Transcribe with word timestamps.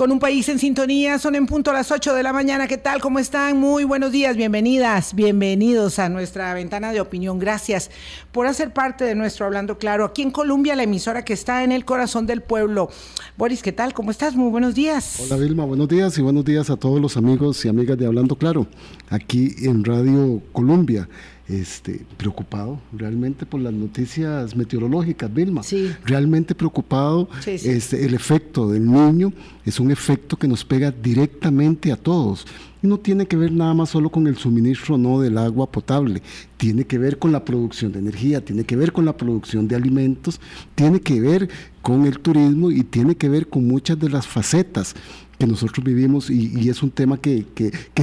con 0.00 0.10
un 0.12 0.18
país 0.18 0.48
en 0.48 0.58
sintonía. 0.58 1.18
Son 1.18 1.34
en 1.34 1.44
punto 1.44 1.70
a 1.70 1.74
las 1.74 1.90
8 1.90 2.14
de 2.14 2.22
la 2.22 2.32
mañana. 2.32 2.66
¿Qué 2.66 2.78
tal? 2.78 3.02
¿Cómo 3.02 3.18
están? 3.18 3.58
Muy 3.58 3.84
buenos 3.84 4.10
días, 4.12 4.34
bienvenidas, 4.34 5.14
bienvenidos 5.14 5.98
a 5.98 6.08
nuestra 6.08 6.54
ventana 6.54 6.90
de 6.90 7.02
opinión. 7.02 7.38
Gracias 7.38 7.90
por 8.32 8.46
hacer 8.46 8.72
parte 8.72 9.04
de 9.04 9.14
nuestro 9.14 9.44
Hablando 9.44 9.76
Claro. 9.76 10.06
Aquí 10.06 10.22
en 10.22 10.30
Colombia, 10.30 10.74
la 10.74 10.84
emisora 10.84 11.22
que 11.22 11.34
está 11.34 11.64
en 11.64 11.70
el 11.70 11.84
corazón 11.84 12.24
del 12.24 12.40
pueblo. 12.40 12.88
Boris, 13.36 13.62
¿qué 13.62 13.72
tal? 13.72 13.92
¿Cómo 13.92 14.10
estás? 14.10 14.34
Muy 14.34 14.48
buenos 14.48 14.74
días. 14.74 15.20
Hola 15.20 15.36
Vilma, 15.36 15.66
buenos 15.66 15.86
días 15.86 16.16
y 16.16 16.22
buenos 16.22 16.46
días 16.46 16.70
a 16.70 16.78
todos 16.78 16.98
los 16.98 17.18
amigos 17.18 17.62
y 17.66 17.68
amigas 17.68 17.98
de 17.98 18.06
Hablando 18.06 18.36
Claro, 18.36 18.68
aquí 19.10 19.54
en 19.64 19.84
Radio 19.84 20.40
Colombia 20.54 21.10
este, 21.50 22.04
preocupado 22.16 22.80
realmente 22.92 23.44
por 23.44 23.60
las 23.60 23.72
noticias 23.72 24.54
meteorológicas, 24.54 25.32
Vilma. 25.32 25.62
Sí. 25.62 25.90
Realmente 26.04 26.54
preocupado. 26.54 27.28
Este, 27.46 28.04
el 28.04 28.14
efecto 28.14 28.70
del 28.70 28.90
niño 28.90 29.32
es 29.64 29.80
un 29.80 29.90
efecto 29.90 30.36
que 30.36 30.46
nos 30.46 30.64
pega 30.64 30.90
directamente 30.90 31.90
a 31.92 31.96
todos. 31.96 32.46
Y 32.82 32.86
no 32.86 32.98
tiene 32.98 33.26
que 33.26 33.36
ver 33.36 33.52
nada 33.52 33.74
más 33.74 33.90
solo 33.90 34.10
con 34.10 34.26
el 34.26 34.36
suministro 34.36 34.96
no 34.96 35.20
del 35.20 35.36
agua 35.36 35.70
potable, 35.70 36.22
tiene 36.56 36.84
que 36.84 36.96
ver 36.96 37.18
con 37.18 37.30
la 37.30 37.44
producción 37.44 37.92
de 37.92 37.98
energía, 37.98 38.42
tiene 38.42 38.64
que 38.64 38.76
ver 38.76 38.92
con 38.92 39.04
la 39.04 39.16
producción 39.16 39.68
de 39.68 39.76
alimentos, 39.76 40.40
tiene 40.74 41.00
que 41.00 41.20
ver 41.20 41.50
con 41.82 42.06
el 42.06 42.20
turismo 42.20 42.70
y 42.70 42.82
tiene 42.84 43.16
que 43.16 43.28
ver 43.28 43.48
con 43.48 43.66
muchas 43.66 43.98
de 43.98 44.08
las 44.08 44.26
facetas 44.26 44.94
que 45.40 45.46
nosotros 45.46 45.82
vivimos 45.82 46.28
y, 46.28 46.68
es 46.68 46.82
un 46.82 46.90
tema 46.90 47.16
que, 47.16 47.46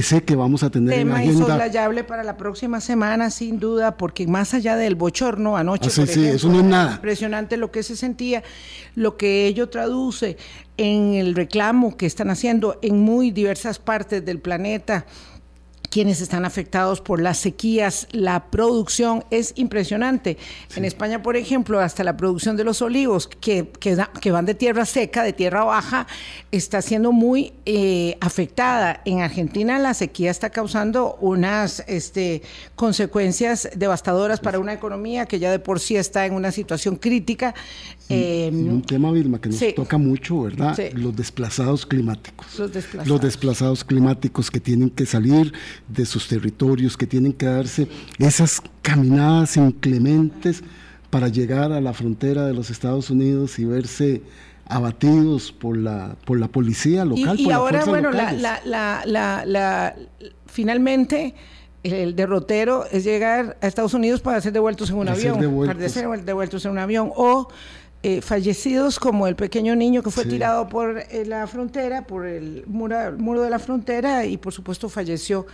sé 0.02 0.24
que 0.24 0.34
vamos 0.34 0.64
a 0.64 0.70
tener 0.70 0.92
tema 0.92 1.22
en 1.22 1.38
la 1.38 1.54
agenda. 1.54 2.06
para 2.08 2.24
la 2.24 2.36
próxima 2.36 2.80
semana, 2.80 3.30
sin 3.30 3.60
duda, 3.60 3.96
porque 3.96 4.26
más 4.26 4.54
allá 4.54 4.74
del 4.74 4.96
bochorno 4.96 5.56
anoche, 5.56 5.88
ah, 5.88 6.06
sí, 6.06 6.26
eso 6.26 6.48
no 6.48 6.58
es 6.58 6.64
nada. 6.64 6.94
impresionante 6.94 7.56
lo 7.56 7.70
que 7.70 7.84
se 7.84 7.94
sentía, 7.94 8.42
lo 8.96 9.16
que 9.16 9.46
ello 9.46 9.68
traduce 9.68 10.36
en 10.78 11.14
el 11.14 11.36
reclamo 11.36 11.96
que 11.96 12.06
están 12.06 12.28
haciendo 12.28 12.80
en 12.82 12.98
muy 12.98 13.30
diversas 13.30 13.78
partes 13.78 14.24
del 14.24 14.40
planeta 14.40 15.06
quienes 15.90 16.20
están 16.20 16.44
afectados 16.44 17.00
por 17.00 17.20
las 17.20 17.38
sequías, 17.38 18.08
la 18.12 18.50
producción 18.50 19.24
es 19.30 19.52
impresionante. 19.56 20.36
En 20.76 20.84
España, 20.84 21.22
por 21.22 21.36
ejemplo, 21.36 21.80
hasta 21.80 22.04
la 22.04 22.16
producción 22.16 22.56
de 22.56 22.64
los 22.64 22.82
olivos, 22.82 23.26
que, 23.26 23.70
que, 23.80 24.30
van 24.30 24.46
de 24.46 24.54
tierra 24.54 24.84
seca, 24.84 25.22
de 25.22 25.32
tierra 25.32 25.64
baja, 25.64 26.06
está 26.52 26.82
siendo 26.82 27.12
muy 27.12 27.52
eh, 27.66 28.16
afectada. 28.20 29.00
En 29.04 29.20
Argentina 29.20 29.78
la 29.78 29.94
sequía 29.94 30.30
está 30.30 30.50
causando 30.50 31.16
unas 31.20 31.82
este, 31.86 32.42
consecuencias 32.74 33.68
devastadoras 33.74 34.40
para 34.40 34.58
una 34.58 34.72
economía 34.72 35.26
que 35.26 35.38
ya 35.38 35.50
de 35.50 35.58
por 35.58 35.80
sí 35.80 35.96
está 35.96 36.26
en 36.26 36.34
una 36.34 36.52
situación 36.52 36.96
crítica. 36.96 37.54
Eh, 38.08 38.50
un 38.52 38.82
tema, 38.82 39.12
Vilma, 39.12 39.40
que 39.40 39.50
nos 39.50 39.74
toca 39.74 39.98
mucho, 39.98 40.42
¿verdad? 40.42 40.76
Los 40.94 41.14
desplazados 41.14 41.84
climáticos. 41.84 42.58
Los 42.58 42.72
desplazados. 42.72 43.08
Los 43.08 43.20
desplazados 43.20 43.84
climáticos 43.84 44.50
que 44.50 44.60
tienen 44.60 44.90
que 44.90 45.04
salir 45.04 45.52
de 45.88 46.06
sus 46.06 46.26
territorios, 46.28 46.96
que 46.96 47.06
tienen 47.06 47.32
que 47.32 47.46
darse 47.46 47.88
esas 48.18 48.62
caminadas 48.82 49.56
inclementes 49.56 50.62
para 51.10 51.28
llegar 51.28 51.72
a 51.72 51.80
la 51.80 51.92
frontera 51.92 52.46
de 52.46 52.54
los 52.54 52.70
Estados 52.70 53.10
Unidos 53.10 53.58
y 53.58 53.64
verse 53.64 54.22
abatidos 54.66 55.50
por 55.50 55.76
la 55.76 56.16
por 56.24 56.38
la 56.38 56.48
policía 56.48 57.04
local. 57.04 57.40
Y, 57.40 57.50
ahora, 57.50 57.84
bueno, 57.84 58.10
la, 58.10 58.32
la, 58.64 59.44
la, 59.46 59.96
finalmente 60.46 61.34
el 61.82 62.14
derrotero 62.14 62.84
es 62.90 63.04
llegar 63.04 63.56
a 63.62 63.66
Estados 63.66 63.94
Unidos 63.94 64.20
para 64.20 64.40
ser 64.40 64.52
devueltos 64.52 64.90
en 64.90 64.96
un 64.96 65.08
avión, 65.08 65.66
para 65.66 65.88
ser 65.88 66.06
devueltos 66.24 66.64
en 66.64 66.72
un 66.72 66.78
avión 66.78 67.10
o 67.16 67.48
eh, 68.04 68.20
fallecidos 68.20 69.00
como 69.00 69.26
el 69.26 69.34
pequeño 69.34 69.74
niño 69.74 70.04
que 70.04 70.12
fue 70.12 70.24
tirado 70.24 70.68
por 70.68 70.98
eh, 70.98 71.24
la 71.26 71.48
frontera, 71.48 72.06
por 72.06 72.26
el 72.26 72.62
muro, 72.68 73.42
de 73.42 73.50
la 73.50 73.58
frontera 73.58 74.24
y 74.24 74.36
por 74.36 74.52
supuesto 74.52 74.88
falleció 74.88 75.46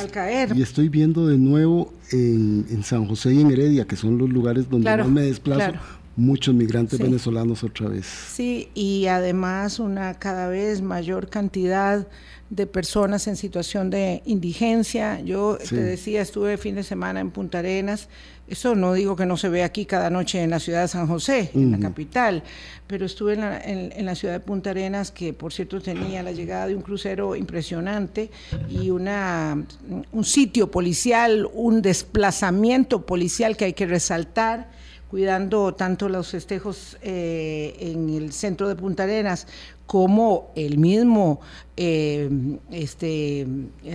al 0.00 0.10
caer. 0.10 0.56
Y 0.56 0.62
estoy 0.62 0.88
viendo 0.88 1.28
de 1.28 1.38
nuevo 1.38 1.92
en, 2.10 2.82
San 2.82 3.06
José 3.06 3.34
y 3.34 3.42
en 3.42 3.52
Heredia, 3.52 3.84
que 3.84 3.94
son 3.94 4.18
los 4.18 4.28
lugares 4.28 4.68
donde 4.68 4.96
más 4.96 5.08
me 5.08 5.22
desplazo, 5.22 5.74
muchos 6.16 6.52
migrantes 6.52 6.98
venezolanos 6.98 7.62
otra 7.62 7.88
vez. 7.88 8.06
Sí, 8.06 8.70
y 8.74 9.06
además 9.06 9.78
una 9.78 10.14
cada 10.14 10.48
vez 10.48 10.82
mayor 10.82 11.28
cantidad 11.28 12.08
de 12.50 12.66
personas 12.66 13.26
en 13.26 13.36
situación 13.36 13.90
de 13.90 14.22
indigencia. 14.26 15.20
Yo 15.20 15.58
te 15.68 15.80
decía, 15.80 16.22
estuve 16.22 16.56
fin 16.56 16.74
de 16.74 16.82
semana 16.82 17.20
en 17.20 17.30
Punta 17.30 17.60
Arenas 17.60 18.08
eso 18.46 18.74
no 18.74 18.92
digo 18.92 19.16
que 19.16 19.24
no 19.24 19.36
se 19.36 19.48
ve 19.48 19.62
aquí 19.62 19.86
cada 19.86 20.10
noche 20.10 20.42
en 20.42 20.50
la 20.50 20.60
ciudad 20.60 20.82
de 20.82 20.88
San 20.88 21.06
José, 21.06 21.50
en 21.54 21.70
la 21.72 21.78
capital, 21.78 22.42
pero 22.86 23.06
estuve 23.06 23.34
en 23.34 24.06
la, 24.06 24.14
ciudad 24.14 24.34
de 24.34 24.40
Punta 24.40 24.70
Arenas, 24.70 25.10
que 25.10 25.32
por 25.32 25.52
cierto 25.52 25.80
tenía 25.80 26.22
la 26.22 26.32
llegada 26.32 26.66
de 26.66 26.76
un 26.76 26.82
crucero 26.82 27.36
impresionante 27.36 28.30
y 28.68 28.90
una, 28.90 29.64
un 30.12 30.24
sitio 30.24 30.70
policial, 30.70 31.48
un 31.54 31.80
desplazamiento 31.80 33.06
policial 33.06 33.56
que 33.56 33.66
hay 33.66 33.72
que 33.72 33.86
resaltar 33.86 34.68
cuidando 35.08 35.74
tanto 35.74 36.08
los 36.08 36.28
festejos 36.28 36.98
eh, 37.00 37.76
en 37.78 38.10
el 38.10 38.32
centro 38.32 38.68
de 38.68 38.74
Punta 38.74 39.04
Arenas 39.04 39.46
como 39.86 40.50
el 40.56 40.78
mismo 40.78 41.40
eh, 41.76 42.28
este, 42.70 43.46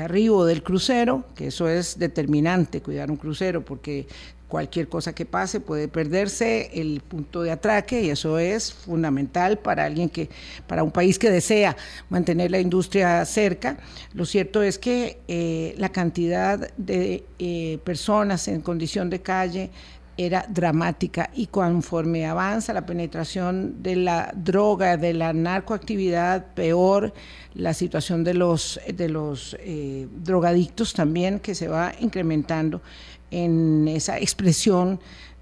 arribo 0.02 0.46
del 0.46 0.64
crucero, 0.64 1.26
que 1.36 1.48
eso 1.48 1.68
es 1.68 2.00
determinante, 2.00 2.82
cuidar 2.82 3.12
un 3.12 3.18
crucero, 3.18 3.66
porque 3.66 4.08
cualquier 4.50 4.90
cosa 4.90 5.14
que 5.14 5.26
pase 5.26 5.62
puede 5.62 5.88
perderse 5.88 6.72
el 6.74 7.02
punto 7.02 7.44
de 7.44 7.52
atraque 7.52 8.02
y 8.02 8.10
eso 8.10 8.40
es 8.40 8.74
fundamental 8.74 9.60
para 9.60 9.86
alguien 9.86 10.10
que, 10.10 10.30
para 10.68 10.84
un 10.84 10.92
país 10.92 11.20
que 11.20 11.30
desea 11.30 11.78
mantener 12.10 12.52
la 12.52 12.60
industria 12.60 13.24
cerca. 13.26 13.78
Lo 14.14 14.26
cierto 14.26 14.64
es 14.64 14.80
que 14.80 15.20
eh, 15.28 15.76
la 15.78 15.90
cantidad 15.90 16.74
de 16.76 17.24
eh, 17.38 17.78
personas 17.84 18.48
en 18.48 18.62
condición 18.62 19.10
de 19.10 19.22
calle 19.22 19.70
era 20.18 20.46
dramática 20.50 21.30
y 21.34 21.48
conforme 21.48 22.26
avanza 22.26 22.74
la 22.74 22.86
penetración 22.86 23.82
de 23.82 23.96
la 23.96 24.34
droga, 24.36 24.98
de 24.98 25.14
la 25.14 25.32
narcoactividad, 25.32 26.48
peor 26.56 27.14
la 27.54 27.74
situación 27.74 28.26
de 28.26 28.34
los, 28.34 28.82
de 28.94 29.08
los 29.08 29.56
eh, 29.60 30.08
drogadictos 30.12 30.94
también 30.94 31.40
que 31.40 31.56
se 31.56 31.70
va 31.70 31.94
incrementando 32.02 32.82
en 33.32 33.88
esa 33.88 34.18
expresión 34.20 35.00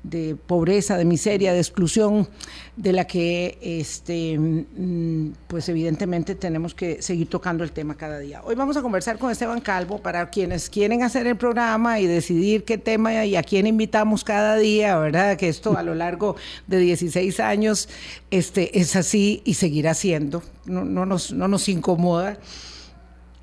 de 0.09 0.35
pobreza, 0.35 0.97
de 0.97 1.05
miseria, 1.05 1.53
de 1.53 1.59
exclusión, 1.59 2.27
de 2.75 2.93
la 2.93 3.05
que 3.05 3.57
este, 3.61 4.37
mm, 4.37 5.33
pues 5.47 5.67
evidentemente 5.69 6.35
tenemos 6.35 6.73
que 6.73 7.01
seguir 7.01 7.27
tocando 7.27 7.63
el 7.63 7.71
tema 7.71 7.95
cada 7.95 8.19
día. 8.19 8.41
Hoy 8.45 8.55
vamos 8.55 8.77
a 8.77 8.81
conversar 8.81 9.17
con 9.17 9.31
Esteban 9.31 9.59
Calvo 9.59 9.99
para 9.99 10.29
quienes 10.29 10.69
quieren 10.69 11.03
hacer 11.03 11.27
el 11.27 11.35
programa 11.35 11.99
y 11.99 12.07
decidir 12.07 12.63
qué 12.63 12.77
tema 12.77 13.25
y 13.25 13.35
a 13.35 13.43
quién 13.43 13.67
invitamos 13.67 14.23
cada 14.23 14.55
día, 14.55 14.97
¿verdad? 14.97 15.35
Que 15.35 15.49
esto 15.49 15.77
a 15.77 15.83
lo 15.83 15.95
largo 15.95 16.35
de 16.67 16.77
16 16.79 17.39
años 17.39 17.89
este, 18.31 18.79
es 18.79 18.95
así 18.95 19.41
y 19.43 19.55
seguirá 19.55 19.93
siendo, 19.93 20.41
no, 20.65 20.85
no, 20.85 21.05
nos, 21.05 21.33
no 21.33 21.47
nos 21.47 21.67
incomoda. 21.67 22.37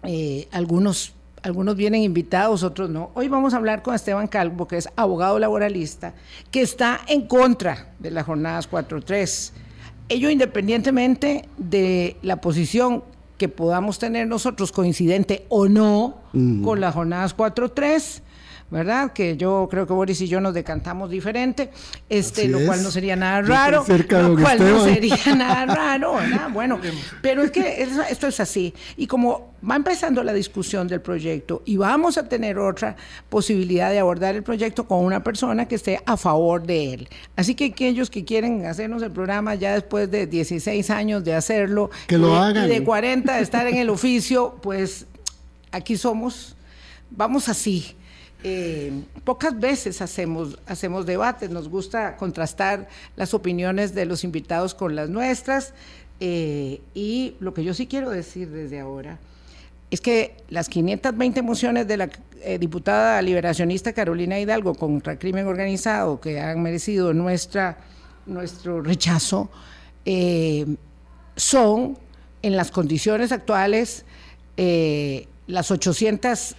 Eh, 0.06 0.48
algunos 0.52 1.13
algunos 1.44 1.76
vienen 1.76 2.02
invitados, 2.02 2.62
otros 2.62 2.88
no. 2.88 3.10
Hoy 3.12 3.28
vamos 3.28 3.52
a 3.52 3.58
hablar 3.58 3.82
con 3.82 3.94
Esteban 3.94 4.28
Calvo, 4.28 4.66
que 4.66 4.78
es 4.78 4.88
abogado 4.96 5.38
laboralista, 5.38 6.14
que 6.50 6.62
está 6.62 7.02
en 7.06 7.26
contra 7.26 7.92
de 7.98 8.10
las 8.10 8.24
jornadas 8.24 8.68
4.3. 8.68 9.52
Ello 10.08 10.30
independientemente 10.30 11.46
de 11.58 12.16
la 12.22 12.40
posición 12.40 13.04
que 13.36 13.50
podamos 13.50 13.98
tener 13.98 14.26
nosotros 14.26 14.72
coincidente 14.72 15.44
o 15.50 15.68
no 15.68 16.22
con 16.32 16.80
las 16.80 16.94
jornadas 16.94 17.36
4.3 17.36 18.22
¿verdad? 18.74 19.12
Que 19.12 19.36
yo 19.36 19.68
creo 19.70 19.86
que 19.86 19.92
Boris 19.92 20.20
y 20.20 20.26
yo 20.26 20.40
nos 20.40 20.52
decantamos 20.52 21.08
diferente, 21.08 21.70
este, 22.08 22.48
lo 22.48 22.58
cual 22.66 22.82
no 22.82 22.90
sería 22.90 23.14
nada 23.14 23.40
raro, 23.40 23.84
lo 23.86 24.36
cual 24.36 24.58
no 24.58 24.82
sería 24.82 25.16
nada 25.36 25.64
raro, 25.64 26.14
¿verdad? 26.14 26.48
Bueno, 26.52 26.80
pero 27.22 27.44
es 27.44 27.52
que 27.52 27.82
esto 28.10 28.26
es 28.26 28.40
así. 28.40 28.74
Y 28.96 29.06
como 29.06 29.54
va 29.68 29.76
empezando 29.76 30.24
la 30.24 30.32
discusión 30.32 30.88
del 30.88 31.00
proyecto 31.00 31.62
y 31.64 31.76
vamos 31.76 32.18
a 32.18 32.28
tener 32.28 32.58
otra 32.58 32.96
posibilidad 33.28 33.90
de 33.90 34.00
abordar 34.00 34.34
el 34.34 34.42
proyecto 34.42 34.88
con 34.88 35.04
una 35.04 35.22
persona 35.22 35.68
que 35.68 35.76
esté 35.76 36.00
a 36.04 36.16
favor 36.16 36.66
de 36.66 36.94
él. 36.94 37.08
Así 37.36 37.54
que 37.54 37.66
aquellos 37.66 38.10
que 38.10 38.24
quieren 38.24 38.66
hacernos 38.66 39.04
el 39.04 39.12
programa 39.12 39.54
ya 39.54 39.74
después 39.74 40.10
de 40.10 40.26
16 40.26 40.90
años 40.90 41.22
de 41.22 41.34
hacerlo, 41.34 41.90
que 42.08 42.18
lo 42.18 42.34
hagan. 42.34 42.66
y 42.66 42.74
de 42.74 42.82
40 42.82 43.36
de 43.36 43.42
estar 43.42 43.68
en 43.68 43.76
el 43.76 43.88
oficio, 43.88 44.56
pues 44.60 45.06
aquí 45.70 45.96
somos, 45.96 46.56
vamos 47.12 47.48
así 47.48 47.96
eh, 48.46 48.92
pocas 49.24 49.58
veces 49.58 50.02
hacemos, 50.02 51.06
debates, 51.06 51.48
nos 51.48 51.66
gusta 51.66 52.14
contrastar 52.18 52.88
las 53.16 53.32
opiniones 53.32 53.94
de 53.94 54.04
los 54.04 54.22
invitados 54.22 54.74
con 54.74 54.94
las 54.94 55.08
nuestras. 55.08 55.72
Eh, 56.20 56.82
y 56.92 57.36
lo 57.40 57.54
que 57.54 57.64
yo 57.64 57.72
sí 57.72 57.86
quiero 57.86 58.10
decir 58.10 58.50
desde 58.50 58.80
ahora 58.80 59.18
es 59.90 60.02
que 60.02 60.36
las 60.50 60.68
520 60.68 61.40
mociones 61.40 61.88
de 61.88 61.96
la 61.96 62.10
eh, 62.42 62.58
diputada 62.58 63.22
liberacionista 63.22 63.94
Carolina 63.94 64.38
Hidalgo 64.38 64.74
contra 64.74 65.14
el 65.14 65.18
crimen 65.18 65.46
organizado 65.46 66.20
que 66.20 66.38
han 66.38 66.62
merecido 66.62 67.14
nuestra, 67.14 67.78
nuestro 68.26 68.82
rechazo 68.82 69.50
son 71.34 71.98
en 72.42 72.56
las 72.56 72.70
condiciones 72.70 73.32
actuales, 73.32 74.04
las 75.46 75.70
800, 75.70 76.54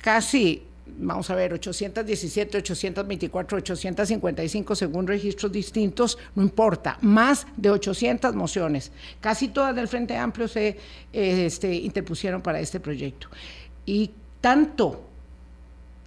casi, 0.00 0.62
vamos 0.86 1.30
a 1.30 1.34
ver, 1.34 1.52
817, 1.52 2.58
824, 2.58 3.58
855, 3.58 4.74
según 4.74 5.06
registros 5.06 5.52
distintos, 5.52 6.18
no 6.34 6.42
importa, 6.42 6.98
más 7.00 7.46
de 7.56 7.70
800 7.70 8.34
mociones. 8.34 8.92
Casi 9.20 9.48
todas 9.48 9.74
del 9.74 9.88
Frente 9.88 10.16
Amplio 10.16 10.48
se 10.48 10.78
este, 11.12 11.74
interpusieron 11.74 12.42
para 12.42 12.60
este 12.60 12.80
proyecto. 12.80 13.28
Y 13.86 14.10
tanto, 14.40 15.02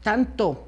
tanto 0.02 0.68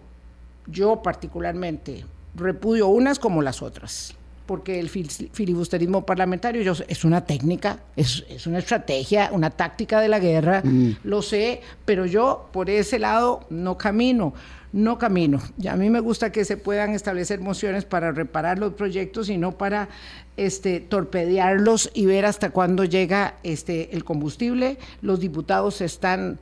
yo 0.67 1.01
particularmente 1.01 2.05
repudio 2.35 2.87
unas 2.87 3.19
como 3.19 3.41
las 3.41 3.61
otras 3.61 4.15
porque 4.45 4.79
el 4.79 4.89
filibusterismo 4.89 6.05
parlamentario 6.05 6.73
es 6.87 7.05
una 7.05 7.25
técnica, 7.25 7.79
es, 7.95 8.23
una 8.45 8.59
estrategia, 8.59 9.29
una 9.31 9.49
táctica 9.49 9.99
de 9.99 10.07
la 10.07 10.19
guerra, 10.19 10.61
mm. 10.63 10.97
lo 11.03 11.21
sé, 11.21 11.61
pero 11.85 12.05
yo 12.05 12.49
por 12.51 12.69
ese 12.69 12.99
lado 12.99 13.45
no 13.49 13.77
camino, 13.77 14.33
no 14.71 14.97
camino. 14.97 15.41
Y 15.57 15.67
a 15.67 15.75
mí 15.75 15.89
me 15.89 15.99
gusta 15.99 16.31
que 16.31 16.45
se 16.45 16.57
puedan 16.57 16.93
establecer 16.93 17.39
mociones 17.39 17.85
para 17.85 18.11
reparar 18.11 18.59
los 18.59 18.73
proyectos 18.73 19.29
y 19.29 19.37
no 19.37 19.53
para 19.53 19.89
este, 20.37 20.79
torpedearlos 20.79 21.89
y 21.93 22.05
ver 22.05 22.25
hasta 22.25 22.49
cuándo 22.49 22.83
llega 22.83 23.35
este, 23.43 23.95
el 23.95 24.03
combustible. 24.03 24.77
Los 25.01 25.19
diputados 25.19 25.81
están 25.81 26.39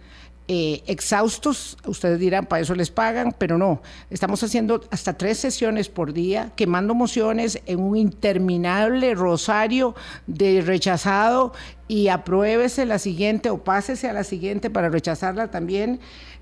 eh, 0.49 0.83
exhaustos, 0.87 1.77
ustedes 1.85 2.19
dirán, 2.19 2.47
para 2.47 2.61
eso 2.61 2.75
les 2.75 2.91
pagan, 2.91 3.33
pero 3.37 3.57
no, 3.57 3.81
estamos 4.09 4.43
haciendo 4.43 4.81
hasta 4.91 5.17
tres 5.17 5.37
sesiones 5.37 5.87
por 5.87 6.11
día, 6.11 6.51
quemando 6.57 6.93
mociones 6.93 7.61
en 7.65 7.79
un 7.79 7.95
interminable 7.95 9.15
rosario 9.15 9.95
de 10.27 10.59
rechazado 10.59 11.53
y 11.87 12.09
apruébese 12.09 12.85
la 12.85 12.99
siguiente 12.99 13.49
o 13.49 13.63
pásese 13.63 14.09
a 14.09 14.13
la 14.13 14.25
siguiente 14.25 14.69
para 14.69 14.89
rechazarla 14.89 15.49
también. 15.49 16.01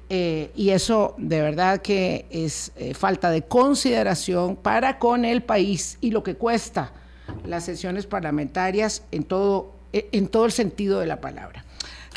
Eh, 0.09 0.51
y 0.56 0.71
eso 0.71 1.13
de 1.19 1.42
verdad 1.42 1.81
que 1.83 2.25
es 2.31 2.71
eh, 2.77 2.95
falta 2.95 3.30
de 3.30 3.44
consideración 3.44 4.56
para 4.56 4.98
con 4.98 5.25
el 5.25 5.44
país 5.44 6.00
y 6.01 6.09
lo 6.09 6.24
que 6.24 6.36
cuesta 6.36 6.92
las 7.45 7.65
sesiones 7.65 8.07
parlamentarias 8.07 9.03
en 9.12 9.24
todo, 9.24 9.75
en 9.94 10.27
todo 10.27 10.45
el 10.45 10.51
sentido 10.51 11.00
de 11.00 11.06
la 11.06 11.21
palabra. 11.21 11.65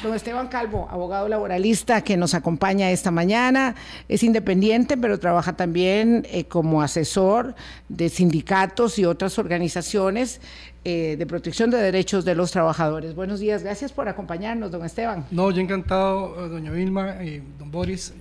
Don 0.02 0.14
Esteban 0.14 0.48
Calvo, 0.48 0.88
abogado 0.90 1.28
laboralista 1.28 2.02
que 2.02 2.16
nos 2.16 2.34
acompaña 2.34 2.90
esta 2.90 3.10
mañana, 3.10 3.74
es 4.08 4.22
independiente, 4.22 4.96
pero 4.96 5.18
trabaja 5.18 5.56
también 5.56 6.26
eh, 6.30 6.44
como 6.44 6.82
asesor 6.82 7.54
de 7.88 8.08
sindicatos 8.08 8.98
y 8.98 9.04
otras 9.04 9.38
organizaciones 9.38 10.40
eh, 10.84 11.16
de 11.16 11.26
protección 11.26 11.70
de 11.70 11.78
derechos 11.78 12.24
de 12.24 12.34
los 12.34 12.50
trabajadores. 12.50 13.14
Buenos 13.14 13.40
días, 13.40 13.62
gracias 13.62 13.92
por 13.92 14.08
acompañarnos, 14.08 14.70
don 14.70 14.84
Esteban. 14.84 15.24
No, 15.30 15.50
yo 15.50 15.62
encantado, 15.62 16.48
doña 16.48 16.72
Vilma, 16.72 17.14
don 17.58 17.70
Boris, 17.70 18.12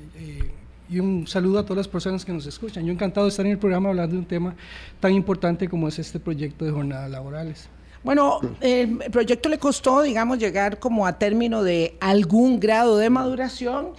y 0.89 0.99
un 0.99 1.25
saludo 1.27 1.59
a 1.59 1.63
todas 1.63 1.77
las 1.77 1.87
personas 1.87 2.23
que 2.23 2.31
nos 2.31 2.45
escuchan. 2.45 2.85
Yo 2.85 2.93
encantado 2.93 3.25
de 3.25 3.31
estar 3.31 3.45
en 3.45 3.53
el 3.53 3.57
programa 3.57 3.89
hablando 3.89 4.13
de 4.13 4.19
un 4.19 4.27
tema 4.27 4.55
tan 4.99 5.11
importante 5.13 5.67
como 5.67 5.87
es 5.87 5.97
este 5.97 6.19
proyecto 6.19 6.65
de 6.65 6.71
jornadas 6.71 7.09
laborales. 7.09 7.67
Bueno, 8.03 8.41
el 8.59 8.97
proyecto 9.11 9.47
le 9.47 9.57
costó, 9.57 10.01
digamos, 10.01 10.37
llegar 10.37 10.79
como 10.79 11.07
a 11.07 11.17
término 11.17 11.63
de 11.63 11.97
algún 12.01 12.59
grado 12.59 12.97
de 12.97 13.09
maduración 13.09 13.93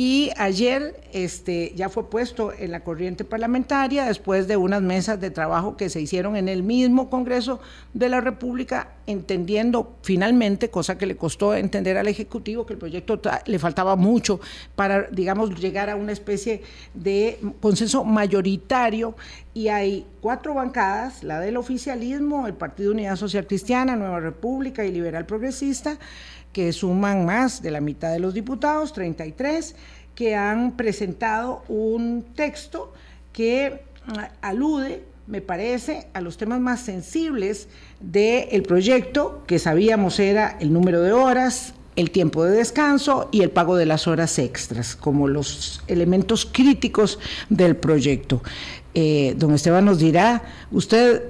y 0.00 0.30
ayer 0.36 0.94
este, 1.12 1.72
ya 1.74 1.88
fue 1.88 2.08
puesto 2.08 2.52
en 2.56 2.70
la 2.70 2.84
corriente 2.84 3.24
parlamentaria 3.24 4.04
después 4.04 4.46
de 4.46 4.56
unas 4.56 4.80
mesas 4.80 5.20
de 5.20 5.32
trabajo 5.32 5.76
que 5.76 5.90
se 5.90 6.00
hicieron 6.00 6.36
en 6.36 6.48
el 6.48 6.62
mismo 6.62 7.10
Congreso 7.10 7.58
de 7.94 8.08
la 8.08 8.20
República, 8.20 8.92
entendiendo 9.08 9.96
finalmente, 10.02 10.70
cosa 10.70 10.96
que 10.96 11.06
le 11.06 11.16
costó 11.16 11.52
entender 11.52 11.96
al 11.96 12.06
Ejecutivo, 12.06 12.64
que 12.64 12.74
el 12.74 12.78
proyecto 12.78 13.20
le 13.44 13.58
faltaba 13.58 13.96
mucho 13.96 14.38
para, 14.76 15.08
digamos, 15.10 15.58
llegar 15.58 15.90
a 15.90 15.96
una 15.96 16.12
especie 16.12 16.62
de 16.94 17.40
consenso 17.60 18.04
mayoritario. 18.04 19.16
Y 19.52 19.66
hay 19.66 20.06
cuatro 20.20 20.54
bancadas, 20.54 21.24
la 21.24 21.40
del 21.40 21.56
oficialismo, 21.56 22.46
el 22.46 22.54
Partido 22.54 22.92
Unidad 22.92 23.16
Social 23.16 23.48
Cristiana, 23.48 23.96
Nueva 23.96 24.20
República 24.20 24.84
y 24.84 24.92
Liberal 24.92 25.26
Progresista, 25.26 25.98
que 26.58 26.72
suman 26.72 27.24
más 27.24 27.62
de 27.62 27.70
la 27.70 27.80
mitad 27.80 28.10
de 28.10 28.18
los 28.18 28.34
diputados, 28.34 28.92
33, 28.92 29.76
que 30.16 30.34
han 30.34 30.72
presentado 30.72 31.62
un 31.68 32.24
texto 32.34 32.92
que 33.32 33.82
ah, 34.08 34.32
alude, 34.42 35.04
me 35.28 35.40
parece, 35.40 36.08
a 36.14 36.20
los 36.20 36.36
temas 36.36 36.58
más 36.58 36.80
sensibles 36.80 37.68
del 38.00 38.64
proyecto, 38.64 39.44
que 39.46 39.60
sabíamos 39.60 40.18
era 40.18 40.56
el 40.58 40.72
número 40.72 41.00
de 41.00 41.12
horas, 41.12 41.74
el 41.94 42.10
tiempo 42.10 42.42
de 42.42 42.56
descanso 42.56 43.28
y 43.30 43.42
el 43.42 43.52
pago 43.52 43.76
de 43.76 43.86
las 43.86 44.08
horas 44.08 44.36
extras, 44.40 44.96
como 44.96 45.28
los 45.28 45.84
elementos 45.86 46.44
críticos 46.44 47.20
del 47.50 47.76
proyecto. 47.76 48.42
Eh, 48.94 49.34
don 49.36 49.54
Esteban 49.54 49.84
nos 49.84 50.00
dirá, 50.00 50.42
usted 50.72 51.22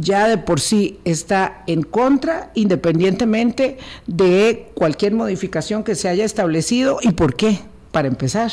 ya 0.00 0.28
de 0.28 0.38
por 0.38 0.60
sí 0.60 0.98
está 1.04 1.62
en 1.66 1.82
contra, 1.82 2.50
independientemente 2.54 3.78
de 4.06 4.70
cualquier 4.74 5.12
modificación 5.12 5.84
que 5.84 5.94
se 5.94 6.08
haya 6.08 6.24
establecido 6.24 6.98
y 7.02 7.12
por 7.12 7.36
qué, 7.36 7.60
para 7.92 8.08
empezar. 8.08 8.50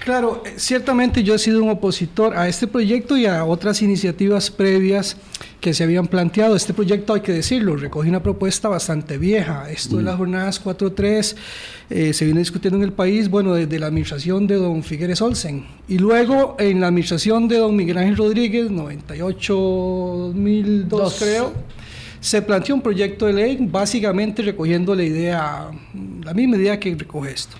Claro, 0.00 0.42
eh, 0.46 0.54
ciertamente 0.56 1.22
yo 1.22 1.34
he 1.34 1.38
sido 1.38 1.62
un 1.62 1.68
opositor 1.68 2.34
a 2.36 2.48
este 2.48 2.66
proyecto 2.66 3.18
y 3.18 3.26
a 3.26 3.44
otras 3.44 3.82
iniciativas 3.82 4.50
previas 4.50 5.18
que 5.60 5.74
se 5.74 5.84
habían 5.84 6.06
planteado. 6.06 6.56
Este 6.56 6.72
proyecto, 6.72 7.12
hay 7.12 7.20
que 7.20 7.32
decirlo, 7.32 7.76
recoge 7.76 8.08
una 8.08 8.22
propuesta 8.22 8.68
bastante 8.68 9.18
vieja. 9.18 9.70
Esto 9.70 9.98
de 9.98 10.04
las 10.04 10.14
mm. 10.14 10.18
jornadas 10.18 10.64
4.3 10.64 11.36
eh, 11.90 12.14
se 12.14 12.24
viene 12.24 12.40
discutiendo 12.40 12.78
en 12.78 12.84
el 12.84 12.94
país, 12.94 13.28
bueno, 13.28 13.52
desde 13.52 13.78
la 13.78 13.88
administración 13.88 14.46
de 14.46 14.54
don 14.54 14.82
Figueres 14.82 15.20
Olsen. 15.20 15.66
Y 15.86 15.98
luego 15.98 16.56
en 16.58 16.80
la 16.80 16.86
administración 16.86 17.46
de 17.46 17.58
don 17.58 17.76
Miguel 17.76 17.98
Ángel 17.98 18.16
Rodríguez, 18.16 18.70
98-2002 18.70 21.18
creo 21.18 21.52
se 22.20 22.42
planteó 22.42 22.74
un 22.74 22.82
proyecto 22.82 23.26
de 23.26 23.32
ley 23.32 23.58
básicamente 23.60 24.42
recogiendo 24.42 24.94
la 24.94 25.02
idea, 25.02 25.70
la 26.22 26.34
misma 26.34 26.56
idea 26.56 26.78
que 26.78 26.94
recoge 26.94 27.32
esto. 27.32 27.56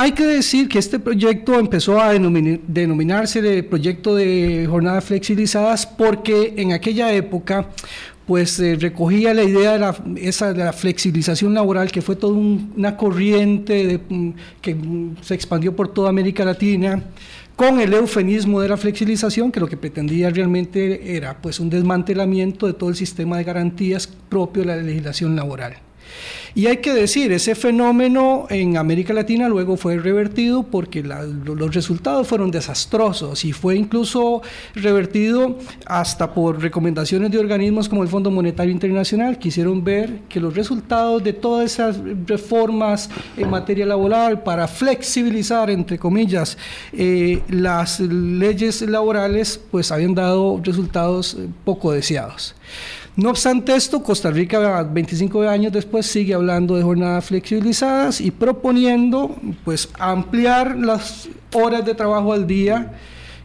Hay 0.00 0.12
que 0.12 0.24
decir 0.24 0.68
que 0.68 0.78
este 0.78 1.00
proyecto 1.00 1.58
empezó 1.58 2.00
a 2.00 2.12
denominarse 2.12 3.42
de 3.42 3.64
proyecto 3.64 4.14
de 4.14 4.64
jornadas 4.70 5.04
flexibilizadas 5.04 5.88
porque 5.88 6.54
en 6.56 6.72
aquella 6.72 7.12
época 7.12 7.70
pues 8.24 8.60
eh, 8.60 8.76
recogía 8.78 9.34
la 9.34 9.42
idea 9.42 9.72
de 9.72 9.78
la, 9.80 9.96
esa, 10.14 10.52
de 10.52 10.62
la 10.62 10.72
flexibilización 10.72 11.52
laboral, 11.52 11.90
que 11.90 12.00
fue 12.00 12.14
toda 12.14 12.34
una 12.34 12.96
corriente 12.96 13.98
mm, 14.08 14.30
que 14.60 14.76
se 15.20 15.34
expandió 15.34 15.74
por 15.74 15.92
toda 15.92 16.10
América 16.10 16.44
Latina, 16.44 17.02
con 17.56 17.80
el 17.80 17.92
eufemismo 17.92 18.60
de 18.60 18.68
la 18.68 18.76
flexibilización, 18.76 19.50
que 19.50 19.58
lo 19.58 19.66
que 19.66 19.76
pretendía 19.76 20.30
realmente 20.30 21.16
era 21.16 21.42
pues, 21.42 21.58
un 21.58 21.70
desmantelamiento 21.70 22.68
de 22.68 22.74
todo 22.74 22.90
el 22.90 22.94
sistema 22.94 23.36
de 23.36 23.42
garantías 23.42 24.06
propio 24.06 24.62
de 24.62 24.68
la 24.68 24.76
legislación 24.76 25.34
laboral. 25.34 25.87
Y 26.54 26.66
hay 26.66 26.78
que 26.78 26.92
decir, 26.92 27.30
ese 27.32 27.54
fenómeno 27.54 28.46
en 28.50 28.76
América 28.76 29.12
Latina 29.12 29.48
luego 29.48 29.76
fue 29.76 29.96
revertido 29.98 30.64
porque 30.64 31.02
los 31.02 31.74
resultados 31.74 32.26
fueron 32.26 32.50
desastrosos 32.50 33.44
y 33.44 33.52
fue 33.52 33.76
incluso 33.76 34.42
revertido 34.74 35.58
hasta 35.86 36.34
por 36.34 36.60
recomendaciones 36.60 37.30
de 37.30 37.38
organismos 37.38 37.88
como 37.88 38.02
el 38.02 38.08
Fondo 38.08 38.30
Monetario 38.30 38.72
Internacional, 38.72 39.38
que 39.38 39.48
hicieron 39.48 39.84
ver 39.84 40.20
que 40.28 40.40
los 40.40 40.54
resultados 40.54 41.22
de 41.22 41.32
todas 41.32 41.72
esas 41.72 41.98
reformas 42.26 43.08
en 43.36 43.50
materia 43.50 43.86
laboral 43.86 44.42
para 44.42 44.66
flexibilizar, 44.66 45.70
entre 45.70 45.98
comillas, 45.98 46.58
eh, 46.92 47.42
las 47.48 48.00
leyes 48.00 48.82
laborales, 48.82 49.60
pues 49.70 49.92
habían 49.92 50.14
dado 50.14 50.60
resultados 50.62 51.34
eh, 51.34 51.48
poco 51.64 51.92
deseados. 51.92 52.54
No 53.18 53.30
obstante 53.30 53.74
esto, 53.74 54.00
Costa 54.00 54.30
Rica 54.30 54.84
25 54.84 55.42
años 55.42 55.72
después 55.72 56.06
sigue 56.06 56.34
hablando 56.34 56.76
de 56.76 56.84
jornadas 56.84 57.24
flexibilizadas 57.24 58.20
y 58.20 58.30
proponiendo 58.30 59.34
pues 59.64 59.88
ampliar 59.98 60.78
las 60.78 61.28
horas 61.52 61.84
de 61.84 61.96
trabajo 61.96 62.32
al 62.32 62.46
día, 62.46 62.92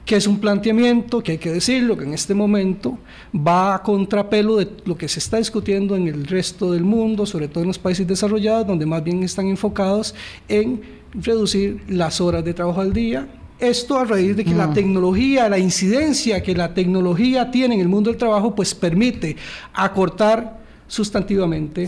que 0.06 0.16
es 0.16 0.28
un 0.28 0.40
planteamiento 0.40 1.24
que 1.24 1.32
hay 1.32 1.38
que 1.40 1.52
decirlo 1.52 1.98
que 1.98 2.04
en 2.04 2.14
este 2.14 2.36
momento 2.36 3.00
va 3.36 3.74
a 3.74 3.82
contrapelo 3.82 4.58
de 4.58 4.70
lo 4.86 4.96
que 4.96 5.08
se 5.08 5.18
está 5.18 5.38
discutiendo 5.38 5.96
en 5.96 6.08
el 6.08 6.28
resto 6.28 6.72
del 6.72 6.84
mundo, 6.84 7.26
sobre 7.26 7.48
todo 7.48 7.64
en 7.64 7.70
los 7.70 7.80
países 7.80 8.06
desarrollados, 8.06 8.68
donde 8.68 8.86
más 8.86 9.04
bien 9.04 9.24
están 9.24 9.48
enfocados 9.48 10.14
en 10.50 10.82
reducir 11.16 11.82
las 11.88 12.22
horas 12.22 12.46
de 12.46 12.54
trabajo 12.54 12.80
al 12.80 12.94
día, 12.94 13.28
esto 13.68 13.98
a 13.98 14.06
raíz 14.06 14.36
de 14.36 14.44
que 14.44 14.54
la 14.54 14.74
tecnología, 14.74 15.50
la 15.50 15.58
incidencia 15.58 16.42
que 16.44 16.56
la 16.56 16.74
tecnología 16.74 17.50
tiene 17.52 17.76
en 17.76 17.82
el 17.82 17.88
mundo 17.88 18.10
del 18.10 18.18
trabajo, 18.18 18.54
pues 18.54 18.74
permite 18.76 19.36
acortar 19.74 20.60
sustantivamente 20.88 21.86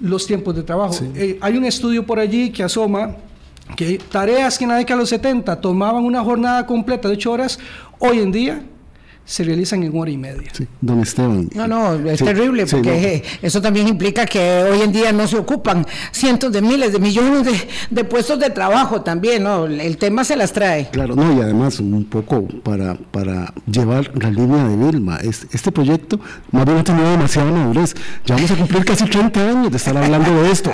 los 0.00 0.26
tiempos 0.26 0.54
de 0.56 0.62
trabajo. 0.62 0.96
Eh, 1.14 1.38
hay 1.40 1.56
un 1.56 1.64
estudio 1.64 2.04
por 2.04 2.18
allí 2.18 2.50
que 2.50 2.62
asoma 2.62 3.16
que 3.76 3.98
tareas 4.10 4.58
que 4.58 4.64
en 4.64 4.70
la 4.70 4.76
década 4.76 4.96
de 4.96 5.02
los 5.02 5.08
70 5.10 5.60
tomaban 5.60 6.04
una 6.04 6.22
jornada 6.22 6.66
completa 6.66 7.08
de 7.08 7.14
8 7.14 7.32
horas, 7.32 7.58
hoy 7.98 8.18
en 8.18 8.32
día 8.32 8.62
se 9.24 9.44
realizan 9.44 9.82
en 9.82 9.96
hora 9.96 10.10
y 10.10 10.16
media. 10.16 10.50
Sí, 10.52 10.66
don 10.80 11.00
Esteban. 11.00 11.48
No, 11.54 11.68
no, 11.68 11.94
es 12.10 12.22
terrible 12.22 12.66
porque 12.66 13.22
eso 13.40 13.62
también 13.62 13.88
implica 13.88 14.26
que 14.26 14.64
hoy 14.64 14.82
en 14.82 14.92
día 14.92 15.12
no 15.12 15.26
se 15.26 15.36
ocupan 15.36 15.86
cientos 16.10 16.52
de 16.52 16.60
miles 16.60 16.92
de 16.92 16.98
millones 16.98 17.66
de, 17.90 18.04
puestos 18.04 18.38
de 18.38 18.50
trabajo 18.50 19.02
también, 19.02 19.44
¿no? 19.44 19.66
El 19.66 19.96
tema 19.96 20.24
se 20.24 20.36
las 20.36 20.52
trae. 20.52 20.88
Claro, 20.90 21.14
no, 21.14 21.32
y 21.36 21.40
además 21.40 21.78
un 21.80 22.04
poco 22.04 22.46
para, 22.62 22.94
para 22.94 23.52
llevar 23.70 24.10
la 24.16 24.30
línea 24.30 24.64
de 24.64 24.76
Vilma, 24.76 25.18
este 25.20 25.70
proyecto 25.72 26.18
más 26.50 26.64
bien 26.64 26.78
ha 26.78 26.84
tenido 26.84 27.10
demasiada 27.10 27.50
madurez. 27.50 27.94
Ya 28.26 28.34
vamos 28.34 28.50
a 28.50 28.56
cumplir 28.56 28.84
casi 28.84 29.04
30 29.04 29.48
años 29.48 29.70
de 29.70 29.76
estar 29.76 29.96
hablando 29.96 30.42
de 30.42 30.50
esto, 30.50 30.70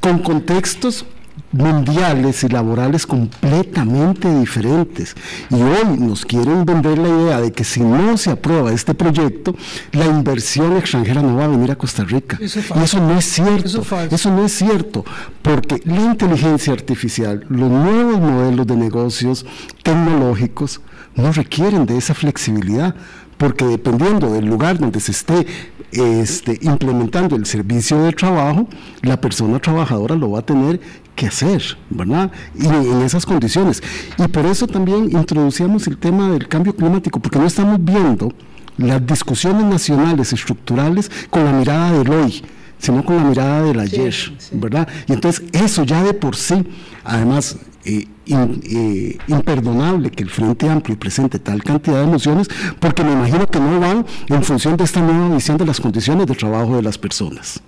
con 0.00 0.20
contextos 0.20 1.04
mundiales 1.52 2.44
y 2.44 2.48
laborales 2.48 3.06
completamente 3.06 4.32
diferentes. 4.38 5.14
Y 5.50 5.54
hoy 5.54 5.98
nos 5.98 6.24
quieren 6.24 6.64
vender 6.64 6.98
la 6.98 7.08
idea 7.08 7.40
de 7.40 7.52
que 7.52 7.64
si 7.64 7.80
no 7.80 8.16
se 8.16 8.30
aprueba 8.30 8.72
este 8.72 8.94
proyecto, 8.94 9.54
la 9.92 10.06
inversión 10.06 10.76
extranjera 10.76 11.22
no 11.22 11.36
va 11.36 11.44
a 11.44 11.48
venir 11.48 11.70
a 11.70 11.76
Costa 11.76 12.04
Rica. 12.04 12.38
y 12.40 12.44
eso 12.44 13.00
no 13.00 13.18
es 13.18 13.24
cierto. 13.24 13.82
Eso, 14.10 14.30
no 14.30 14.44
es 14.44 14.52
cierto, 14.52 15.04
porque 15.42 15.80
la 15.84 16.02
inteligencia 16.02 16.72
artificial, 16.72 17.44
los 17.48 17.70
nuevos 17.70 18.20
modelos 18.20 18.66
de 18.66 18.76
negocios 18.76 19.46
tecnológicos 19.82 20.80
no 21.14 21.32
requieren 21.32 21.86
de 21.86 21.96
esa 21.96 22.14
flexibilidad 22.14 22.94
porque 23.38 23.64
dependiendo 23.64 24.32
del 24.32 24.46
lugar 24.46 24.78
donde 24.78 24.98
se 25.00 25.12
esté 25.12 25.46
este, 25.92 26.58
implementando 26.60 27.36
el 27.36 27.46
servicio 27.46 28.02
de 28.02 28.12
trabajo, 28.12 28.68
la 29.02 29.20
persona 29.20 29.58
trabajadora 29.60 30.16
lo 30.16 30.32
va 30.32 30.40
a 30.40 30.42
tener 30.42 30.80
que 31.18 31.26
hacer, 31.26 31.76
¿verdad? 31.90 32.30
Y 32.54 32.66
en 32.66 33.02
esas 33.02 33.26
condiciones. 33.26 33.82
Y 34.16 34.28
por 34.28 34.46
eso 34.46 34.68
también 34.68 35.10
introducíamos 35.10 35.88
el 35.88 35.98
tema 35.98 36.30
del 36.30 36.46
cambio 36.46 36.74
climático, 36.74 37.18
porque 37.18 37.40
no 37.40 37.46
estamos 37.46 37.84
viendo 37.84 38.32
las 38.76 39.04
discusiones 39.04 39.64
nacionales 39.64 40.32
estructurales 40.32 41.10
con 41.28 41.44
la 41.44 41.52
mirada 41.52 41.92
del 41.92 42.08
hoy, 42.08 42.42
sino 42.78 43.04
con 43.04 43.16
la 43.16 43.24
mirada 43.24 43.62
del 43.64 43.80
ayer, 43.80 44.14
¿verdad? 44.52 44.88
Y 45.08 45.12
entonces 45.14 45.44
eso 45.52 45.82
ya 45.82 46.04
de 46.04 46.14
por 46.14 46.36
sí, 46.36 46.64
además, 47.02 47.56
eh, 47.84 48.06
eh, 48.26 49.18
imperdonable 49.26 50.12
que 50.12 50.22
el 50.22 50.30
Frente 50.30 50.68
Amplio 50.68 50.96
presente 50.96 51.40
tal 51.40 51.64
cantidad 51.64 51.96
de 51.96 52.04
emociones, 52.04 52.48
porque 52.78 53.02
me 53.02 53.12
imagino 53.12 53.44
que 53.48 53.58
no 53.58 53.80
van 53.80 54.06
en 54.28 54.42
función 54.44 54.76
de 54.76 54.84
esta 54.84 55.00
nueva 55.00 55.34
visión 55.34 55.56
de 55.56 55.66
las 55.66 55.80
condiciones 55.80 56.28
de 56.28 56.36
trabajo 56.36 56.76
de 56.76 56.82
las 56.82 56.96
personas. 56.96 57.60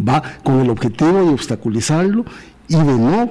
Va 0.00 0.22
con 0.42 0.60
el 0.60 0.70
objetivo 0.70 1.12
de 1.12 1.28
obstaculizarlo 1.28 2.24
y 2.72 2.84
de 2.84 2.98
no 2.98 3.30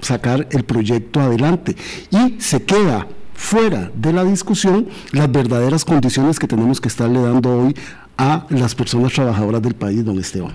sacar 0.00 0.46
el 0.50 0.64
proyecto 0.64 1.20
adelante. 1.20 1.76
Y 2.10 2.40
se 2.40 2.62
queda 2.62 3.06
fuera 3.34 3.90
de 3.94 4.12
la 4.12 4.24
discusión 4.24 4.88
las 5.12 5.30
verdaderas 5.30 5.84
condiciones 5.84 6.38
que 6.38 6.46
tenemos 6.46 6.80
que 6.80 6.88
estarle 6.88 7.20
dando 7.20 7.50
hoy 7.50 7.76
a 8.16 8.46
las 8.50 8.74
personas 8.74 9.12
trabajadoras 9.12 9.62
del 9.62 9.74
país, 9.74 10.04
don 10.04 10.18
Esteban. 10.18 10.52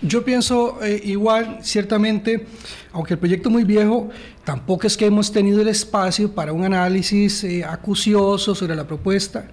Yo 0.00 0.24
pienso 0.24 0.78
eh, 0.80 1.00
igual, 1.04 1.58
ciertamente, 1.62 2.46
aunque 2.92 3.14
el 3.14 3.18
proyecto 3.18 3.48
es 3.48 3.52
muy 3.52 3.64
viejo, 3.64 4.10
tampoco 4.44 4.86
es 4.86 4.96
que 4.96 5.06
hemos 5.06 5.32
tenido 5.32 5.60
el 5.60 5.66
espacio 5.66 6.32
para 6.32 6.52
un 6.52 6.64
análisis 6.64 7.42
eh, 7.42 7.64
acucioso 7.64 8.54
sobre 8.54 8.76
la 8.76 8.86
propuesta. 8.86 9.48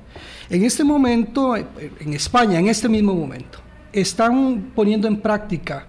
En 0.48 0.64
este 0.64 0.84
momento, 0.84 1.56
eh, 1.58 1.66
en 2.00 2.14
España, 2.14 2.60
en 2.60 2.68
este 2.68 2.88
mismo 2.88 3.16
momento, 3.16 3.58
están 3.92 4.72
poniendo 4.76 5.08
en 5.08 5.20
práctica 5.20 5.88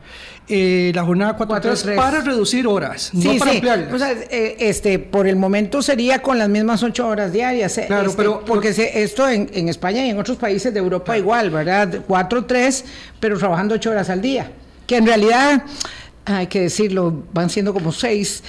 eh, 0.48 0.92
la 0.94 1.02
jornada 1.02 1.36
4-3 1.36 1.96
para 1.96 2.20
reducir 2.20 2.66
horas, 2.68 3.10
no 3.12 3.36
para 3.36 3.50
ampliarlas. 3.50 3.92
O 3.92 3.98
sea, 3.98 4.12
eh, 4.30 4.56
este, 4.60 5.00
por 5.00 5.26
el 5.26 5.34
momento 5.34 5.82
sería 5.82 6.22
con 6.22 6.38
las 6.38 6.48
mismas 6.48 6.84
8 6.84 7.06
horas 7.06 7.32
diarias. 7.32 7.76
Eh, 7.78 7.86
claro, 7.88 8.10
este, 8.10 8.16
pero. 8.16 8.44
Porque 8.44 8.68
esto 8.94 9.28
en, 9.28 9.50
en, 9.52 9.68
España 9.68 10.06
y 10.06 10.10
en 10.10 10.18
otros 10.18 10.36
países 10.36 10.72
de 10.72 10.78
Europa 10.78 11.18
igual, 11.18 11.50
¿verdad? 11.50 12.00
4-3, 12.06 12.84
pero 13.18 13.38
trabajando 13.38 13.74
8 13.74 13.90
horas 13.90 14.08
al 14.08 14.22
día. 14.22 14.52
Que 14.86 14.98
en 14.98 15.06
realidad 15.06 15.64
hay 16.26 16.48
que 16.48 16.60
decirlo, 16.62 17.22
van 17.32 17.48
siendo 17.48 17.72
como 17.72 17.92
seis. 17.92 18.42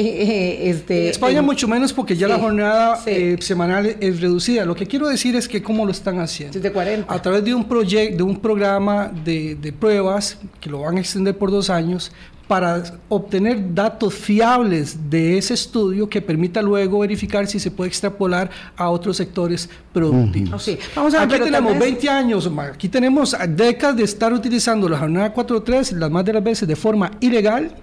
Eh, 0.00 0.70
este, 0.70 1.06
en 1.06 1.10
España 1.10 1.42
mucho 1.42 1.66
menos 1.66 1.92
porque 1.92 2.14
ya 2.14 2.28
la 2.28 2.38
jornada 2.38 3.02
eh, 3.04 3.36
semanal 3.40 3.96
es 3.98 4.20
reducida. 4.20 4.64
Lo 4.64 4.76
que 4.76 4.86
quiero 4.86 5.08
decir 5.08 5.34
es 5.34 5.48
que 5.48 5.60
cómo 5.60 5.84
lo 5.84 5.90
están 5.90 6.20
haciendo. 6.20 6.60
De 6.60 6.70
40. 6.70 7.12
A 7.12 7.20
través 7.20 7.42
de 7.42 7.52
un 7.52 7.64
proyecto, 7.64 8.18
de 8.18 8.22
un 8.22 8.38
programa 8.38 9.10
de, 9.24 9.56
de 9.56 9.72
pruebas 9.72 10.38
que 10.60 10.70
lo 10.70 10.82
van 10.82 10.98
a 10.98 11.00
extender 11.00 11.36
por 11.36 11.50
dos 11.50 11.68
años 11.68 12.12
para 12.48 12.82
obtener 13.10 13.74
datos 13.74 14.14
fiables 14.14 15.10
de 15.10 15.36
ese 15.36 15.52
estudio 15.52 16.08
que 16.08 16.22
permita 16.22 16.62
luego 16.62 17.00
verificar 17.00 17.46
si 17.46 17.60
se 17.60 17.70
puede 17.70 17.88
extrapolar 17.88 18.50
a 18.74 18.88
otros 18.88 19.18
sectores 19.18 19.68
productivos. 19.92 20.70
Vamos 20.96 21.14
a 21.14 21.22
aquí 21.22 21.38
tenemos 21.38 21.78
20 21.78 22.08
años, 22.08 22.50
aquí 22.58 22.88
tenemos 22.88 23.36
décadas 23.50 23.96
de 23.96 24.04
estar 24.04 24.32
utilizando 24.32 24.88
la 24.88 24.98
jornada 24.98 25.34
4.3, 25.34 25.92
las 25.92 26.10
más 26.10 26.24
de 26.24 26.32
las 26.32 26.42
veces 26.42 26.66
de 26.66 26.74
forma 26.74 27.10
ilegal, 27.20 27.76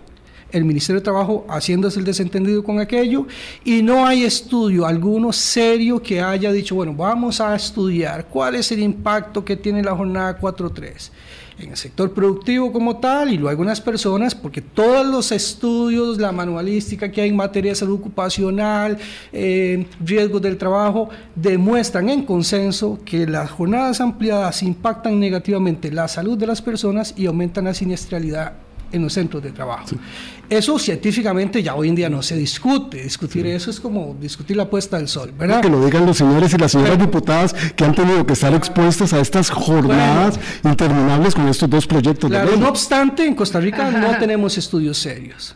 el 0.52 0.66
Ministerio 0.66 1.00
de 1.00 1.04
Trabajo 1.04 1.46
haciéndose 1.48 2.00
el 2.00 2.06
desentendido 2.06 2.64
con 2.64 2.80
aquello. 2.80 3.28
Y 3.64 3.84
no 3.84 4.06
hay 4.06 4.24
estudio 4.24 4.86
alguno 4.86 5.32
serio 5.32 6.02
que 6.02 6.22
haya 6.22 6.52
dicho, 6.52 6.76
bueno, 6.76 6.94
vamos 6.94 7.40
a 7.40 7.56
estudiar 7.56 8.26
cuál 8.26 8.56
es 8.56 8.72
el 8.72 8.80
impacto 8.80 9.44
que 9.46 9.58
tiene 9.58 9.84
la 9.84 9.96
jornada 9.96 10.40
4.3 10.40 11.12
en 11.60 11.72
el 11.72 11.78
sector 11.78 12.12
productivo 12.12 12.72
como 12.72 12.98
tal 12.98 13.30
y 13.32 13.38
luego 13.38 13.50
algunas 13.50 13.80
personas, 13.80 14.36
porque 14.36 14.62
todos 14.62 15.06
los 15.06 15.32
estudios, 15.32 16.18
la 16.18 16.32
manualística 16.32 17.12
que 17.12 17.22
hay 17.22 17.30
en 17.30 17.36
materia 17.36 17.72
de 17.72 17.76
salud 17.76 18.00
ocupacional, 18.00 18.98
eh, 19.32 19.86
riesgos 20.04 20.42
del 20.42 20.58
trabajo, 20.58 21.10
demuestran 21.36 22.10
en 22.10 22.26
consenso 22.26 23.00
que 23.06 23.26
las 23.26 23.50
jornadas 23.52 24.02
ampliadas 24.02 24.64
impactan 24.64 25.20
negativamente 25.20 25.92
la 25.92 26.08
salud 26.08 26.38
de 26.38 26.48
las 26.48 26.62
personas 26.62 27.14
y 27.16 27.26
aumentan 27.26 27.66
la 27.66 27.74
siniestralidad 27.74 28.65
en 28.96 29.04
los 29.04 29.14
centros 29.14 29.44
de 29.44 29.52
trabajo. 29.52 29.96
Eso 30.50 30.78
científicamente 30.78 31.64
ya 31.64 31.76
hoy 31.76 31.90
en 31.90 31.96
día 31.96 32.10
no 32.10 32.22
se 32.22 32.36
discute. 32.36 33.04
Discutir 33.04 33.46
eso 33.48 33.70
es 33.70 33.80
como 33.80 34.16
discutir 34.20 34.58
la 34.58 34.70
puesta 34.70 34.98
del 34.98 35.08
sol, 35.08 35.34
¿verdad? 35.38 35.62
Que 35.62 35.70
lo 35.70 35.84
digan 35.84 36.06
los 36.06 36.18
señores 36.18 36.54
y 36.54 36.58
las 36.58 36.72
señoras 36.72 37.00
diputadas 37.00 37.54
que 37.54 37.84
han 37.84 37.96
tenido 37.96 38.26
que 38.26 38.34
estar 38.34 38.54
expuestas 38.54 39.14
a 39.14 39.20
estas 39.20 39.50
jornadas 39.50 40.40
interminables 40.64 41.36
con 41.36 41.48
estos 41.48 41.70
dos 41.70 41.88
proyectos 41.88 42.30
de 42.30 42.46
ley. 42.46 42.58
No 42.58 42.70
obstante, 42.70 43.26
en 43.26 43.36
Costa 43.36 43.60
Rica 43.60 43.90
no 43.92 44.18
tenemos 44.18 44.58
estudios 44.58 44.98
serios. 44.98 45.56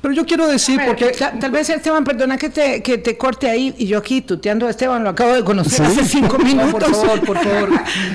Pero 0.00 0.14
yo 0.14 0.24
quiero 0.24 0.46
decir, 0.46 0.80
porque... 0.86 1.06
Tal, 1.08 1.50
vez, 1.50 1.68
Esteban, 1.70 2.04
perdona 2.04 2.36
que 2.36 2.50
te, 2.50 2.82
que 2.82 2.98
te 2.98 3.16
corte 3.16 3.50
ahí, 3.50 3.74
y 3.78 3.86
yo 3.86 3.98
aquí 3.98 4.20
tuteando 4.20 4.66
a 4.66 4.70
Esteban, 4.70 5.02
lo 5.02 5.10
acabo 5.10 5.34
de 5.34 5.42
conocer 5.42 5.84
hace 5.86 6.04
cinco 6.04 6.38
minutos. 6.44 6.72
por 6.72 6.94
favor, 6.94 7.20
por 7.24 7.38
favor. 7.38 7.70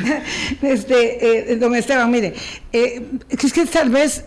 este, 0.61 1.51
eh, 1.51 1.55
don 1.57 1.75
Esteban, 1.75 2.09
mire, 2.09 2.35
eh, 2.71 3.05
es 3.29 3.51
que 3.51 3.65
tal 3.65 3.89
vez 3.89 4.23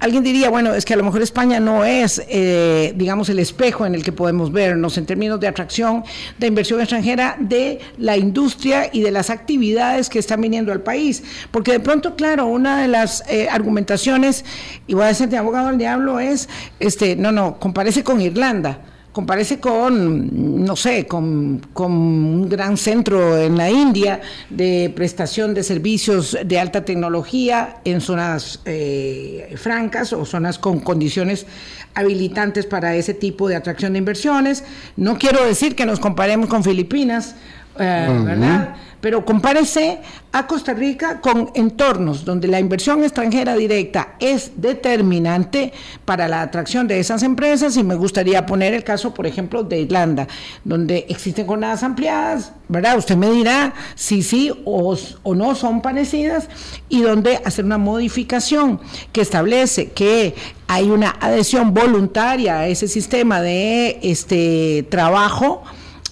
Alguien 0.00 0.24
diría, 0.24 0.48
bueno, 0.48 0.74
es 0.74 0.86
que 0.86 0.94
a 0.94 0.96
lo 0.96 1.04
mejor 1.04 1.20
España 1.20 1.60
no 1.60 1.84
es, 1.84 2.22
eh, 2.26 2.94
digamos, 2.96 3.28
el 3.28 3.38
espejo 3.38 3.84
en 3.84 3.94
el 3.94 4.02
que 4.02 4.12
podemos 4.12 4.50
vernos 4.50 4.96
en 4.96 5.04
términos 5.04 5.38
de 5.38 5.46
atracción 5.46 6.04
de 6.38 6.46
inversión 6.46 6.80
extranjera 6.80 7.36
de 7.38 7.80
la 7.98 8.16
industria 8.16 8.88
y 8.90 9.02
de 9.02 9.10
las 9.10 9.28
actividades 9.28 10.08
que 10.08 10.18
están 10.18 10.40
viniendo 10.40 10.72
al 10.72 10.80
país. 10.80 11.22
Porque 11.50 11.72
de 11.72 11.80
pronto, 11.80 12.16
claro, 12.16 12.46
una 12.46 12.80
de 12.80 12.88
las 12.88 13.22
eh, 13.28 13.48
argumentaciones, 13.50 14.44
y 14.86 14.94
voy 14.94 15.04
a 15.04 15.08
decir 15.08 15.28
de 15.28 15.36
abogado 15.36 15.68
al 15.68 15.76
diablo, 15.76 16.18
es, 16.18 16.48
este, 16.78 17.14
no, 17.14 17.30
no, 17.30 17.58
comparece 17.58 18.02
con 18.02 18.22
Irlanda 18.22 18.80
comparece 19.12 19.58
con, 19.58 20.64
no 20.64 20.76
sé, 20.76 21.06
con, 21.06 21.60
un 21.74 22.48
gran 22.48 22.76
centro 22.76 23.36
en 23.38 23.56
la 23.56 23.70
India 23.70 24.20
de 24.50 24.92
prestación 24.94 25.54
de 25.54 25.62
servicios 25.62 26.36
de 26.44 26.58
alta 26.58 26.84
tecnología 26.84 27.76
en 27.84 28.00
zonas 28.00 28.60
eh, 28.64 29.54
francas 29.56 30.12
o 30.12 30.24
zonas 30.24 30.58
con 30.58 30.80
condiciones 30.80 31.46
habilitantes 31.94 32.66
para 32.66 32.94
ese 32.94 33.14
tipo 33.14 33.48
de 33.48 33.56
atracción 33.56 33.94
de 33.94 33.98
inversiones. 33.98 34.64
No 34.96 35.18
quiero 35.18 35.44
decir 35.44 35.74
que 35.74 35.86
nos 35.86 35.98
comparemos 35.98 36.48
con 36.48 36.62
Filipinas, 36.62 37.34
eh, 37.78 38.22
¿verdad? 38.24 38.76
Pero 39.00 39.24
compárese 39.24 40.00
a 40.32 40.46
Costa 40.46 40.74
Rica 40.74 41.20
con 41.20 41.50
entornos 41.54 42.24
donde 42.24 42.48
la 42.48 42.60
inversión 42.60 43.02
extranjera 43.02 43.54
directa 43.56 44.14
es 44.20 44.52
determinante 44.56 45.72
para 46.04 46.28
la 46.28 46.42
atracción 46.42 46.86
de 46.86 47.00
esas 47.00 47.22
empresas 47.22 47.76
y 47.76 47.82
me 47.82 47.94
gustaría 47.94 48.46
poner 48.46 48.74
el 48.74 48.84
caso, 48.84 49.12
por 49.12 49.26
ejemplo, 49.26 49.64
de 49.64 49.80
Irlanda, 49.80 50.28
donde 50.64 51.06
existen 51.08 51.46
jornadas 51.46 51.82
ampliadas, 51.82 52.52
¿verdad? 52.68 52.98
Usted 52.98 53.16
me 53.16 53.30
dirá 53.30 53.74
si 53.94 54.22
sí 54.22 54.52
o, 54.64 54.96
o 55.22 55.34
no 55.34 55.54
son 55.54 55.82
parecidas 55.82 56.48
y 56.88 57.02
donde 57.02 57.40
hacer 57.44 57.64
una 57.64 57.78
modificación 57.78 58.80
que 59.12 59.22
establece 59.22 59.90
que 59.90 60.34
hay 60.68 60.88
una 60.90 61.16
adhesión 61.20 61.74
voluntaria 61.74 62.60
a 62.60 62.68
ese 62.68 62.86
sistema 62.86 63.40
de 63.40 63.98
este 64.02 64.86
trabajo, 64.88 65.62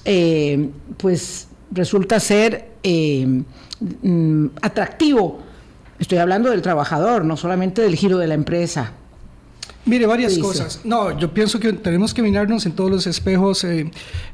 eh, 0.04 0.71
pues 0.97 1.47
resulta 1.71 2.18
ser 2.18 2.68
eh, 2.82 3.42
mm, 4.02 4.47
atractivo. 4.62 5.40
Estoy 5.99 6.18
hablando 6.18 6.50
del 6.50 6.62
trabajador, 6.62 7.25
no 7.25 7.37
solamente 7.37 7.82
del 7.82 7.97
giro 7.97 8.18
de 8.18 8.26
la 8.28 8.35
empresa. 8.35 8.92
Mire, 9.88 10.06
varias 10.06 10.37
cosas. 10.38 10.80
No, 10.85 11.18
yo 11.18 11.32
pienso 11.32 11.58
que 11.58 11.73
tenemos 11.73 12.12
que 12.12 12.23
mirarnos 12.23 12.66
en 12.66 12.73
todos 12.73 12.90
los 12.90 13.06
espejos 13.06 13.64
eh, 13.64 13.90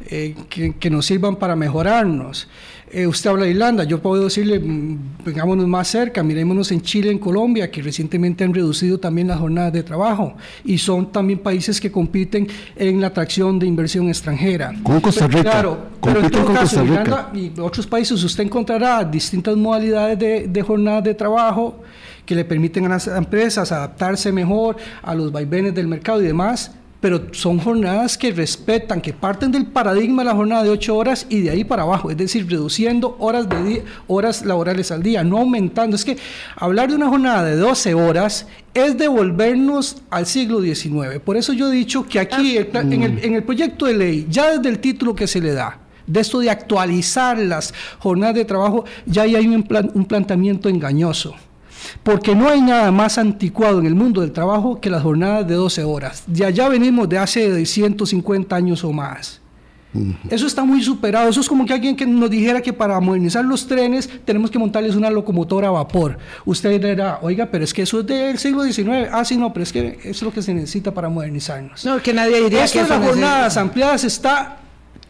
eh, 0.06 0.34
que, 0.48 0.90
nos 0.90 1.06
sirvan 1.06 1.36
para 1.36 1.54
mejorarnos. 1.54 2.48
Eh, 2.96 3.08
usted 3.08 3.28
habla 3.28 3.46
de 3.46 3.50
Irlanda, 3.50 3.82
yo 3.82 4.00
puedo 4.00 4.22
decirle, 4.22 4.60
mm, 4.60 5.24
vengámonos 5.24 5.66
más 5.66 5.88
cerca, 5.88 6.22
mirémonos 6.22 6.70
en 6.70 6.80
Chile, 6.80 7.10
en 7.10 7.18
Colombia, 7.18 7.68
que 7.68 7.82
recientemente 7.82 8.44
han 8.44 8.54
reducido 8.54 9.00
también 9.00 9.26
las 9.26 9.40
jornadas 9.40 9.72
de 9.72 9.82
trabajo 9.82 10.36
y 10.64 10.78
son 10.78 11.10
también 11.10 11.40
países 11.40 11.80
que 11.80 11.90
compiten 11.90 12.46
en 12.76 13.00
la 13.00 13.08
atracción 13.08 13.58
de 13.58 13.66
inversión 13.66 14.08
extranjera. 14.08 14.72
Con 14.84 15.00
Costa 15.00 15.26
Rica. 15.26 15.42
claro, 15.42 15.88
pero 16.00 16.20
en 16.20 16.30
todo 16.30 16.54
caso, 16.54 16.84
Irlanda 16.84 17.32
y 17.34 17.50
otros 17.58 17.84
países 17.84 18.22
usted 18.22 18.44
encontrará 18.44 19.02
distintas 19.02 19.56
modalidades 19.56 20.16
de, 20.16 20.46
de 20.46 20.62
jornadas 20.62 21.02
de 21.02 21.14
trabajo 21.14 21.82
que 22.24 22.36
le 22.36 22.44
permiten 22.44 22.84
a 22.84 22.90
las 22.90 23.08
empresas 23.08 23.72
adaptarse 23.72 24.30
mejor 24.30 24.76
a 25.02 25.16
los 25.16 25.32
vaivenes 25.32 25.74
del 25.74 25.88
mercado 25.88 26.22
y 26.22 26.26
demás, 26.26 26.70
pero 27.04 27.20
son 27.32 27.58
jornadas 27.58 28.16
que 28.16 28.32
respetan, 28.32 29.02
que 29.02 29.12
parten 29.12 29.52
del 29.52 29.66
paradigma 29.66 30.22
de 30.22 30.30
la 30.30 30.34
jornada 30.34 30.62
de 30.62 30.70
8 30.70 30.96
horas 30.96 31.26
y 31.28 31.42
de 31.42 31.50
ahí 31.50 31.62
para 31.62 31.82
abajo, 31.82 32.10
es 32.10 32.16
decir, 32.16 32.48
reduciendo 32.48 33.14
horas, 33.18 33.46
de 33.46 33.84
horas 34.06 34.42
laborales 34.46 34.90
al 34.90 35.02
día, 35.02 35.22
no 35.22 35.36
aumentando. 35.36 35.96
Es 35.96 36.04
que 36.06 36.16
hablar 36.56 36.88
de 36.88 36.96
una 36.96 37.10
jornada 37.10 37.44
de 37.44 37.56
12 37.56 37.92
horas 37.92 38.46
es 38.72 38.96
devolvernos 38.96 39.98
al 40.08 40.24
siglo 40.24 40.62
XIX. 40.62 41.20
Por 41.22 41.36
eso 41.36 41.52
yo 41.52 41.70
he 41.70 41.76
dicho 41.76 42.06
que 42.08 42.20
aquí, 42.20 42.56
en, 42.56 43.02
el, 43.02 43.22
en 43.22 43.34
el 43.34 43.42
proyecto 43.42 43.84
de 43.84 43.92
ley, 43.92 44.26
ya 44.30 44.52
desde 44.52 44.70
el 44.70 44.78
título 44.78 45.14
que 45.14 45.26
se 45.26 45.42
le 45.42 45.52
da, 45.52 45.80
de 46.06 46.20
esto 46.20 46.40
de 46.40 46.48
actualizar 46.48 47.36
las 47.36 47.74
jornadas 47.98 48.36
de 48.36 48.46
trabajo, 48.46 48.86
ya 49.04 49.24
hay 49.24 49.46
un, 49.46 49.68
un 49.92 50.04
planteamiento 50.06 50.70
engañoso 50.70 51.34
porque 52.02 52.34
no 52.34 52.48
hay 52.48 52.60
nada 52.60 52.90
más 52.90 53.18
anticuado 53.18 53.78
en 53.78 53.86
el 53.86 53.94
mundo 53.94 54.20
del 54.20 54.32
trabajo 54.32 54.80
que 54.80 54.90
las 54.90 55.02
jornadas 55.02 55.46
de 55.46 55.54
12 55.54 55.84
horas. 55.84 56.24
De 56.26 56.44
allá 56.44 56.68
venimos 56.68 57.08
de 57.08 57.18
hace 57.18 57.64
150 57.64 58.54
años 58.54 58.84
o 58.84 58.92
más. 58.92 59.40
Eso 60.28 60.46
está 60.46 60.64
muy 60.64 60.82
superado. 60.82 61.28
Eso 61.28 61.40
es 61.40 61.48
como 61.48 61.64
que 61.64 61.72
alguien 61.72 61.94
que 61.94 62.04
nos 62.04 62.28
dijera 62.28 62.60
que 62.60 62.72
para 62.72 62.98
modernizar 63.00 63.44
los 63.44 63.66
trenes 63.66 64.10
tenemos 64.24 64.50
que 64.50 64.58
montarles 64.58 64.96
una 64.96 65.08
locomotora 65.08 65.68
a 65.68 65.70
vapor. 65.70 66.18
Usted 66.44 66.80
dirá, 66.80 67.20
oiga, 67.22 67.46
pero 67.46 67.64
es 67.64 67.72
que 67.72 67.82
eso 67.82 68.00
es 68.00 68.06
del 68.06 68.38
siglo 68.38 68.64
XIX. 68.64 69.08
Ah, 69.12 69.24
sí, 69.24 69.36
no, 69.36 69.52
pero 69.52 69.62
es 69.62 69.72
que 69.72 69.98
eso 70.00 70.10
es 70.10 70.22
lo 70.22 70.32
que 70.32 70.42
se 70.42 70.52
necesita 70.52 70.92
para 70.92 71.08
modernizarnos. 71.08 71.84
No, 71.84 72.02
que 72.02 72.12
nadie 72.12 72.42
diría 72.42 72.66
que 72.66 72.82
las 72.82 73.04
jornadas 73.04 73.56
ampliadas 73.56 74.04
está 74.04 74.58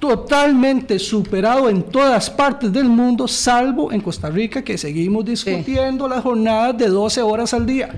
totalmente 0.09 0.99
superado 0.99 1.71
en 1.71 1.83
todas 1.83 2.29
partes 2.29 2.71
del 2.71 2.85
mundo, 2.85 3.27
salvo 3.27 3.91
en 3.91 4.03
Costa 4.03 4.29
Rica, 4.29 4.63
que 4.63 4.77
seguimos 4.77 5.25
discutiendo 5.25 6.07
las 6.07 6.23
jornadas 6.23 6.77
de 6.77 6.89
12 6.89 7.23
horas 7.23 7.55
al 7.55 7.65
día. 7.65 7.89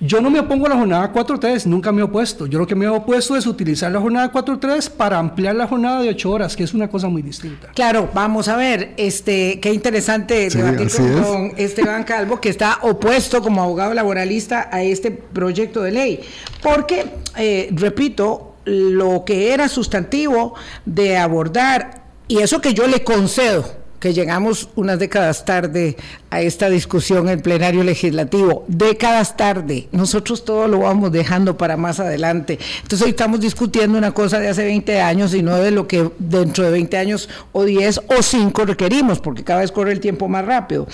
Yo 0.00 0.20
no 0.20 0.28
me 0.28 0.40
opongo 0.40 0.66
a 0.66 0.70
la 0.70 0.76
jornada 0.76 1.12
4-3, 1.12 1.66
nunca 1.66 1.92
me 1.92 2.00
he 2.00 2.04
opuesto. 2.04 2.46
Yo 2.46 2.58
lo 2.58 2.66
que 2.66 2.74
me 2.74 2.86
he 2.86 2.88
opuesto 2.88 3.36
es 3.36 3.46
utilizar 3.46 3.92
la 3.92 4.00
jornada 4.00 4.32
4-3 4.32 4.90
para 4.90 5.20
ampliar 5.20 5.54
la 5.54 5.68
jornada 5.68 6.02
de 6.02 6.08
8 6.08 6.30
horas, 6.30 6.56
que 6.56 6.64
es 6.64 6.74
una 6.74 6.88
cosa 6.88 7.06
muy 7.06 7.22
distinta. 7.22 7.68
Claro, 7.74 8.10
vamos 8.12 8.48
a 8.48 8.56
ver, 8.56 8.94
este, 8.96 9.60
qué 9.60 9.72
interesante 9.72 10.48
debatir 10.50 10.88
con, 11.22 11.52
Esteban 11.56 12.02
Calvo, 12.02 12.40
que 12.40 12.48
está 12.48 12.80
opuesto 12.82 13.40
como 13.40 13.62
abogado 13.62 13.94
laboralista 13.94 14.68
a 14.72 14.82
este 14.82 15.12
proyecto 15.12 15.80
de 15.80 15.92
ley. 15.92 16.20
Porque, 16.60 17.06
eh, 17.36 17.68
repito, 17.72 18.51
lo 18.64 19.24
que 19.24 19.52
era 19.52 19.68
sustantivo 19.68 20.54
de 20.84 21.16
abordar, 21.16 22.04
y 22.28 22.38
eso 22.38 22.60
que 22.60 22.74
yo 22.74 22.86
le 22.86 23.04
concedo, 23.04 23.81
que 24.02 24.12
llegamos 24.12 24.68
unas 24.74 24.98
décadas 24.98 25.44
tarde 25.44 25.96
a 26.28 26.40
esta 26.40 26.68
discusión 26.68 27.28
en 27.28 27.40
plenario 27.40 27.84
legislativo, 27.84 28.64
décadas 28.66 29.36
tarde, 29.36 29.86
nosotros 29.92 30.44
todo 30.44 30.66
lo 30.66 30.80
vamos 30.80 31.12
dejando 31.12 31.56
para 31.56 31.76
más 31.76 32.00
adelante. 32.00 32.58
Entonces 32.82 33.02
hoy 33.02 33.10
estamos 33.10 33.38
discutiendo 33.38 33.96
una 33.96 34.10
cosa 34.10 34.40
de 34.40 34.48
hace 34.48 34.64
20 34.64 35.00
años 35.00 35.32
y 35.34 35.42
no 35.42 35.56
de 35.56 35.70
lo 35.70 35.86
que 35.86 36.10
dentro 36.18 36.64
de 36.64 36.72
20 36.72 36.96
años 36.96 37.28
o 37.52 37.62
10 37.62 38.00
o 38.08 38.22
5 38.24 38.64
requerimos, 38.64 39.20
porque 39.20 39.44
cada 39.44 39.60
vez 39.60 39.70
corre 39.70 39.92
el 39.92 40.00
tiempo 40.00 40.26
más 40.26 40.44
rápido. 40.44 40.88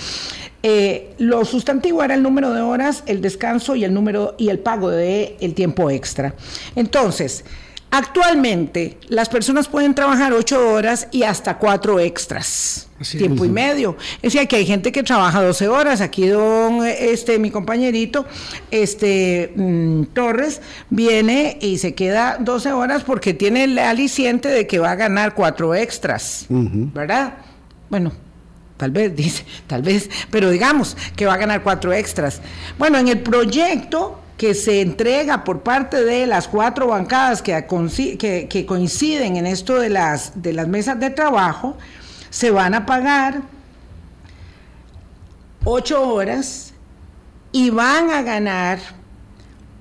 Eh, 0.61 1.15
lo 1.17 1.45
sustantivo 1.45 2.03
era 2.03 2.13
el 2.13 2.21
número 2.21 2.53
de 2.53 2.61
horas, 2.61 3.01
el 3.07 3.21
descanso 3.21 3.75
y 3.75 3.85
el 3.85 3.93
número 3.93 4.35
y 4.37 4.49
el 4.49 4.59
pago 4.59 4.91
de 4.91 5.35
el 5.41 5.55
tiempo 5.55 5.89
extra. 5.89 6.35
Entonces, 6.75 7.43
actualmente 7.91 8.97
las 9.07 9.29
personas 9.29 9.67
pueden 9.67 9.93
trabajar 9.93 10.33
ocho 10.33 10.69
horas 10.69 11.07
y 11.11 11.23
hasta 11.23 11.57
cuatro 11.57 11.99
extras. 11.99 12.87
tiempo 13.17 13.45
y 13.45 13.49
medio. 13.49 13.95
Es 14.21 14.33
decir, 14.33 14.47
que 14.47 14.57
hay 14.57 14.65
gente 14.65 14.91
que 14.91 15.03
trabaja 15.03 15.41
12 15.41 15.67
horas. 15.67 16.01
Aquí 16.01 16.27
don 16.27 16.85
este 16.85 17.39
mi 17.39 17.49
compañerito 17.49 18.25
este 18.71 19.53
mm, 19.55 20.03
Torres 20.13 20.61
viene 20.89 21.57
y 21.61 21.77
se 21.77 21.95
queda 21.95 22.37
12 22.39 22.71
horas 22.73 23.03
porque 23.03 23.33
tiene 23.33 23.63
el 23.63 23.79
aliciente 23.79 24.49
de 24.49 24.67
que 24.67 24.79
va 24.79 24.91
a 24.91 24.95
ganar 24.95 25.33
cuatro 25.33 25.73
extras, 25.73 26.45
¿verdad? 26.49 27.35
Bueno, 27.89 28.11
tal 28.77 28.91
vez, 28.91 29.15
dice, 29.15 29.45
tal 29.67 29.81
vez, 29.81 30.09
pero 30.31 30.49
digamos 30.49 30.97
que 31.15 31.25
va 31.25 31.33
a 31.33 31.37
ganar 31.37 31.63
cuatro 31.63 31.93
extras. 31.93 32.41
Bueno, 32.77 32.97
en 32.97 33.07
el 33.07 33.19
proyecto 33.19 34.19
que 34.39 34.55
se 34.55 34.79
entrega 34.79 35.43
por 35.43 35.63
parte 35.63 36.05
de 36.05 36.25
las 36.25 36.47
cuatro 36.47 36.87
bancadas 36.87 37.41
que, 37.41 38.65
coinciden 38.65 39.35
en 39.35 39.45
esto 39.45 39.77
de 39.77 39.89
las, 39.89 40.41
de 40.41 40.53
las 40.53 40.65
mesas 40.65 40.97
de 40.97 41.09
trabajo, 41.09 41.75
se 42.29 42.49
van 42.49 42.73
a 42.73 42.85
pagar 42.85 43.41
ocho 45.65 46.07
horas 46.07 46.73
y 47.51 47.69
van 47.69 48.11
a 48.11 48.21
ganar 48.21 48.79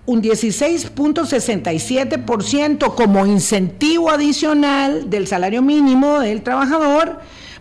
un 0.06 0.20
16.67% 0.20 2.96
como 2.96 3.26
incentivo 3.26 4.10
adicional 4.10 5.08
del 5.08 5.28
salario 5.28 5.62
mínimo 5.62 6.18
del 6.18 6.42
trabajador 6.42 7.20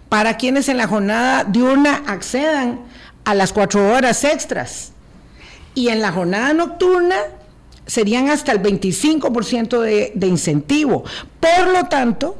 para 0.10 0.36
quienes 0.38 0.68
en 0.68 0.78
la 0.78 0.88
jornada 0.88 1.44
diurna 1.44 2.06
accedan 2.08 2.80
a 3.24 3.36
las 3.36 3.54
cuatro 3.54 3.94
horas 3.94 4.24
extras. 4.24 4.94
Y 5.78 5.90
en 5.90 6.02
la 6.02 6.12
jornada 6.12 6.54
nocturna 6.54 7.16
serían 7.86 8.30
hasta 8.30 8.52
el 8.52 8.63
25% 8.63 9.80
de, 9.80 10.12
de 10.16 10.28
incentivo. 10.28 11.04
Por 11.40 11.68
lo 11.72 11.84
tanto, 11.86 12.36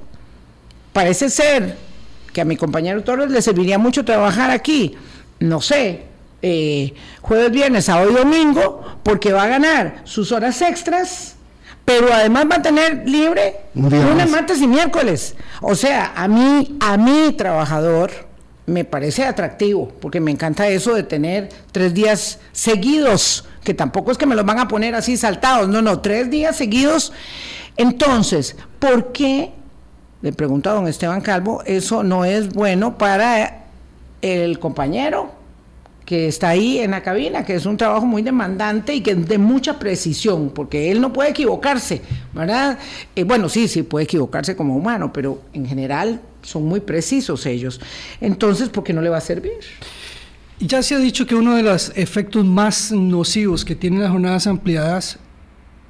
parece 0.92 1.30
ser 1.30 1.78
que 2.34 2.42
a 2.42 2.46
mi 2.46 2.58
compañero 2.58 3.04
Torres 3.04 3.30
le 3.30 3.44
serviría 3.44 3.78
mucho 3.78 4.04
trabajar 4.04 4.50
aquí, 4.50 4.96
no 5.40 5.62
sé, 5.62 6.06
eh, 6.42 6.96
jueves, 7.22 7.52
viernes, 7.52 7.86
sábado 7.86 8.10
y 8.10 8.16
domingo, 8.16 8.84
porque 9.04 9.32
va 9.32 9.44
a 9.44 9.48
ganar 9.48 10.02
sus 10.04 10.32
horas 10.32 10.60
extras 10.64 11.36
pero 11.88 12.12
además 12.12 12.48
va 12.52 12.56
a 12.56 12.62
tener 12.62 13.08
libre 13.08 13.62
lunes, 13.74 14.30
martes 14.30 14.60
y 14.60 14.68
miércoles. 14.68 15.36
O 15.62 15.74
sea, 15.74 16.12
a 16.18 16.28
mí, 16.28 16.76
a 16.82 16.98
mi 16.98 17.32
trabajador 17.32 18.27
me 18.68 18.84
parece 18.84 19.24
atractivo, 19.24 19.88
porque 20.02 20.20
me 20.20 20.30
encanta 20.30 20.68
eso 20.68 20.94
de 20.94 21.04
tener 21.04 21.50
tres 21.72 21.94
días 21.94 22.40
seguidos, 22.52 23.46
que 23.64 23.74
tampoco 23.74 24.12
es 24.12 24.18
que 24.18 24.26
me 24.26 24.36
los 24.36 24.46
van 24.46 24.60
a 24.60 24.68
poner 24.68 24.94
así 24.94 25.16
saltados, 25.16 25.70
no, 25.70 25.82
no, 25.82 26.02
tres 26.02 26.30
días 26.30 26.58
seguidos. 26.58 27.14
Entonces, 27.78 28.58
¿por 28.78 29.14
qué, 29.14 29.54
le 30.22 30.34
pregunto 30.34 30.70
a 30.70 30.74
don 30.74 30.88
Esteban 30.88 31.22
Calvo, 31.22 31.64
eso 31.66 32.04
no 32.04 32.26
es 32.26 32.54
bueno 32.54 32.98
para 32.98 33.64
el 34.22 34.60
compañero 34.60 35.32
que 36.06 36.28
está 36.28 36.50
ahí 36.50 36.80
en 36.80 36.92
la 36.92 37.04
cabina, 37.04 37.46
que 37.46 37.56
es 37.56 37.66
un 37.66 37.78
trabajo 37.78 38.06
muy 38.06 38.22
demandante 38.22 38.94
y 38.94 39.02
que 39.02 39.12
es 39.12 39.28
de 39.28 39.38
mucha 39.38 39.80
precisión, 39.80 40.52
porque 40.54 40.92
él 40.92 41.00
no 41.00 41.14
puede 41.14 41.30
equivocarse, 41.30 42.02
¿verdad? 42.34 42.78
Eh, 43.16 43.24
bueno, 43.24 43.48
sí, 43.48 43.68
sí 43.68 43.84
puede 43.84 44.06
equivocarse 44.06 44.56
como 44.58 44.76
humano, 44.76 45.12
pero 45.14 45.42
en 45.54 45.66
general 45.66 46.22
son 46.48 46.64
muy 46.66 46.80
precisos 46.80 47.46
ellos. 47.46 47.82
Entonces, 48.22 48.70
¿por 48.70 48.86
qué 48.86 48.94
no 48.94 49.02
le 49.02 49.10
va 49.10 49.18
a 49.18 49.22
servir? 49.22 49.60
Ya 50.60 50.82
se 50.82 50.96
ha 50.96 51.00
dicho 51.00 51.28
que 51.28 51.36
uno 51.36 51.56
de 51.56 51.64
los 51.64 51.92
efectos 51.96 52.46
más 52.46 52.94
nocivos 52.94 53.66
que 53.66 53.76
tienen 53.76 54.00
las 54.00 54.12
jornadas 54.12 54.48
ampliadas 54.48 55.20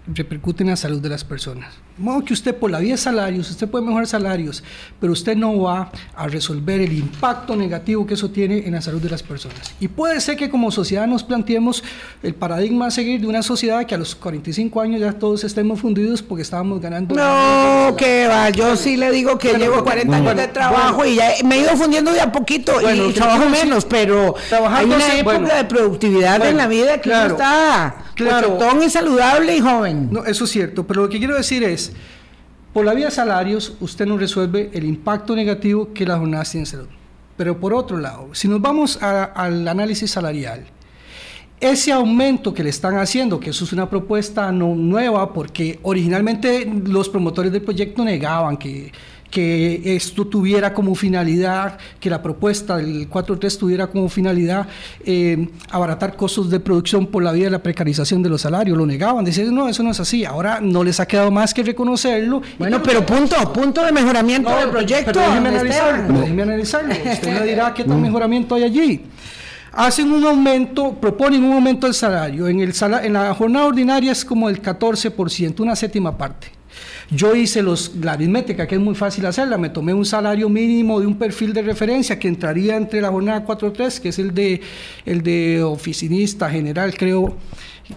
repercuten 0.07 0.67
en 0.67 0.71
la 0.71 0.77
salud 0.77 0.99
de 0.99 1.09
las 1.09 1.23
personas 1.23 1.86
modo 1.97 2.23
que 2.23 2.33
usted 2.33 2.55
por 2.55 2.71
la 2.71 2.79
vía 2.79 2.93
de 2.93 2.97
salarios, 2.97 3.49
usted 3.49 3.67
puede 3.67 3.85
mejorar 3.85 4.07
salarios, 4.07 4.63
pero 4.99 5.13
usted 5.13 5.35
no 5.35 5.61
va 5.61 5.91
a 6.15 6.27
resolver 6.27 6.81
el 6.81 6.93
impacto 6.93 7.55
negativo 7.55 8.05
que 8.05 8.13
eso 8.13 8.29
tiene 8.29 8.65
en 8.65 8.73
la 8.73 8.81
salud 8.81 9.01
de 9.01 9.09
las 9.09 9.23
personas. 9.23 9.73
Y 9.79 9.87
puede 9.87 10.19
ser 10.21 10.37
que 10.37 10.49
como 10.49 10.71
sociedad 10.71 11.07
nos 11.07 11.23
planteemos 11.23 11.83
el 12.23 12.33
paradigma 12.35 12.87
a 12.87 12.91
seguir 12.91 13.21
de 13.21 13.27
una 13.27 13.41
sociedad 13.43 13.85
que 13.85 13.95
a 13.95 13.97
los 13.97 14.15
45 14.15 14.81
años 14.81 15.01
ya 15.01 15.13
todos 15.13 15.43
estemos 15.43 15.79
fundidos 15.79 16.21
porque 16.21 16.41
estábamos 16.41 16.81
ganando. 16.81 17.15
No, 17.15 17.95
que 17.95 18.27
va, 18.27 18.49
yo 18.49 18.75
sí 18.75 18.97
le 18.97 19.11
digo 19.11 19.37
que 19.37 19.53
llevo 19.53 19.83
40 19.83 20.15
años 20.15 20.35
de 20.35 20.47
trabajo 20.47 21.05
y 21.05 21.15
ya 21.15 21.31
me 21.45 21.55
he 21.55 21.59
ido 21.61 21.75
fundiendo 21.75 22.11
de 22.11 22.21
a 22.21 22.31
poquito 22.31 22.73
y 22.81 23.11
trabajo 23.13 23.49
menos, 23.49 23.85
pero 23.85 24.35
hay 24.69 24.85
una 24.85 25.17
época 25.17 25.55
de 25.55 25.65
productividad 25.65 26.45
en 26.45 26.57
la 26.57 26.67
vida 26.67 27.01
que 27.01 27.09
no 27.09 27.25
está 27.25 27.95
claro, 28.17 28.83
y 28.83 28.89
saludable 28.89 29.55
y 29.55 29.59
joven. 29.59 30.09
No, 30.11 30.25
eso 30.25 30.45
es 30.45 30.49
cierto, 30.49 30.85
pero 30.85 31.03
lo 31.03 31.09
que 31.09 31.19
quiero 31.19 31.35
decir 31.35 31.63
es 31.63 31.86
por 32.73 32.85
la 32.85 32.93
vía 32.93 33.05
de 33.05 33.11
salarios, 33.11 33.75
usted 33.79 34.05
no 34.05 34.17
resuelve 34.17 34.69
el 34.73 34.85
impacto 34.85 35.35
negativo 35.35 35.93
que 35.93 36.05
la 36.05 36.17
jornada 36.17 36.43
tiene 36.43 36.61
en 36.61 36.65
salud. 36.67 36.87
Pero 37.35 37.59
por 37.59 37.73
otro 37.73 37.97
lado, 37.97 38.29
si 38.33 38.47
nos 38.47 38.61
vamos 38.61 39.01
al 39.01 39.67
análisis 39.67 40.11
salarial, 40.11 40.65
ese 41.59 41.91
aumento 41.91 42.53
que 42.53 42.63
le 42.63 42.69
están 42.69 42.97
haciendo, 42.97 43.39
que 43.39 43.49
eso 43.49 43.63
es 43.63 43.73
una 43.73 43.89
propuesta 43.89 44.51
no 44.51 44.75
nueva, 44.75 45.33
porque 45.33 45.79
originalmente 45.81 46.71
los 46.85 47.09
promotores 47.09 47.51
del 47.51 47.63
proyecto 47.63 48.03
negaban 48.03 48.57
que, 48.57 48.91
que 49.29 49.95
esto 49.95 50.25
tuviera 50.25 50.73
como 50.73 50.95
finalidad, 50.95 51.77
que 51.99 52.09
la 52.09 52.21
propuesta 52.21 52.77
del 52.77 53.09
4.3 53.09 53.57
tuviera 53.57 53.87
como 53.87 54.09
finalidad 54.09 54.67
eh, 55.05 55.49
abaratar 55.71 56.15
costos 56.15 56.49
de 56.49 56.59
producción 56.59 57.07
por 57.07 57.23
la 57.23 57.31
vía 57.31 57.45
de 57.45 57.51
la 57.51 57.63
precarización 57.63 58.23
de 58.23 58.29
los 58.29 58.41
salarios, 58.41 58.77
lo 58.77 58.85
negaban, 58.85 59.25
decían, 59.25 59.53
no, 59.53 59.67
eso 59.67 59.83
no 59.83 59.91
es 59.91 59.99
así, 59.99 60.25
ahora 60.25 60.59
no 60.61 60.83
les 60.83 60.99
ha 60.99 61.05
quedado 61.05 61.31
más 61.31 61.53
que 61.53 61.63
reconocerlo. 61.63 62.41
Bueno, 62.57 62.81
pero 62.81 63.05
punto, 63.05 63.35
punto 63.53 63.83
de 63.85 63.91
mejoramiento 63.91 64.49
del 64.57 64.69
proyecto. 64.69 65.11
Pero 65.13 65.21
déjeme 65.21 65.49
analizarlo, 65.49 66.19
déjeme 66.19 66.43
analizarlo, 66.43 66.93
usted 67.13 67.39
me 67.39 67.45
dirá 67.45 67.73
qué 67.73 67.83
tal 67.83 67.97
mejoramiento 67.97 68.55
hay 68.55 68.63
allí 68.63 69.03
hacen 69.73 70.11
un 70.11 70.25
aumento, 70.25 70.93
proponen 70.93 71.43
un 71.43 71.53
aumento 71.53 71.85
del 71.85 71.93
salario. 71.93 72.47
En, 72.47 72.59
el 72.61 72.73
en 73.03 73.13
la 73.13 73.33
jornada 73.35 73.67
ordinaria 73.67 74.11
es 74.11 74.25
como 74.25 74.49
el 74.49 74.59
14%, 74.59 75.59
una 75.59 75.75
séptima 75.75 76.17
parte. 76.17 76.56
Yo 77.09 77.33
hice 77.35 77.61
los, 77.61 77.95
la 77.95 78.11
aritmética, 78.13 78.65
que 78.67 78.75
es 78.75 78.81
muy 78.81 78.93
fácil 78.93 79.25
hacerla, 79.25 79.57
me 79.57 79.69
tomé 79.69 79.93
un 79.93 80.05
salario 80.05 80.49
mínimo 80.49 80.99
de 80.99 81.07
un 81.07 81.17
perfil 81.17 81.53
de 81.53 81.61
referencia 81.61 82.19
que 82.19 82.27
entraría 82.27 82.75
entre 82.75 82.99
la 82.99 83.09
jornada 83.09 83.45
4.3, 83.45 84.01
que 84.01 84.09
es 84.09 84.19
el 84.19 84.33
de, 84.33 84.59
el 85.05 85.23
de 85.23 85.63
oficinista 85.63 86.49
general, 86.49 86.93
creo, 86.97 87.37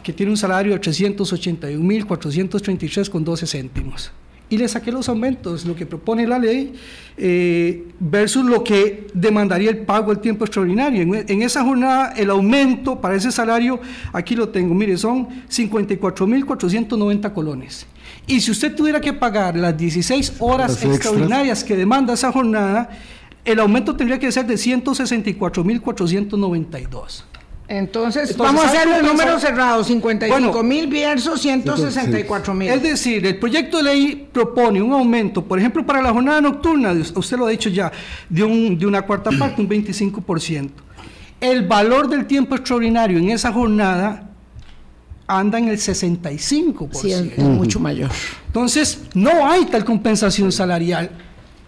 que 0.03 0.13
tiene 0.13 0.31
un 0.31 0.39
salario 0.39 0.75
de 0.75 0.81
381.433 0.81 3.09
con 3.09 3.25
12 3.25 3.49
céntimos 3.49 4.13
y 4.51 4.59
le 4.59 4.67
saqué 4.67 4.91
los 4.91 5.09
aumentos, 5.09 5.65
lo 5.65 5.77
que 5.77 5.87
propone 5.87 6.27
la 6.27 6.39
ley, 6.39 6.75
eh, 7.17 7.87
versus 8.01 8.45
lo 8.45 8.65
que 8.65 9.07
demandaría 9.15 9.71
el 9.71 9.79
pago 9.79 10.13
del 10.13 10.21
tiempo 10.21 10.45
extraordinario. 10.45 11.03
En, 11.03 11.43
esa 11.43 11.63
jornada, 11.63 12.13
el 12.17 12.31
aumento 12.31 13.01
para 13.01 13.15
ese 13.15 13.31
salario, 13.31 13.81
aquí 14.13 14.35
lo 14.35 14.49
tengo, 14.49 14.75
mire, 14.75 14.97
son 14.97 15.29
54.490 15.49 17.33
colones. 17.33 17.87
Y 18.31 18.41
si 18.41 18.51
usted 18.53 18.75
tuviera 18.77 19.01
que 19.01 19.13
pagar 19.13 19.57
las 19.57 19.77
16 19.77 20.35
horas 20.39 20.81
extraordinarias 20.85 21.65
que 21.65 21.75
demanda 21.75 22.15
esa 22.15 22.31
jornada, 22.31 22.89
el 23.45 23.59
aumento 23.59 23.97
tendría 23.97 24.21
que 24.21 24.31
ser 24.31 24.47
de 24.47 24.55
164.492. 24.55 27.25
Entonces, 27.67 28.37
vamos 28.37 28.65
a 28.65 28.69
hacer 28.69 28.87
el 28.87 29.05
número 29.05 29.37
cerrado, 29.41 29.83
55 29.83 30.63
mil 30.63 30.87
versus 30.87 31.41
164 31.41 32.55
mil. 32.55 32.69
Es 32.69 32.85
decir, 32.85 33.27
el 33.27 33.37
proyecto 33.37 33.79
de 33.79 33.83
ley 33.83 34.29
propone 34.33 34.81
un 34.81 34.93
aumento, 34.93 35.45
por 35.45 35.59
ejemplo, 35.59 35.85
para 35.85 36.01
la 36.01 36.13
jornada 36.13 36.41
nocturna, 36.41 36.93
usted 36.93 37.37
lo 37.37 37.47
ha 37.47 37.51
dicho 37.51 37.69
ya, 37.69 37.91
de, 38.29 38.45
un, 38.45 38.79
de 38.79 38.87
una 38.87 39.03
cuarta 39.03 39.33
parte, 39.37 39.61
un 39.61 39.69
25%. 39.69 40.71
El 41.41 41.67
valor 41.67 42.09
del 42.09 42.27
tiempo 42.27 42.55
extraordinario 42.55 43.19
en 43.19 43.31
esa 43.31 43.53
jornada 43.53 44.30
anda 45.39 45.59
en 45.59 45.69
el 45.69 45.77
65%. 45.77 46.93
Sí, 46.93 47.13
es 47.13 47.39
mucho 47.39 47.81
mayor. 47.81 48.11
Entonces, 48.47 49.01
no 49.15 49.47
hay 49.47 49.67
tal 49.67 49.85
compensación 49.85 50.51
salarial 50.51 51.11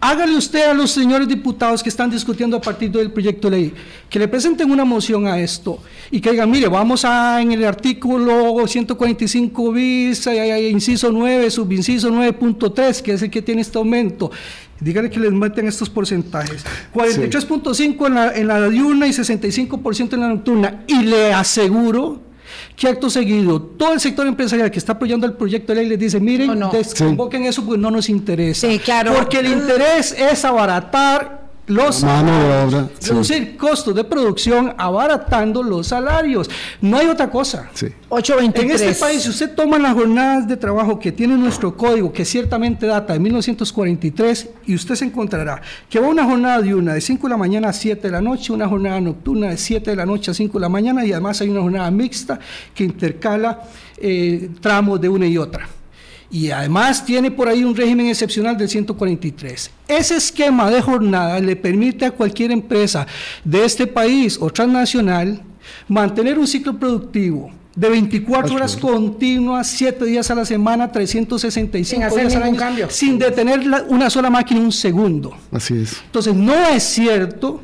Hágale 0.04 0.36
usted 0.36 0.68
a 0.68 0.74
los 0.74 0.90
señores 0.90 1.28
diputados 1.28 1.80
que 1.80 1.88
están 1.88 2.10
discutiendo 2.10 2.56
a 2.56 2.60
partir 2.60 2.90
del 2.90 3.12
proyecto 3.12 3.48
de 3.48 3.56
ley, 3.56 3.74
que 4.10 4.18
le 4.18 4.26
presenten 4.26 4.68
una 4.68 4.84
moción 4.84 5.28
a 5.28 5.38
esto 5.38 5.78
y 6.10 6.20
que 6.20 6.32
digan, 6.32 6.50
mire, 6.50 6.66
vamos 6.66 7.04
a 7.04 7.40
en 7.40 7.52
el 7.52 7.64
artículo 7.64 8.66
145 8.66 9.70
bis, 9.70 10.26
inciso 10.72 11.12
9, 11.12 11.48
subinciso 11.52 12.10
9.3, 12.10 13.00
que 13.00 13.12
es 13.12 13.22
el 13.22 13.30
que 13.30 13.42
tiene 13.42 13.60
este 13.60 13.78
aumento. 13.78 14.32
Díganle 14.80 15.08
que 15.08 15.20
les 15.20 15.30
meten 15.30 15.68
estos 15.68 15.88
porcentajes. 15.88 16.64
43.5 16.92 18.06
en 18.08 18.14
la, 18.16 18.34
en 18.34 18.48
la 18.48 18.68
diurna 18.68 19.06
y 19.06 19.10
65% 19.10 20.14
en 20.14 20.20
la 20.20 20.28
nocturna. 20.30 20.82
Y 20.88 21.04
le 21.04 21.32
aseguro 21.32 22.31
que 22.76 22.88
acto 22.88 23.10
seguido 23.10 23.60
todo 23.60 23.92
el 23.92 24.00
sector 24.00 24.26
empresarial 24.26 24.70
que 24.70 24.78
está 24.78 24.92
apoyando 24.92 25.26
el 25.26 25.34
proyecto 25.34 25.72
de 25.74 25.80
ley 25.80 25.88
les 25.88 25.98
dice, 25.98 26.20
miren, 26.20 26.58
desconvoquen 26.72 27.44
eso 27.44 27.64
porque 27.64 27.80
no 27.80 27.90
nos 27.90 28.08
interesa. 28.08 28.66
Porque 29.16 29.38
el 29.38 29.46
interés 29.46 30.12
es 30.12 30.44
abaratar 30.44 31.41
los 31.72 32.02
mano 32.02 32.88
reducir 33.00 33.56
costos 33.56 33.94
de 33.94 34.04
producción 34.04 34.74
abaratando 34.76 35.62
los 35.62 35.88
salarios. 35.88 36.48
No 36.80 36.98
hay 36.98 37.06
otra 37.06 37.30
cosa. 37.30 37.70
Sí. 37.74 37.86
823. 38.08 38.80
En 38.80 38.88
este 38.88 39.00
país, 39.00 39.22
si 39.22 39.30
usted 39.30 39.54
toma 39.54 39.78
las 39.78 39.94
jornadas 39.94 40.46
de 40.46 40.56
trabajo 40.56 40.98
que 40.98 41.12
tiene 41.12 41.36
nuestro 41.36 41.76
código, 41.76 42.12
que 42.12 42.24
ciertamente 42.24 42.86
data 42.86 43.12
de 43.12 43.18
1943, 43.18 44.48
y 44.66 44.74
usted 44.74 44.94
se 44.94 45.04
encontrará 45.04 45.62
que 45.88 45.98
va 45.98 46.08
una 46.08 46.24
jornada 46.24 46.60
de 46.60 46.74
una 46.74 46.94
de 46.94 47.00
5 47.00 47.26
de 47.26 47.30
la 47.30 47.36
mañana 47.36 47.68
a 47.68 47.72
7 47.72 48.02
de 48.02 48.10
la 48.10 48.20
noche, 48.20 48.52
una 48.52 48.68
jornada 48.68 49.00
nocturna 49.00 49.48
de 49.48 49.56
7 49.56 49.90
de 49.90 49.96
la 49.96 50.06
noche 50.06 50.30
a 50.30 50.34
5 50.34 50.58
de 50.58 50.60
la 50.60 50.68
mañana, 50.68 51.04
y 51.04 51.12
además 51.12 51.40
hay 51.40 51.48
una 51.48 51.62
jornada 51.62 51.90
mixta 51.90 52.38
que 52.74 52.84
intercala 52.84 53.62
eh, 53.96 54.50
tramos 54.60 55.00
de 55.00 55.08
una 55.08 55.26
y 55.26 55.38
otra 55.38 55.68
y 56.32 56.50
además 56.50 57.04
tiene 57.04 57.30
por 57.30 57.46
ahí 57.46 57.62
un 57.62 57.76
régimen 57.76 58.06
excepcional 58.06 58.56
del 58.56 58.68
143. 58.68 59.70
Ese 59.86 60.16
esquema 60.16 60.70
de 60.70 60.80
jornada 60.80 61.38
le 61.38 61.54
permite 61.54 62.06
a 62.06 62.10
cualquier 62.10 62.50
empresa 62.50 63.06
de 63.44 63.64
este 63.64 63.86
país 63.86 64.38
o 64.40 64.48
transnacional 64.50 65.42
mantener 65.88 66.38
un 66.38 66.46
ciclo 66.46 66.78
productivo 66.78 67.50
de 67.74 67.88
24 67.88 68.54
horas 68.54 68.76
continuas, 68.76 69.66
7 69.68 70.04
días 70.06 70.30
a 70.30 70.34
la 70.34 70.44
semana, 70.44 70.90
365 70.90 72.16
días 72.16 72.34
al 72.34 72.42
año, 72.42 72.88
sin 72.88 73.18
detener 73.18 73.60
una 73.88 74.08
sola 74.08 74.30
máquina 74.30 74.60
un 74.60 74.72
segundo. 74.72 75.36
Así 75.50 75.78
es. 75.82 76.00
Entonces, 76.06 76.34
no 76.34 76.54
es 76.54 76.82
cierto 76.82 77.60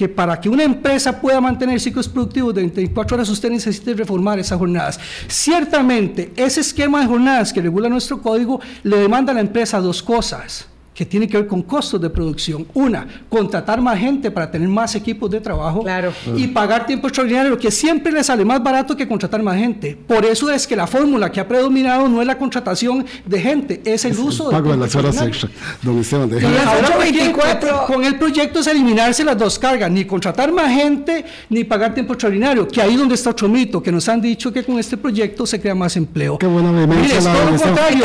que 0.00 0.08
para 0.08 0.40
que 0.40 0.48
una 0.48 0.62
empresa 0.62 1.20
pueda 1.20 1.42
mantener 1.42 1.78
ciclos 1.78 2.08
productivos 2.08 2.54
de 2.54 2.62
24 2.62 3.16
horas 3.16 3.28
usted 3.28 3.50
necesite 3.50 3.92
reformar 3.92 4.38
esas 4.38 4.58
jornadas. 4.58 4.98
Ciertamente, 5.28 6.32
ese 6.36 6.62
esquema 6.62 7.02
de 7.02 7.06
jornadas 7.06 7.52
que 7.52 7.60
regula 7.60 7.86
nuestro 7.90 8.22
código 8.22 8.62
le 8.82 8.96
demanda 8.96 9.32
a 9.32 9.34
la 9.34 9.42
empresa 9.42 9.78
dos 9.78 10.02
cosas 10.02 10.69
que 11.00 11.06
tiene 11.06 11.26
que 11.26 11.38
ver 11.38 11.46
con 11.46 11.62
costos 11.62 11.98
de 11.98 12.10
producción. 12.10 12.66
Una, 12.74 13.06
contratar 13.30 13.80
más 13.80 13.98
gente 13.98 14.30
para 14.30 14.50
tener 14.50 14.68
más 14.68 14.94
equipos 14.94 15.30
de 15.30 15.40
trabajo 15.40 15.82
claro. 15.82 16.12
y 16.36 16.46
pagar 16.48 16.84
tiempo 16.84 17.06
extraordinario, 17.06 17.56
que 17.56 17.70
siempre 17.70 18.12
le 18.12 18.22
sale 18.22 18.44
más 18.44 18.62
barato 18.62 18.94
que 18.94 19.08
contratar 19.08 19.42
más 19.42 19.56
gente. 19.56 19.96
Por 20.06 20.26
eso 20.26 20.50
es 20.50 20.66
que 20.66 20.76
la 20.76 20.86
fórmula 20.86 21.32
que 21.32 21.40
ha 21.40 21.48
predominado 21.48 22.06
no 22.06 22.20
es 22.20 22.26
la 22.26 22.36
contratación 22.36 23.06
de 23.24 23.40
gente, 23.40 23.80
es 23.82 24.04
el 24.04 24.18
uso 24.18 24.50
pago 24.50 24.72
de, 24.72 24.76
las 24.76 24.94
horas 24.94 25.22
extra. 25.22 25.48
Don 25.80 26.00
Esteban, 26.00 26.28
y 26.38 26.44
ahora 26.44 26.98
24, 26.98 27.86
con 27.86 28.04
el 28.04 28.16
proyecto 28.16 28.60
es 28.60 28.66
eliminarse 28.66 29.24
las 29.24 29.38
dos 29.38 29.58
cargas, 29.58 29.90
ni 29.90 30.04
contratar 30.04 30.52
más 30.52 30.70
gente, 30.70 31.24
ni 31.48 31.64
pagar 31.64 31.94
tiempo 31.94 32.12
extraordinario, 32.12 32.68
que 32.68 32.82
ahí 32.82 32.94
donde 32.96 33.14
está 33.14 33.30
otro 33.30 33.48
mito, 33.48 33.82
que 33.82 33.90
nos 33.90 34.06
han 34.06 34.20
dicho 34.20 34.52
que 34.52 34.62
con 34.64 34.78
este 34.78 34.98
proyecto 34.98 35.46
se 35.46 35.58
crea 35.58 35.74
más 35.74 35.96
empleo. 35.96 36.36
Qué 36.36 36.46
buena 36.46 36.70
Mire, 36.70 37.16
es 37.16 37.24
todo 37.24 37.50
lo 37.50 37.56
contrario. 37.56 38.04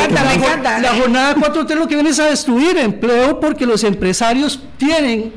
La, 0.63 0.79
la 0.79 0.93
jornada 0.93 1.35
4T 1.35 1.75
lo 1.75 1.89
que 1.89 1.95
viene 1.95 2.11
es 2.11 2.19
a 2.21 2.27
destruir 2.27 2.84
empleo 2.85 3.39
porque 3.39 3.65
los 3.65 3.83
empresarios 3.83 4.61
tienen 4.77 5.33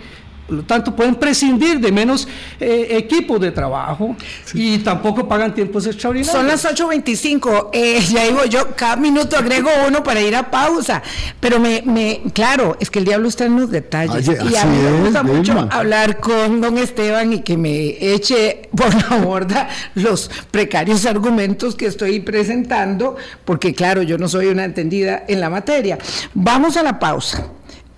por 0.48 0.56
lo 0.56 0.62
tanto, 0.62 0.96
pueden 0.96 1.16
prescindir 1.16 1.78
de 1.78 1.92
menos 1.92 2.26
eh, 2.58 2.86
equipos 2.92 3.38
de 3.38 3.50
trabajo 3.50 4.16
y 4.54 4.78
tampoco 4.78 5.28
pagan 5.28 5.54
tiempos 5.54 5.86
extraordinarios. 5.86 6.32
Son 6.32 6.46
las 6.46 6.64
8.25. 6.64 7.68
Eh, 7.74 8.00
ya 8.10 8.24
digo 8.24 8.46
yo, 8.46 8.74
cada 8.74 8.96
minuto 8.96 9.36
agrego 9.36 9.68
uno 9.86 10.02
para 10.02 10.22
ir 10.22 10.34
a 10.34 10.50
pausa. 10.50 11.02
Pero 11.38 11.60
me, 11.60 11.82
me 11.84 12.22
claro, 12.32 12.78
es 12.80 12.88
que 12.88 13.00
el 13.00 13.04
diablo 13.04 13.28
está 13.28 13.44
en 13.44 13.60
los 13.60 13.70
detalles. 13.70 14.26
y 14.26 14.56
a 14.56 14.64
mí 14.64 14.78
me 14.78 15.00
gusta 15.00 15.22
mucho 15.22 15.68
hablar 15.70 16.18
con 16.18 16.62
don 16.62 16.78
Esteban 16.78 17.30
y 17.34 17.42
que 17.42 17.58
me 17.58 17.98
eche 18.00 18.70
por 18.74 18.94
la 18.94 19.18
borda 19.18 19.68
los 19.96 20.30
precarios 20.50 21.04
argumentos 21.04 21.74
que 21.74 21.84
estoy 21.84 22.20
presentando, 22.20 23.16
porque 23.44 23.74
claro, 23.74 24.02
yo 24.02 24.16
no 24.16 24.28
soy 24.28 24.46
una 24.46 24.64
entendida 24.64 25.24
en 25.28 25.42
la 25.42 25.50
materia. 25.50 25.98
Vamos 26.32 26.78
a 26.78 26.82
la 26.82 26.98
pausa 26.98 27.48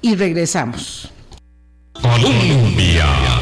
y 0.03 0.17
regresamos. 0.17 1.13
Colombia 2.03 3.40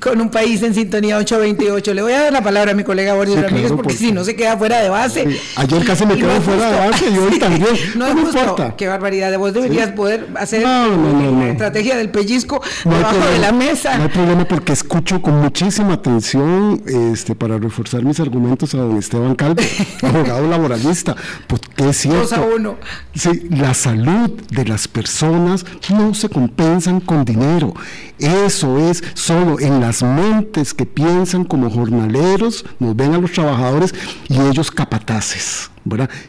con 0.00 0.20
un 0.20 0.30
país 0.30 0.62
en 0.62 0.74
sintonía 0.74 1.16
828. 1.18 1.94
Le 1.94 2.02
voy 2.02 2.12
a 2.12 2.22
dar 2.22 2.32
la 2.32 2.42
palabra 2.42 2.72
a 2.72 2.74
mi 2.74 2.84
colega 2.84 3.14
Boris 3.14 3.40
Ramírez 3.40 3.72
porque 3.72 3.94
si 3.94 4.12
no 4.12 4.24
se 4.24 4.36
queda 4.36 4.56
fuera 4.56 4.80
de 4.80 4.88
base. 4.88 5.40
ayer 5.56 5.84
casi 5.84 6.06
me 6.06 6.16
quedé 6.16 6.40
fuera 6.40 6.70
de 6.70 6.88
base 6.88 7.10
y 7.10 7.18
hoy 7.18 7.38
también. 7.40 7.76
No, 7.96 8.06
es 8.06 8.14
justo. 8.14 8.74
Qué 8.76 8.86
barbaridad. 8.86 9.36
Vos 9.38 9.52
deberías 9.52 9.90
poder 9.92 10.28
hacer 10.36 10.62
la 10.62 11.48
estrategia 11.50 11.96
del 11.96 12.10
pellizco 12.10 12.62
debajo 12.84 13.18
de 13.18 13.38
la 13.38 13.52
mesa. 13.52 13.96
No 13.96 14.04
hay 14.04 14.08
problema 14.08 14.44
porque 14.46 14.72
escucho 14.72 15.20
con 15.20 15.40
muchísima 15.40 15.94
atención 15.94 16.82
este, 16.86 17.34
para 17.34 17.58
reforzar 17.58 18.02
mis 18.02 18.20
argumentos 18.20 18.74
a 18.74 18.78
don 18.78 18.96
Esteban 18.96 19.34
Calvo, 19.34 19.62
abogado 20.02 20.48
laboralista. 20.48 21.16
Porque 21.46 21.88
es 21.88 21.96
cierto. 21.96 22.20
Dos 22.20 22.32
a 22.32 22.40
uno. 22.42 22.76
Sí, 23.14 23.48
la 23.50 23.74
salud 23.74 24.30
de 24.50 24.64
las 24.64 24.88
personas 24.88 25.64
no 25.90 26.14
se 26.14 26.28
compensan 26.28 27.00
con 27.00 27.24
dinero. 27.24 27.74
Eso 28.18 28.78
es 28.90 29.02
solo 29.14 29.60
en 29.60 29.80
la 29.80 29.92
las 30.02 30.02
mentes 30.02 30.74
que 30.74 30.86
piensan 30.86 31.44
como 31.44 31.70
jornaleros, 31.70 32.64
nos 32.78 32.94
ven 32.94 33.14
a 33.14 33.18
los 33.18 33.32
trabajadores 33.32 33.94
y 34.28 34.38
ellos 34.40 34.70
capataces. 34.70 35.70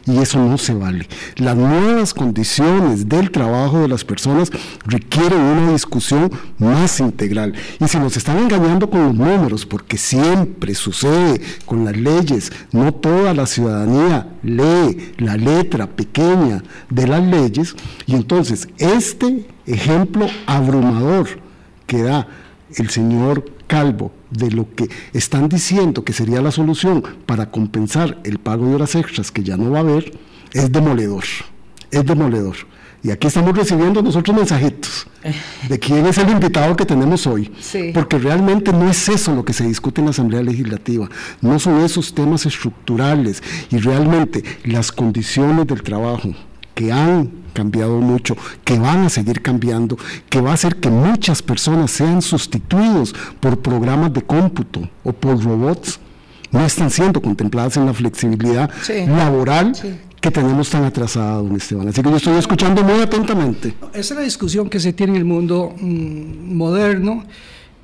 Y 0.06 0.16
eso 0.16 0.38
no 0.38 0.56
se 0.56 0.72
vale. 0.72 1.06
Las 1.36 1.54
nuevas 1.54 2.14
condiciones 2.14 3.08
del 3.08 3.30
trabajo 3.30 3.80
de 3.80 3.88
las 3.88 4.04
personas 4.04 4.50
requieren 4.86 5.38
una 5.38 5.72
discusión 5.72 6.30
más 6.58 6.98
integral. 7.00 7.54
Y 7.78 7.86
si 7.86 7.98
nos 7.98 8.16
están 8.16 8.38
engañando 8.38 8.88
con 8.88 9.04
los 9.04 9.14
números, 9.14 9.66
porque 9.66 9.98
siempre 9.98 10.74
sucede 10.74 11.42
con 11.66 11.84
las 11.84 11.96
leyes, 11.96 12.50
no 12.72 12.94
toda 12.94 13.34
la 13.34 13.46
ciudadanía 13.46 14.28
lee 14.42 15.12
la 15.18 15.36
letra 15.36 15.86
pequeña 15.86 16.62
de 16.88 17.06
las 17.06 17.22
leyes, 17.22 17.76
y 18.06 18.14
entonces 18.14 18.66
este 18.78 19.46
ejemplo 19.66 20.26
abrumador 20.46 21.28
que 21.86 22.02
da 22.02 22.26
el 22.76 22.88
señor 22.88 23.59
Calvo 23.70 24.10
de 24.32 24.50
lo 24.50 24.74
que 24.74 24.90
están 25.12 25.48
diciendo 25.48 26.02
que 26.02 26.12
sería 26.12 26.42
la 26.42 26.50
solución 26.50 27.04
para 27.24 27.52
compensar 27.52 28.18
el 28.24 28.40
pago 28.40 28.66
de 28.66 28.74
horas 28.74 28.96
extras 28.96 29.30
que 29.30 29.44
ya 29.44 29.56
no 29.56 29.70
va 29.70 29.78
a 29.78 29.82
haber, 29.82 30.12
es 30.52 30.72
demoledor, 30.72 31.22
es 31.92 32.04
demoledor. 32.04 32.56
Y 33.04 33.12
aquí 33.12 33.28
estamos 33.28 33.56
recibiendo 33.56 34.02
nosotros 34.02 34.36
mensajitos 34.36 35.06
de 35.68 35.78
quién 35.78 36.04
es 36.04 36.18
el 36.18 36.30
invitado 36.30 36.74
que 36.74 36.84
tenemos 36.84 37.28
hoy. 37.28 37.48
Porque 37.94 38.18
realmente 38.18 38.72
no 38.72 38.90
es 38.90 39.08
eso 39.08 39.36
lo 39.36 39.44
que 39.44 39.52
se 39.52 39.64
discute 39.64 40.00
en 40.00 40.06
la 40.06 40.10
Asamblea 40.10 40.42
Legislativa, 40.42 41.08
no 41.40 41.60
son 41.60 41.80
esos 41.84 42.12
temas 42.12 42.46
estructurales 42.46 43.40
y 43.70 43.78
realmente 43.78 44.42
las 44.64 44.90
condiciones 44.90 45.68
del 45.68 45.84
trabajo 45.84 46.34
que 46.80 46.90
han 46.90 47.30
cambiado 47.52 47.98
mucho, 48.00 48.34
que 48.64 48.78
van 48.78 49.04
a 49.04 49.10
seguir 49.10 49.42
cambiando, 49.42 49.98
que 50.30 50.40
va 50.40 50.52
a 50.52 50.54
hacer 50.54 50.76
que 50.76 50.88
muchas 50.88 51.42
personas 51.42 51.90
sean 51.90 52.22
sustituidos 52.22 53.14
por 53.38 53.58
programas 53.58 54.14
de 54.14 54.22
cómputo 54.22 54.88
o 55.04 55.12
por 55.12 55.44
robots, 55.44 56.00
no 56.50 56.64
están 56.64 56.90
siendo 56.90 57.20
contempladas 57.20 57.76
en 57.76 57.84
la 57.84 57.92
flexibilidad 57.92 58.70
laboral 59.06 59.72
que 60.22 60.30
tenemos 60.30 60.70
tan 60.70 60.84
atrasada, 60.84 61.34
don 61.34 61.54
Esteban. 61.54 61.86
Así 61.88 62.00
que 62.02 62.08
yo 62.08 62.16
estoy 62.16 62.38
escuchando 62.38 62.82
muy 62.82 63.02
atentamente. 63.02 63.74
Esa 63.92 64.14
es 64.14 64.18
la 64.18 64.22
discusión 64.22 64.70
que 64.70 64.80
se 64.80 64.94
tiene 64.94 65.12
en 65.12 65.18
el 65.18 65.24
mundo 65.26 65.74
mm, 65.78 66.54
moderno. 66.54 67.26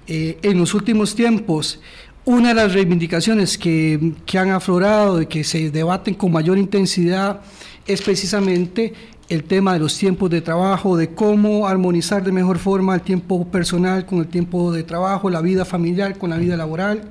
Eh, 0.06 0.38
en 0.42 0.56
los 0.56 0.72
últimos 0.72 1.14
tiempos, 1.14 1.80
una 2.24 2.48
de 2.48 2.54
las 2.54 2.72
reivindicaciones 2.72 3.58
que, 3.58 4.14
que 4.24 4.38
han 4.38 4.50
aflorado 4.50 5.20
y 5.20 5.26
que 5.26 5.44
se 5.44 5.70
debaten 5.70 6.14
con 6.14 6.32
mayor 6.32 6.56
intensidad 6.56 7.42
es 7.86 8.02
precisamente 8.02 8.92
el 9.28 9.42
tema 9.42 9.72
de 9.72 9.80
los 9.80 9.98
tiempos 9.98 10.30
de 10.30 10.40
trabajo, 10.40 10.96
de 10.96 11.12
cómo 11.12 11.66
armonizar 11.66 12.22
de 12.22 12.30
mejor 12.30 12.58
forma 12.58 12.94
el 12.94 13.00
tiempo 13.00 13.44
personal 13.46 14.06
con 14.06 14.18
el 14.18 14.28
tiempo 14.28 14.70
de 14.72 14.84
trabajo, 14.84 15.30
la 15.30 15.40
vida 15.40 15.64
familiar 15.64 16.16
con 16.16 16.30
la 16.30 16.36
vida 16.36 16.56
laboral. 16.56 17.02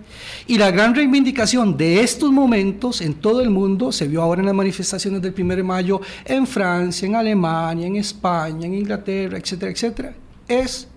Y 0.48 0.58
la 0.58 0.72
gran 0.72 0.96
reivindicación 0.96 1.76
de 1.76 2.02
estos 2.02 2.32
momentos 2.32 3.02
en 3.02 3.16
todo 3.16 3.42
el 3.42 3.50
mundo 3.50 3.92
se 3.92 4.08
vio 4.08 4.22
ahora 4.22 4.40
en 4.42 4.46
las 4.46 4.56
manifestaciones 4.56 5.22
del 5.22 5.34
1 5.38 5.56
de 5.58 5.64
mayo 5.64 6.02
en 6.24 6.48
Francia, 6.48 7.06
en 7.06 7.16
Alemania, 7.16 7.88
en 7.88 7.98
España, 7.98 8.66
en 8.66 8.76
Inglaterra, 8.76 9.38
etcétera, 9.38 9.72
etcétera, 9.72 10.14
es 10.48 10.88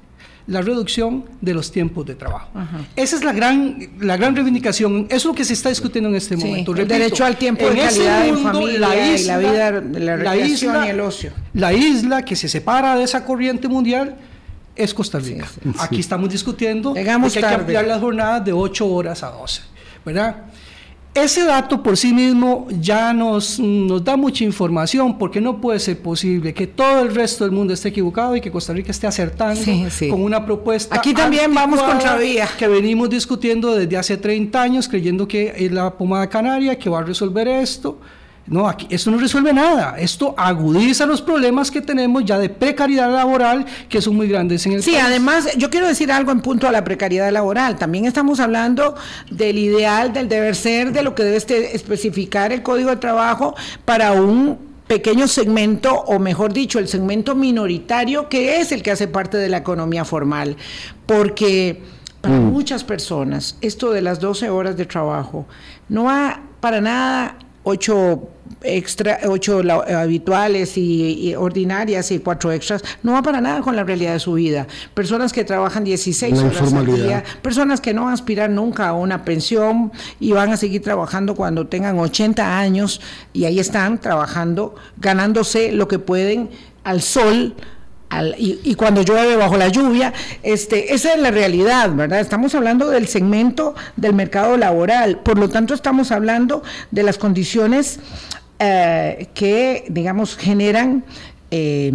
la 0.49 0.63
reducción 0.63 1.25
de 1.41 1.55
los 1.55 1.71
tiempos 1.71 2.07
de 2.07 2.15
trabajo. 2.15 2.49
Esa 2.97 3.17
es 3.17 3.23
la 3.23 3.33
gran, 3.33 3.79
la 4.01 4.17
gran 4.17 4.35
reivindicación. 4.35 5.07
Eso 5.09 5.17
es 5.17 5.25
lo 5.27 5.35
que 5.35 5.45
se 5.45 5.53
está 5.53 5.69
discutiendo 5.69 6.09
en 6.09 6.17
este 6.17 6.37
momento. 6.37 6.75
el 6.75 6.89
derecho 6.89 7.25
al 7.25 7.37
tiempo 7.37 7.69
de 7.69 7.77
calidad 7.77 8.27
en 8.27 8.39
familia 8.43 8.79
la 8.81 9.15
isla, 9.15 9.41
y 9.41 9.43
la 9.43 9.53
vida, 9.53 9.71
la 9.81 10.17
recreación 10.17 10.85
y 10.87 10.89
el 10.89 11.01
ocio. 11.01 11.33
La 11.53 11.73
isla 11.73 12.25
que 12.25 12.35
se 12.35 12.49
separa 12.49 12.97
de 12.97 13.05
esa 13.05 13.25
corriente 13.25 13.69
mundial 13.69 14.17
es 14.75 14.95
Costa 14.95 15.19
Rica. 15.19 15.47
Aquí 15.79 16.01
estamos 16.01 16.31
discutiendo 16.31 16.95
que 16.95 17.01
hay 17.01 17.31
que 17.31 17.47
ampliar 17.47 17.87
las 17.87 18.01
jornadas 18.01 18.45
de 18.45 18.53
8 18.53 18.87
horas 18.87 19.23
a 19.23 19.31
12. 19.31 19.63
¿verdad? 20.05 20.37
Ese 21.23 21.45
dato 21.45 21.83
por 21.83 21.97
sí 21.97 22.13
mismo 22.13 22.69
ya 22.71 23.13
nos, 23.13 23.59
nos 23.59 24.05
da 24.05 24.17
mucha 24.17 24.45
información 24.45 25.19
porque 25.19 25.41
no 25.41 25.61
puede 25.61 25.81
ser 25.81 26.01
posible 26.01 26.55
que 26.55 26.69
todo 26.69 27.03
el 27.03 27.13
resto 27.13 27.43
del 27.43 27.53
mundo 27.53 27.75
esté 27.75 27.89
equivocado 27.89 28.37
y 28.37 28.41
que 28.41 28.53
Costa 28.53 28.73
Rica 28.73 28.93
esté 28.93 29.09
acertando 29.09 29.61
con 30.09 30.23
una 30.23 30.47
propuesta. 30.47 30.97
Aquí 30.97 31.13
también 31.13 31.53
vamos 31.53 31.83
contra 31.83 32.17
vía. 32.17 32.49
Que 32.57 32.69
venimos 32.69 33.11
discutiendo 33.11 33.75
desde 33.75 33.97
hace 33.97 34.17
30 34.17 34.63
años 34.63 34.89
creyendo 34.89 35.27
que 35.27 35.55
es 35.57 35.73
la 35.73 35.93
pomada 35.97 36.29
canaria 36.29 36.79
que 36.79 36.89
va 36.89 37.01
a 37.01 37.03
resolver 37.03 37.49
esto. 37.49 37.99
No, 38.51 38.69
aquí, 38.69 38.87
esto 38.91 39.11
no 39.11 39.19
resuelve 39.19 39.53
nada. 39.53 39.97
Esto 39.99 40.35
agudiza 40.37 41.07
los 41.07 41.21
problemas 41.21 41.71
que 41.71 41.81
tenemos 41.81 42.25
ya 42.25 42.39
de 42.39 42.49
precariedad 42.49 43.13
laboral, 43.13 43.67
que 43.89 44.01
son 44.01 44.17
muy 44.17 44.29
grandes 44.29 44.65
en 44.67 44.73
el 44.73 44.83
sí, 44.83 44.97
además, 44.97 45.49
yo 45.57 45.71
quiero 45.71 45.87
decir 45.87 46.11
algo 46.11 46.33
en 46.33 46.41
punto 46.41 46.67
a 46.67 46.73
la 46.73 46.85
precariedad 46.85 47.31
laboral. 47.31 47.77
También 47.77 48.07
estamos 48.07 48.41
hablando 48.41 48.95
del 49.31 49.59
ideal, 49.59 50.13
del 50.13 50.29
deber 50.29 50.57
ser, 50.57 50.93
de 50.93 51.03
lo 51.03 51.15
que 51.15 51.25
debe 51.25 51.37
este, 51.37 51.77
especificar 51.77 52.53
el 52.53 52.63
Código 52.63 52.91
de 52.91 52.97
Trabajo 52.97 53.55
para 53.85 54.13
un 54.13 54.59
pequeño 54.87 55.29
segmento, 55.29 55.95
o 55.95 56.19
mejor 56.19 56.53
dicho, 56.53 56.79
el 56.79 56.89
segmento 56.89 57.35
minoritario, 57.35 58.29
que 58.29 58.61
es 58.61 58.73
el 58.73 58.83
que 58.83 58.91
hace 58.91 59.07
parte 59.07 59.37
de 59.37 59.51
la 59.51 59.59
economía 59.59 60.05
formal. 60.07 60.57
Porque 61.05 61.83
para 62.23 62.37
mm. 62.37 62.45
muchas 62.45 62.85
personas, 62.85 63.59
esto 63.61 63.93
de 63.93 64.01
las 64.01 64.21
12 64.21 64.49
horas 64.49 64.77
de 64.77 64.87
trabajo 64.87 65.47
no 65.89 66.11
ha 66.11 66.41
para 66.61 66.81
nada 66.81 67.37
ocho 67.69 68.31
extra, 68.63 69.21
ocho 69.27 69.61
habituales 69.61 70.77
y, 70.79 71.35
ordinarias 71.37 72.11
y 72.11 72.19
cuatro 72.19 72.51
extras, 72.51 72.83
no 73.03 73.13
va 73.13 73.23
para 73.23 73.41
nada 73.41 73.61
con 73.61 73.77
la 73.77 73.85
realidad 73.85 74.15
de 74.15 74.21
su 74.21 74.33
vida. 74.33 74.67
Personas 74.95 75.33
que 75.33 75.45
trabajan 75.45 75.85
16 75.85 76.39
horas 76.39 76.73
al 76.73 76.87
día, 76.87 77.25
personas 77.43 77.81
que 77.81 77.93
no 77.93 78.03
van 78.05 78.13
a 78.13 78.15
aspirar 78.15 78.49
nunca 78.49 78.89
a 78.89 78.95
una 78.95 79.25
pensión 79.25 79.93
y 80.19 80.33
van 80.33 80.51
a 80.51 80.57
seguir 80.57 80.83
trabajando 80.83 81.35
cuando 81.35 81.67
tengan 81.67 81.99
80 81.99 82.59
años 82.59 83.01
y 83.35 83.45
ahí 83.45 83.61
están 83.61 83.99
trabajando, 83.99 84.75
ganándose 84.97 85.73
lo 85.73 85.87
que 85.87 85.99
pueden 85.99 86.49
al 86.85 87.03
sol 87.03 87.55
y, 88.39 88.75
cuando 88.75 89.03
llueve 89.03 89.37
bajo 89.37 89.57
la 89.57 89.69
lluvia, 89.69 90.13
este, 90.43 90.95
esa 90.95 91.13
es 91.15 91.21
la 91.21 91.31
realidad, 91.31 91.93
¿verdad? 91.95 92.21
Estamos 92.21 92.55
hablando 92.55 92.89
del 92.89 93.07
segmento 93.07 93.75
del 93.97 94.15
mercado 94.15 94.57
laboral, 94.57 95.19
por 95.19 95.39
lo 95.39 95.49
tanto 95.51 95.75
estamos 95.75 96.11
hablando 96.11 96.63
de 96.91 97.03
las 97.03 97.19
condiciones 97.19 98.01
eh, 98.59 99.29
que, 99.35 99.85
digamos, 99.89 100.37
generan 100.37 101.05
eh, 101.51 101.93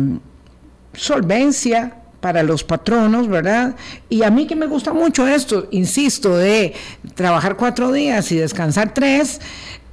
solvencia 0.93 1.97
para 2.21 2.41
los 2.43 2.63
patronos, 2.63 3.27
¿verdad? 3.27 3.75
Y 4.07 4.23
a 4.23 4.29
mí 4.29 4.47
que 4.47 4.55
me 4.55 4.67
gusta 4.67 4.93
mucho 4.93 5.27
esto, 5.27 5.67
insisto, 5.71 6.37
de 6.37 6.73
trabajar 7.15 7.57
cuatro 7.57 7.91
días 7.91 8.31
y 8.31 8.37
descansar 8.37 8.93
tres, 8.93 9.41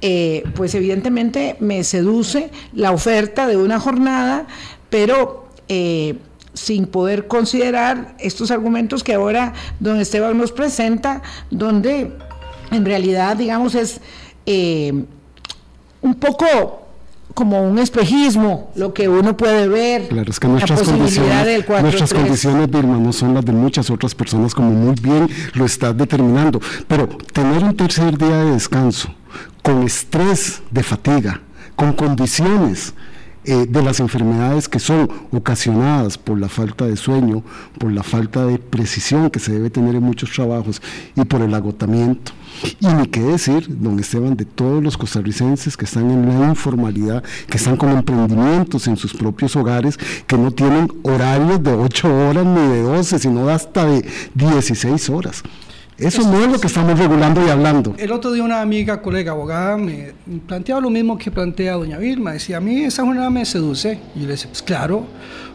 eh, 0.01 0.43
pues 0.55 0.73
evidentemente 0.75 1.57
me 1.59 1.83
seduce 1.83 2.49
la 2.73 2.91
oferta 2.91 3.47
de 3.47 3.57
una 3.57 3.79
jornada, 3.79 4.47
pero 4.89 5.40
eh, 5.67 6.17
sin 6.53 6.85
poder 6.85 7.27
considerar 7.27 8.15
estos 8.19 8.51
argumentos 8.51 9.03
que 9.03 9.13
ahora 9.13 9.53
don 9.79 9.99
Esteban 9.99 10.37
nos 10.37 10.51
presenta, 10.51 11.21
donde 11.49 12.17
en 12.71 12.85
realidad, 12.85 13.37
digamos, 13.37 13.75
es 13.75 14.01
eh, 14.45 15.05
un 16.01 16.15
poco 16.15 16.81
como 17.33 17.63
un 17.63 17.79
espejismo 17.79 18.71
lo 18.75 18.93
que 18.93 19.07
uno 19.07 19.37
puede 19.37 19.67
ver. 19.67 20.07
Claro, 20.09 20.29
es 20.29 20.39
que 20.39 20.47
nuestras 20.47 20.83
condiciones, 20.83 21.65
nuestras 21.81 22.13
condiciones, 22.13 22.69
Vilma, 22.69 22.97
no 22.97 23.13
son 23.13 23.33
las 23.33 23.45
de 23.45 23.53
muchas 23.53 23.89
otras 23.89 24.13
personas, 24.13 24.53
como 24.53 24.71
muy 24.71 24.95
bien 25.01 25.29
lo 25.53 25.65
estás 25.65 25.95
determinando. 25.97 26.59
Pero 26.87 27.07
tener 27.07 27.63
un 27.63 27.75
tercer 27.75 28.17
día 28.17 28.43
de 28.43 28.51
descanso, 28.51 29.13
con 29.61 29.83
estrés 29.83 30.61
de 30.69 30.83
fatiga, 30.83 31.41
con 31.75 31.93
condiciones 31.93 32.93
eh, 33.43 33.65
de 33.67 33.81
las 33.81 33.99
enfermedades 33.99 34.69
que 34.69 34.79
son 34.79 35.09
ocasionadas 35.31 36.17
por 36.17 36.39
la 36.39 36.47
falta 36.47 36.85
de 36.85 36.95
sueño, 36.95 37.43
por 37.79 37.91
la 37.91 38.03
falta 38.03 38.45
de 38.45 38.59
precisión 38.59 39.31
que 39.31 39.39
se 39.39 39.53
debe 39.53 39.69
tener 39.69 39.95
en 39.95 40.03
muchos 40.03 40.31
trabajos 40.31 40.81
y 41.15 41.25
por 41.25 41.41
el 41.41 41.53
agotamiento. 41.53 42.33
Y 42.79 42.87
ni 42.87 43.07
qué 43.07 43.21
decir, 43.21 43.65
don 43.67 43.99
Esteban, 43.99 44.37
de 44.37 44.45
todos 44.45 44.83
los 44.83 44.97
costarricenses 44.97 45.75
que 45.75 45.85
están 45.85 46.11
en 46.11 46.39
la 46.39 46.49
informalidad, 46.49 47.23
que 47.47 47.57
están 47.57 47.77
con 47.77 47.89
emprendimientos 47.89 48.87
en 48.87 48.97
sus 48.97 49.13
propios 49.13 49.55
hogares, 49.55 49.97
que 50.27 50.37
no 50.37 50.51
tienen 50.51 50.91
horarios 51.01 51.63
de 51.63 51.71
8 51.71 52.29
horas 52.29 52.45
ni 52.45 52.67
de 52.67 52.81
12, 52.83 53.19
sino 53.19 53.49
hasta 53.49 53.85
de 53.85 54.05
16 54.35 55.09
horas. 55.09 55.43
Eso 55.97 56.23
no 56.23 56.43
es 56.43 56.51
lo 56.51 56.59
que 56.59 56.67
estamos 56.67 56.97
regulando 56.97 57.45
y 57.45 57.49
hablando. 57.49 57.93
El 57.97 58.11
otro 58.11 58.31
día 58.31 58.43
una 58.43 58.61
amiga, 58.61 59.01
colega 59.01 59.33
abogada, 59.33 59.77
me 59.77 60.13
planteaba 60.47 60.81
lo 60.81 60.89
mismo 60.89 61.17
que 61.17 61.29
plantea 61.29 61.73
doña 61.73 61.97
Vilma. 61.97 62.33
Decía, 62.33 62.57
a 62.57 62.59
mí 62.59 62.81
esa 62.83 63.03
jornada 63.03 63.29
me 63.29 63.45
seduce. 63.45 63.99
Y 64.15 64.21
yo 64.21 64.25
le 64.25 64.31
decía, 64.31 64.47
pues 64.49 64.63
claro, 64.63 65.05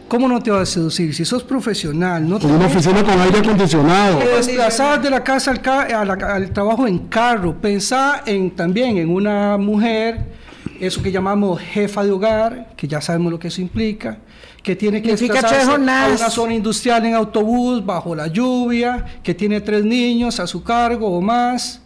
¿cómo 0.07 0.27
no 0.27 0.41
te 0.41 0.49
va 0.49 0.61
a 0.61 0.65
seducir? 0.65 1.13
Si 1.13 1.25
sos 1.25 1.43
profesional, 1.43 2.27
no 2.27 2.39
Con 2.39 2.51
una 2.51 2.67
oficina 2.67 3.03
con 3.03 3.19
aire 3.19 3.39
acondicionado. 3.39 4.19
Desplazar 4.19 5.01
de 5.01 5.09
la 5.09 5.23
casa 5.23 5.51
al, 5.51 6.09
al, 6.09 6.51
trabajo 6.51 6.87
en 6.87 6.99
carro. 6.99 7.55
Pensá 7.59 8.23
en, 8.25 8.51
también 8.51 8.97
en 8.97 9.09
una 9.09 9.57
mujer 9.57 10.37
eso 10.79 11.01
que 11.01 11.11
llamamos 11.11 11.59
jefa 11.59 12.03
de 12.03 12.11
hogar, 12.11 12.73
que 12.75 12.87
ya 12.87 13.01
sabemos 13.01 13.31
lo 13.31 13.39
que 13.39 13.47
eso 13.47 13.61
implica, 13.61 14.19
que 14.67 14.75
tiene 14.75 15.01
que 15.01 15.15
desplazarse 15.15 15.71
a 15.71 15.75
una 15.75 16.17
zona 16.29 16.53
industrial 16.53 17.05
en 17.05 17.13
autobús 17.13 17.85
bajo 17.85 18.13
la 18.13 18.27
lluvia, 18.27 19.05
que 19.23 19.33
tiene 19.33 19.61
tres 19.61 19.85
niños 19.85 20.41
a 20.41 20.45
su 20.45 20.61
cargo 20.61 21.07
o 21.07 21.21
más. 21.21 21.79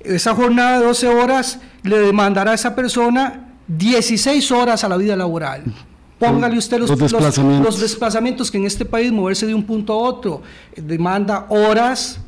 Esa 0.00 0.34
jornada 0.34 0.80
de 0.80 0.86
12 0.86 1.06
horas 1.06 1.60
le 1.84 2.00
demandará 2.00 2.50
a 2.50 2.54
esa 2.54 2.74
persona 2.74 3.52
16 3.68 4.50
horas 4.50 4.82
a 4.82 4.88
la 4.88 4.96
vida 4.96 5.14
laboral. 5.14 5.62
Póngale 6.18 6.58
usted 6.58 6.80
los, 6.80 6.90
los, 6.90 7.78
desplazamientos. 7.78 8.50
que 8.50 8.58
en 8.58 8.66
este 8.66 8.84
país 8.84 9.12
moverse 9.12 9.46
de 9.46 9.54
un 9.54 9.62
punto 9.62 9.92
a 9.92 9.96
otro 9.98 10.42
demanda 10.74 11.46
horas, 11.50 12.18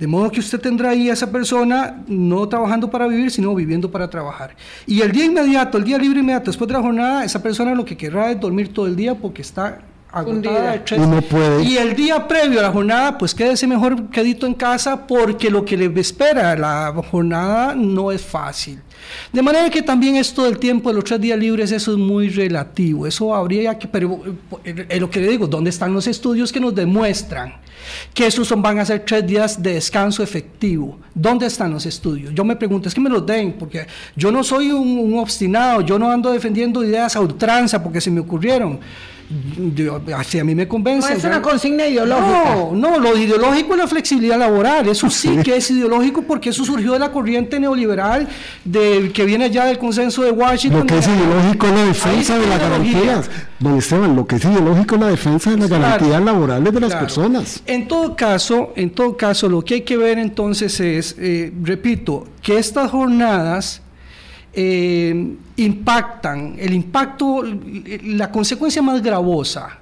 de 0.00 0.06
modo 0.06 0.30
que 0.30 0.40
usted 0.40 0.58
tendrá 0.58 0.90
ahí 0.90 1.10
a 1.10 1.12
esa 1.12 1.30
persona 1.30 2.02
no 2.08 2.48
trabajando 2.48 2.90
para 2.90 3.06
vivir, 3.06 3.30
sino 3.30 3.54
viviendo 3.54 3.90
para 3.90 4.08
trabajar. 4.08 4.56
Y 4.86 5.02
el 5.02 5.12
día 5.12 5.26
inmediato, 5.26 5.76
el 5.76 5.84
día 5.84 5.98
libre 5.98 6.20
inmediato, 6.20 6.46
después 6.46 6.66
de 6.68 6.74
la 6.74 6.80
jornada, 6.80 7.24
esa 7.24 7.42
persona 7.42 7.74
lo 7.74 7.84
que 7.84 7.98
querrá 7.98 8.30
es 8.30 8.40
dormir 8.40 8.72
todo 8.72 8.86
el 8.86 8.96
día 8.96 9.14
porque 9.14 9.42
está 9.42 9.82
agotada 10.12 10.72
de 10.72 11.64
Y 11.64 11.76
el 11.76 11.94
día 11.94 12.26
previo 12.26 12.60
a 12.60 12.62
la 12.62 12.72
jornada, 12.72 13.18
pues 13.18 13.34
quédese 13.34 13.66
mejor 13.66 14.10
quedito 14.10 14.46
en 14.46 14.54
casa 14.54 15.06
porque 15.06 15.50
lo 15.50 15.64
que 15.64 15.76
le 15.76 16.00
espera 16.00 16.56
la 16.56 16.92
jornada 17.10 17.74
no 17.74 18.10
es 18.10 18.22
fácil. 18.22 18.80
De 19.32 19.42
manera 19.42 19.70
que 19.70 19.82
también 19.82 20.16
esto 20.16 20.44
del 20.44 20.58
tiempo 20.58 20.90
de 20.90 20.96
los 20.96 21.04
tres 21.04 21.20
días 21.20 21.38
libres, 21.38 21.72
eso 21.72 21.92
es 21.92 21.98
muy 21.98 22.28
relativo. 22.28 23.06
Eso 23.06 23.34
habría 23.34 23.78
que, 23.78 23.88
pero 23.88 24.20
eh, 24.64 24.86
es 24.88 25.00
lo 25.00 25.10
que 25.10 25.20
le 25.20 25.28
digo, 25.28 25.46
¿dónde 25.46 25.70
están 25.70 25.92
los 25.92 26.06
estudios 26.06 26.52
que 26.52 26.60
nos 26.60 26.74
demuestran 26.74 27.54
que 28.12 28.26
esos 28.26 28.46
son, 28.46 28.60
van 28.60 28.78
a 28.78 28.84
ser 28.84 29.04
tres 29.04 29.26
días 29.26 29.62
de 29.62 29.74
descanso 29.74 30.22
efectivo? 30.22 30.98
¿Dónde 31.14 31.46
están 31.46 31.70
los 31.72 31.86
estudios? 31.86 32.34
Yo 32.34 32.44
me 32.44 32.56
pregunto, 32.56 32.88
es 32.88 32.94
que 32.94 33.00
me 33.00 33.10
los 33.10 33.24
den, 33.24 33.54
porque 33.54 33.86
yo 34.16 34.30
no 34.30 34.44
soy 34.44 34.70
un, 34.70 34.98
un 34.98 35.18
obstinado, 35.18 35.80
yo 35.80 35.98
no 35.98 36.10
ando 36.10 36.32
defendiendo 36.32 36.84
ideas 36.84 37.16
a 37.16 37.20
ultranza 37.20 37.82
porque 37.82 38.00
se 38.00 38.10
me 38.10 38.20
ocurrieron 38.20 38.80
así 40.16 40.38
a 40.38 40.44
mí 40.44 40.54
me 40.54 40.66
convence. 40.66 41.10
No 41.10 41.16
es 41.16 41.24
una 41.24 41.40
consigna 41.40 41.86
ideológica. 41.86 42.54
No, 42.56 42.74
no, 42.74 42.98
lo 42.98 43.16
ideológico 43.16 43.74
es 43.74 43.78
la 43.78 43.86
flexibilidad 43.86 44.38
laboral. 44.38 44.88
Eso 44.88 45.08
sí 45.08 45.38
que 45.44 45.56
es 45.56 45.70
ideológico 45.70 46.22
porque 46.22 46.50
eso 46.50 46.64
surgió 46.64 46.92
de 46.92 46.98
la 46.98 47.12
corriente 47.12 47.60
neoliberal 47.60 48.28
de, 48.64 49.10
que 49.14 49.24
viene 49.24 49.50
ya 49.50 49.66
del 49.66 49.78
consenso 49.78 50.22
de 50.22 50.32
Washington. 50.32 50.80
Lo 50.80 50.86
que 50.86 50.98
es 50.98 51.06
ideológico 51.06 51.66
es 51.66 51.72
la 51.72 51.84
defensa 51.84 52.38
de 52.38 52.46
las 52.46 52.58
garantías. 52.58 53.30
Don 53.60 53.76
Esteban, 53.76 54.16
lo 54.16 54.26
que 54.26 54.36
es 54.36 54.44
ideológico 54.44 54.94
es 54.96 55.00
la 55.00 55.08
defensa 55.08 55.50
de 55.50 55.56
las 55.58 55.68
garantías 55.68 56.22
laborales 56.22 56.72
de 56.72 56.80
las 56.80 56.94
personas. 56.94 57.62
En 57.66 57.86
todo 57.86 58.16
caso, 58.16 58.72
en 58.74 58.90
todo 58.90 59.16
caso, 59.16 59.48
lo 59.48 59.62
que 59.62 59.74
hay 59.74 59.80
que 59.82 59.96
ver 59.96 60.18
entonces 60.18 60.80
es, 60.80 61.14
eh, 61.18 61.52
repito, 61.62 62.26
que 62.42 62.58
estas 62.58 62.90
jornadas 62.90 63.82
eh, 64.52 65.34
impactan, 65.56 66.56
el 66.58 66.72
impacto, 66.74 67.42
la 68.04 68.30
consecuencia 68.30 68.82
más 68.82 69.02
gravosa 69.02 69.80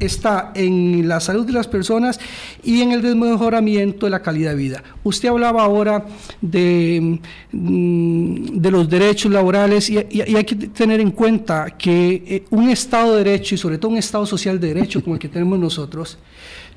está 0.00 0.52
en 0.54 1.06
la 1.08 1.20
salud 1.20 1.46
de 1.46 1.52
las 1.52 1.68
personas 1.68 2.18
y 2.62 2.80
en 2.80 2.92
el 2.92 3.02
desmejoramiento 3.02 4.06
de 4.06 4.10
la 4.10 4.22
calidad 4.22 4.50
de 4.50 4.56
vida. 4.56 4.82
Usted 5.04 5.28
hablaba 5.28 5.62
ahora 5.62 6.04
de, 6.40 7.18
mm, 7.52 8.58
de 8.58 8.70
los 8.70 8.88
derechos 8.88 9.30
laborales 9.30 9.90
y, 9.90 9.98
hay 9.98 10.44
que 10.44 10.56
tener 10.56 11.00
en 11.00 11.10
cuenta 11.10 11.76
que 11.76 12.22
eh, 12.26 12.44
un 12.50 12.68
Estado 12.68 13.16
de 13.16 13.24
Derecho 13.24 13.54
y 13.54 13.58
sobre 13.58 13.78
todo 13.78 13.92
un 13.92 13.98
Estado 13.98 14.26
social 14.26 14.58
de 14.58 14.68
Derecho 14.68 15.02
como 15.02 15.14
el 15.14 15.20
que 15.20 15.28
tenemos 15.28 15.58
nosotros, 15.58 16.18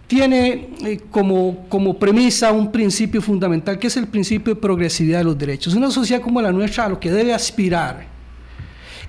tiene 0.07 0.69
eh, 0.83 0.99
como, 1.09 1.65
como 1.67 1.97
premisa 1.97 2.51
un 2.51 2.71
principio 2.71 3.21
fundamental, 3.21 3.79
que 3.79 3.87
es 3.87 3.97
el 3.97 4.07
principio 4.07 4.53
de 4.53 4.61
progresividad 4.61 5.19
de 5.19 5.23
los 5.23 5.37
derechos. 5.37 5.73
Una 5.73 5.89
sociedad 5.89 6.21
como 6.21 6.41
la 6.41 6.51
nuestra 6.51 6.85
a 6.85 6.89
lo 6.89 6.99
que 6.99 7.11
debe 7.11 7.33
aspirar 7.33 8.05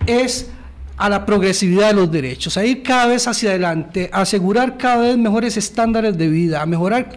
es 0.07 0.51
a 0.97 1.09
la 1.11 1.27
progresividad 1.27 1.89
de 1.89 1.95
los 1.95 2.11
derechos, 2.11 2.57
a 2.57 2.65
ir 2.65 2.83
cada 2.83 3.07
vez 3.07 3.27
hacia 3.29 3.51
adelante, 3.51 4.09
a 4.13 4.23
asegurar 4.23 4.79
cada 4.79 5.03
vez 5.03 5.19
mejores 5.19 5.57
estándares 5.57 6.17
de 6.17 6.29
vida, 6.29 6.63
a 6.63 6.67
mejorar, 6.67 7.15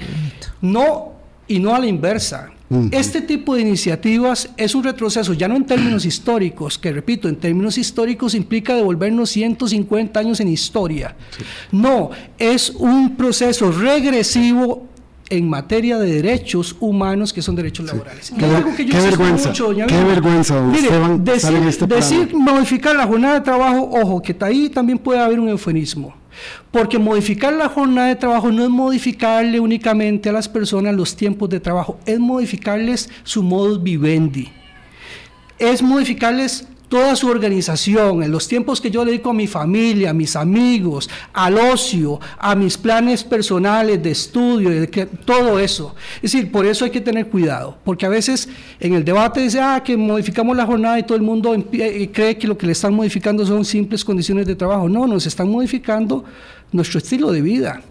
no 0.61 1.13
y 1.47 1.59
no 1.59 1.73
a 1.73 1.79
la 1.79 1.87
inversa. 1.87 2.51
Este 2.91 3.21
tipo 3.21 3.55
de 3.55 3.61
iniciativas 3.61 4.49
es 4.55 4.75
un 4.75 4.83
retroceso, 4.83 5.33
ya 5.33 5.47
no 5.47 5.55
en 5.55 5.65
términos 5.65 6.05
históricos, 6.05 6.77
que 6.77 6.91
repito, 6.91 7.27
en 7.27 7.35
términos 7.35 7.77
históricos 7.79 8.35
implica 8.35 8.75
devolvernos 8.75 9.31
150 9.31 10.19
años 10.19 10.39
en 10.39 10.49
historia. 10.49 11.15
No, 11.71 12.11
es 12.37 12.69
un 12.69 13.15
proceso 13.15 13.71
regresivo 13.71 14.87
en 15.29 15.49
materia 15.49 15.97
de 15.97 16.13
derechos 16.13 16.75
humanos 16.79 17.33
que 17.33 17.41
son 17.41 17.55
derechos 17.55 17.85
laborales. 17.85 18.31
Qué, 18.37 18.45
vergüenza, 18.45 19.53
qué 19.53 20.03
vergüenza, 20.03 20.61
Mire, 20.61 20.89
decir, 21.19 21.57
este 21.67 21.87
decir 21.87 22.35
modificar 22.35 22.95
la 22.95 23.05
jornada 23.07 23.35
de 23.35 23.41
trabajo, 23.41 23.89
ojo, 23.91 24.21
que 24.21 24.35
ahí 24.41 24.69
también 24.69 24.97
puede 24.97 25.19
haber 25.19 25.39
un 25.39 25.49
eufemismo. 25.49 26.18
Porque 26.71 26.99
modificar 26.99 27.53
la 27.53 27.69
jornada 27.69 28.07
de 28.07 28.15
trabajo 28.15 28.51
no 28.51 28.63
es 28.63 28.69
modificarle 28.69 29.59
únicamente 29.59 30.29
a 30.29 30.33
las 30.33 30.47
personas 30.47 30.95
los 30.95 31.15
tiempos 31.15 31.49
de 31.49 31.59
trabajo, 31.59 31.99
es 32.05 32.19
modificarles 32.19 33.09
su 33.23 33.43
modus 33.43 33.81
vivendi. 33.81 34.49
Es 35.57 35.81
modificarles 35.81 36.67
toda 36.89 37.15
su 37.15 37.27
organización, 37.27 38.23
en 38.23 38.31
los 38.31 38.47
tiempos 38.47 38.81
que 38.81 38.89
yo 38.89 39.05
dedico 39.05 39.29
a 39.29 39.33
mi 39.33 39.47
familia, 39.47 40.09
a 40.09 40.13
mis 40.13 40.35
amigos, 40.35 41.09
al 41.31 41.57
ocio, 41.57 42.19
a 42.37 42.55
mis 42.55 42.77
planes 42.77 43.23
personales 43.23 44.01
de 44.01 44.11
estudio, 44.11 44.69
de 44.71 44.87
todo 44.87 45.59
eso. 45.59 45.95
Es 46.15 46.33
decir, 46.33 46.51
por 46.51 46.65
eso 46.65 46.85
hay 46.85 46.91
que 46.91 46.99
tener 46.99 47.27
cuidado, 47.27 47.77
porque 47.85 48.07
a 48.07 48.09
veces 48.09 48.49
en 48.79 48.95
el 48.95 49.05
debate 49.05 49.41
dice, 49.41 49.61
ah, 49.61 49.81
que 49.85 49.95
modificamos 49.95 50.57
la 50.57 50.65
jornada 50.65 50.97
y 50.97 51.03
todo 51.03 51.15
el 51.15 51.23
mundo 51.23 51.53
eh, 51.53 52.09
cree 52.11 52.37
que 52.37 52.47
lo 52.47 52.57
que 52.57 52.65
le 52.65 52.71
están 52.71 52.93
modificando 52.93 53.45
son 53.45 53.63
simples 53.63 54.03
condiciones 54.03 54.47
de 54.47 54.55
trabajo. 54.55 54.89
No, 54.89 55.05
nos 55.05 55.27
están 55.27 55.49
modificando 55.49 56.25
nuestro 56.71 56.97
estilo 56.97 57.31
de 57.31 57.41
vida. 57.41 57.81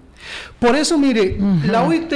Por 0.59 0.75
eso, 0.75 0.99
mire, 0.99 1.39
la 1.65 1.85
OIT 1.85 2.13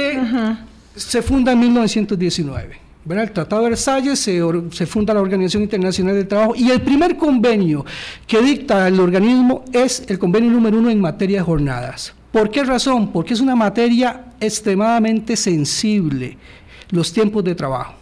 se 0.95 1.21
funda 1.21 1.53
en 1.53 1.59
1919. 1.59 2.82
El 3.09 3.31
Tratado 3.31 3.63
de 3.63 3.69
Versalles 3.69 4.17
se, 4.17 4.85
funda 4.85 5.13
la 5.13 5.19
Organización 5.19 5.63
Internacional 5.63 6.15
del 6.15 6.27
Trabajo 6.27 6.53
y 6.55 6.71
el 6.71 6.81
primer 6.81 7.17
convenio 7.17 7.85
que 8.25 8.41
dicta 8.41 8.87
el 8.87 8.97
organismo 8.97 9.65
es 9.73 10.05
el 10.07 10.17
convenio 10.17 10.49
número 10.49 10.77
uno 10.77 10.89
en 10.89 11.01
materia 11.01 11.39
de 11.39 11.43
jornadas. 11.43 12.13
¿Por 12.31 12.49
qué 12.49 12.63
razón? 12.63 13.11
Porque 13.11 13.33
es 13.33 13.41
una 13.41 13.55
materia 13.55 14.33
extremadamente 14.39 15.35
sensible, 15.35 16.37
los 16.91 17.11
tiempos 17.11 17.43
de 17.43 17.55
trabajo. 17.55 17.95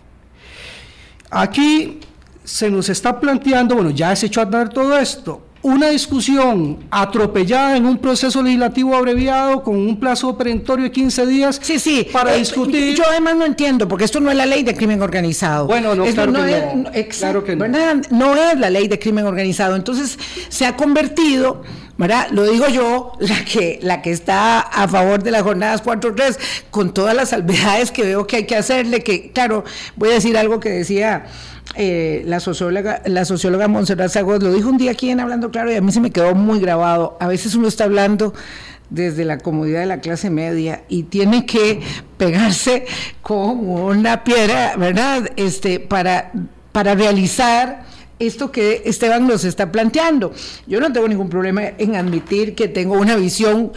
Aquí 1.31 1.99
se 2.43 2.69
nos 2.69 2.87
está 2.87 3.19
planteando, 3.19 3.75
bueno, 3.75 3.89
ya 3.89 4.15
se 4.15 4.27
echó 4.27 4.41
a 4.41 4.45
dar 4.45 4.69
todo 4.69 4.97
esto, 4.97 5.41
una 5.63 5.89
discusión 5.89 6.79
atropellada 6.89 7.77
en 7.77 7.85
un 7.85 7.97
proceso 7.97 8.41
legislativo 8.41 8.95
abreviado 8.95 9.61
con 9.61 9.75
un 9.75 9.99
plazo 9.99 10.35
perentorio 10.37 10.85
de 10.85 10.91
15 10.91 11.25
días 11.27 11.59
sí, 11.61 11.79
sí. 11.79 12.07
para 12.11 12.35
eh, 12.35 12.39
discutir. 12.39 12.95
Yo 12.95 13.03
además 13.09 13.35
no 13.35 13.45
entiendo, 13.45 13.87
porque 13.87 14.05
esto 14.05 14.19
no 14.19 14.31
es 14.31 14.37
la 14.37 14.45
ley 14.45 14.63
de 14.63 14.75
crimen 14.75 15.01
organizado. 15.01 15.67
Bueno, 15.67 15.93
no, 15.93 16.05
claro, 16.05 16.31
no 16.31 16.45
que 16.45 16.57
es, 16.57 16.75
no. 16.75 16.91
claro 17.19 17.43
que 17.43 17.55
no. 17.55 17.67
No 18.09 18.35
es 18.35 18.59
la 18.59 18.69
ley 18.69 18.87
de 18.87 18.97
crimen 18.97 19.25
organizado. 19.25 19.75
Entonces 19.75 20.17
se 20.49 20.65
ha 20.65 20.75
convertido, 20.75 21.61
¿verdad? 21.97 22.29
Lo 22.31 22.43
digo 22.43 22.67
yo, 22.67 23.13
la 23.19 23.45
que, 23.45 23.79
la 23.83 24.01
que 24.01 24.11
está 24.11 24.59
a 24.61 24.87
favor 24.87 25.21
de 25.21 25.29
las 25.29 25.43
jornadas 25.43 25.83
4-3, 25.83 26.37
con 26.71 26.93
todas 26.93 27.15
las 27.15 27.29
salvedades 27.29 27.91
que 27.91 28.03
veo 28.03 28.25
que 28.25 28.37
hay 28.37 28.45
que 28.45 28.55
hacerle, 28.55 29.03
que, 29.03 29.31
claro, 29.31 29.63
voy 29.95 30.09
a 30.09 30.13
decir 30.13 30.37
algo 30.37 30.59
que 30.59 30.69
decía 30.69 31.25
eh, 31.75 32.23
la 32.25 32.39
socióloga, 32.39 33.01
la 33.05 33.23
socióloga 33.23 33.67
Montserrat 33.67 34.11
Sagos 34.11 34.43
lo 34.43 34.51
dijo 34.53 34.69
un 34.69 34.77
día 34.77 34.91
aquí 34.91 35.09
en 35.09 35.19
Hablando 35.19 35.51
Claro 35.51 35.71
y 35.71 35.75
a 35.75 35.81
mí 35.81 35.91
se 35.91 36.01
me 36.01 36.11
quedó 36.11 36.35
muy 36.35 36.59
grabado. 36.59 37.17
A 37.19 37.27
veces 37.27 37.55
uno 37.55 37.67
está 37.67 37.85
hablando 37.85 38.33
desde 38.89 39.23
la 39.23 39.37
comodidad 39.37 39.79
de 39.79 39.85
la 39.85 40.01
clase 40.01 40.29
media 40.29 40.83
y 40.89 41.03
tiene 41.03 41.45
que 41.45 41.79
pegarse 42.17 42.85
con 43.21 43.69
una 43.69 44.23
piedra, 44.23 44.75
¿verdad? 44.75 45.31
Este, 45.37 45.79
para, 45.79 46.31
para 46.73 46.93
realizar 46.93 47.85
esto 48.19 48.51
que 48.51 48.83
Esteban 48.85 49.25
nos 49.27 49.45
está 49.45 49.71
planteando. 49.71 50.33
Yo 50.67 50.79
no 50.79 50.91
tengo 50.91 51.07
ningún 51.07 51.29
problema 51.29 51.63
en 51.77 51.95
admitir 51.95 52.53
que 52.53 52.67
tengo 52.67 52.95
una 52.95 53.15
visión 53.15 53.71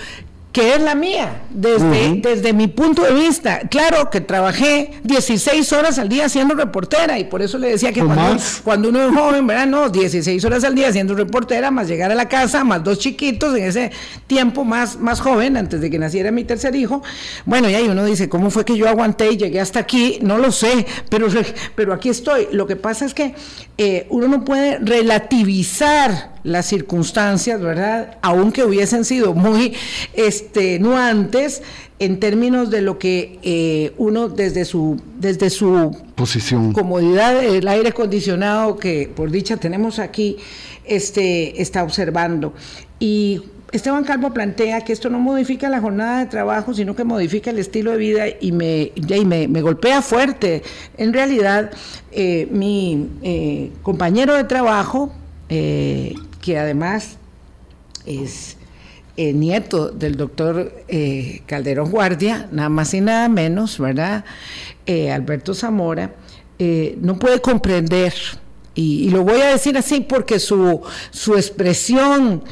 que 0.54 0.72
es 0.72 0.80
la 0.80 0.94
mía, 0.94 1.42
desde, 1.50 2.20
desde 2.22 2.52
mi 2.52 2.68
punto 2.68 3.02
de 3.02 3.12
vista. 3.12 3.58
Claro 3.68 4.08
que 4.08 4.20
trabajé 4.20 4.92
16 5.02 5.72
horas 5.72 5.98
al 5.98 6.08
día 6.08 6.28
siendo 6.28 6.54
reportera 6.54 7.18
y 7.18 7.24
por 7.24 7.42
eso 7.42 7.58
le 7.58 7.70
decía 7.70 7.92
que 7.92 8.04
cuando, 8.04 8.40
cuando, 8.62 8.90
uno 8.90 9.02
es 9.02 9.12
joven, 9.12 9.48
¿verdad? 9.48 9.66
No, 9.66 9.88
16 9.88 10.44
horas 10.44 10.62
al 10.62 10.76
día 10.76 10.92
siendo 10.92 11.16
reportera, 11.16 11.72
más 11.72 11.88
llegar 11.88 12.12
a 12.12 12.14
la 12.14 12.28
casa, 12.28 12.62
más 12.62 12.84
dos 12.84 13.00
chiquitos 13.00 13.56
en 13.56 13.64
ese 13.64 13.90
tiempo 14.28 14.62
más, 14.64 14.96
más 14.96 15.20
joven, 15.20 15.56
antes 15.56 15.80
de 15.80 15.90
que 15.90 15.98
naciera 15.98 16.30
mi 16.30 16.44
tercer 16.44 16.76
hijo. 16.76 17.02
Bueno, 17.44 17.68
y 17.68 17.74
ahí 17.74 17.88
uno 17.88 18.04
dice, 18.04 18.28
¿cómo 18.28 18.48
fue 18.52 18.64
que 18.64 18.76
yo 18.76 18.88
aguanté 18.88 19.32
y 19.32 19.36
llegué 19.36 19.58
hasta 19.58 19.80
aquí? 19.80 20.20
No 20.22 20.38
lo 20.38 20.52
sé, 20.52 20.86
pero, 21.08 21.26
pero 21.74 21.92
aquí 21.92 22.10
estoy. 22.10 22.46
Lo 22.52 22.68
que 22.68 22.76
pasa 22.76 23.06
es 23.06 23.12
que 23.12 23.34
eh, 23.76 24.06
uno 24.08 24.28
no 24.28 24.44
puede 24.44 24.78
relativizar 24.78 26.33
las 26.44 26.66
circunstancias, 26.66 27.60
¿verdad? 27.60 28.18
Aunque 28.22 28.62
hubiesen 28.62 29.04
sido 29.04 29.34
muy 29.34 29.74
este, 30.12 30.78
nuantes 30.78 31.62
en 31.98 32.20
términos 32.20 32.70
de 32.70 32.82
lo 32.82 32.98
que 32.98 33.38
eh, 33.42 33.92
uno 33.96 34.28
desde 34.28 34.64
su, 34.64 35.00
desde 35.18 35.50
su 35.50 35.96
posición, 36.14 36.72
comodidad, 36.72 37.42
el 37.42 37.66
aire 37.66 37.88
acondicionado 37.88 38.76
que 38.76 39.10
por 39.14 39.30
dicha 39.30 39.56
tenemos 39.56 39.98
aquí, 39.98 40.36
este, 40.84 41.60
está 41.60 41.82
observando. 41.82 42.52
Y 43.00 43.42
Esteban 43.74 44.04
Calvo 44.04 44.32
plantea 44.32 44.82
que 44.82 44.92
esto 44.92 45.10
no 45.10 45.18
modifica 45.18 45.68
la 45.68 45.80
jornada 45.80 46.20
de 46.20 46.26
trabajo, 46.26 46.74
sino 46.74 46.94
que 46.94 47.02
modifica 47.02 47.50
el 47.50 47.58
estilo 47.58 47.90
de 47.90 47.96
vida 47.96 48.24
y 48.40 48.52
me, 48.52 48.92
me, 49.26 49.62
golpea 49.62 50.00
fuerte. 50.00 50.62
En 50.96 51.12
realidad, 51.12 51.72
eh, 52.12 52.46
mi 52.52 53.08
eh, 53.22 53.72
compañero 53.82 54.34
de 54.34 54.44
trabajo, 54.44 55.12
eh, 55.48 56.14
que 56.44 56.58
además 56.58 57.16
es 58.04 58.58
nieto 59.16 59.88
del 59.88 60.16
doctor 60.16 60.84
Calderón 61.46 61.90
Guardia, 61.90 62.48
nada 62.52 62.68
más 62.68 62.92
y 62.92 63.00
nada 63.00 63.30
menos, 63.30 63.78
¿verdad? 63.78 64.26
Alberto 64.86 65.54
Zamora, 65.54 66.14
no 67.00 67.18
puede 67.18 67.40
comprender, 67.40 68.12
y, 68.74 69.06
y, 69.06 69.10
lo 69.10 69.22
voy 69.22 69.40
a 69.40 69.50
decir 69.50 69.78
así 69.78 70.00
porque 70.00 70.38
su, 70.38 70.82
su 71.10 71.36
expresión 71.36 72.42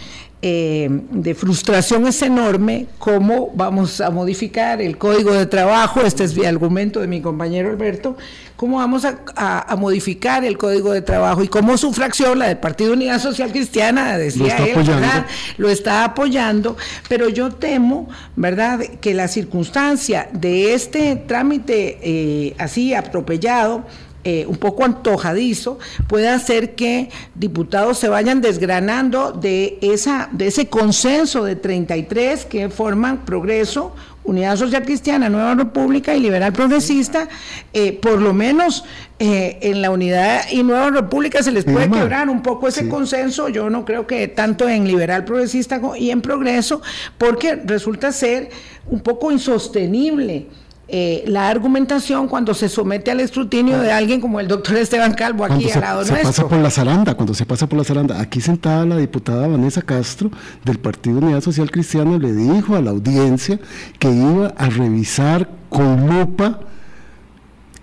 eh, 0.44 0.88
de 0.90 1.36
frustración 1.36 2.04
es 2.08 2.20
enorme 2.20 2.86
cómo 2.98 3.52
vamos 3.54 4.00
a 4.00 4.10
modificar 4.10 4.82
el 4.82 4.98
código 4.98 5.32
de 5.32 5.46
trabajo, 5.46 6.00
este 6.00 6.24
es 6.24 6.36
el 6.36 6.46
argumento 6.46 7.00
de 7.00 7.06
mi 7.06 7.20
compañero 7.20 7.70
Alberto, 7.70 8.16
cómo 8.56 8.78
vamos 8.78 9.04
a, 9.04 9.76
modificar 9.76 10.44
el 10.44 10.58
código 10.58 10.92
de 10.92 11.00
trabajo 11.00 11.44
y 11.44 11.48
cómo 11.48 11.78
su 11.78 11.92
fracción, 11.92 12.40
la 12.40 12.48
del 12.48 12.58
Partido 12.58 12.92
Unidad 12.94 13.20
Social 13.20 13.52
Cristiana, 13.52 14.18
decía 14.18 14.58
lo 14.58 14.80
él, 14.80 15.24
lo 15.58 15.68
está 15.68 16.02
apoyando, 16.02 16.76
pero 17.08 17.28
yo 17.28 17.52
temo, 17.52 18.08
¿verdad?, 18.34 18.80
que 19.00 19.14
la 19.14 19.28
circunstancia 19.28 20.28
de 20.32 20.74
este 20.74 21.14
trámite 21.14 21.98
eh, 22.02 22.54
así 22.58 22.94
atropellado, 22.94 23.84
eh, 24.24 24.46
un 24.46 24.56
poco 24.56 24.84
antojadizo 24.84 25.80
puede 26.06 26.28
hacer 26.28 26.76
que 26.76 27.10
diputados 27.34 27.98
se 27.98 28.08
vayan 28.08 28.40
desgranando 28.40 29.32
de, 29.32 29.78
esa, 29.82 30.28
de 30.30 30.46
ese 30.46 30.68
consenso 30.68 31.42
de 31.44 31.56
33 31.56 32.44
que 32.44 32.68
forman 32.68 33.24
Progreso, 33.24 33.94
Unidad 34.22 34.56
Social 34.56 34.84
Cristiana, 34.84 35.28
Nueva 35.28 35.56
República 35.56 36.14
y 36.14 36.20
Liberal 36.20 36.52
Progresista, 36.52 37.28
eh, 37.72 37.98
por 38.00 38.20
lo 38.20 38.32
menos 38.32 38.84
eh, 39.18 39.58
en 39.62 39.82
la 39.82 39.90
Unidad 39.90 40.42
y 40.52 40.62
Nueva 40.62 40.90
República 40.90 41.42
se 41.42 41.50
les 41.50 41.64
puede 41.64 41.90
quebrar 41.90 42.28
un 42.28 42.42
poco 42.42 42.68
ese 42.68 42.88
consenso, 42.88 43.48
yo 43.48 43.70
no 43.70 43.84
creo 43.84 44.06
que 44.06 44.28
tanto 44.28 44.68
en 44.68 44.86
Liberal 44.86 45.24
Progresista 45.24 45.80
y 45.98 46.10
en 46.10 46.20
Progreso, 46.20 46.80
porque 47.18 47.56
resulta 47.56 48.12
ser 48.12 48.50
un 48.86 49.00
poco 49.00 49.32
insostenible 49.32 50.46
eh, 50.94 51.24
la 51.26 51.48
argumentación 51.48 52.28
cuando 52.28 52.52
se 52.52 52.68
somete 52.68 53.10
al 53.10 53.20
escrutinio 53.20 53.80
de 53.80 53.90
alguien 53.90 54.20
como 54.20 54.40
el 54.40 54.46
doctor 54.46 54.76
Esteban 54.76 55.14
Calvo 55.14 55.42
aquí 55.46 55.70
al 55.70 55.80
lado 55.80 56.04
se 56.04 56.12
pasa 56.12 56.46
por 56.46 56.58
la 56.58 56.70
zaranda, 56.70 57.14
cuando 57.14 57.32
se 57.32 57.46
pasa 57.46 57.66
por 57.66 57.78
la 57.78 57.84
zaranda, 57.84 58.20
aquí 58.20 58.42
sentada 58.42 58.84
la 58.84 58.98
diputada 58.98 59.48
Vanessa 59.48 59.80
Castro 59.80 60.30
del 60.66 60.78
Partido 60.78 61.16
Unidad 61.16 61.40
Social 61.40 61.70
Cristiana 61.70 62.18
le 62.18 62.34
dijo 62.34 62.76
a 62.76 62.82
la 62.82 62.90
audiencia 62.90 63.58
que 63.98 64.10
iba 64.10 64.48
a 64.48 64.68
revisar 64.68 65.48
con 65.70 66.08
lupa 66.08 66.60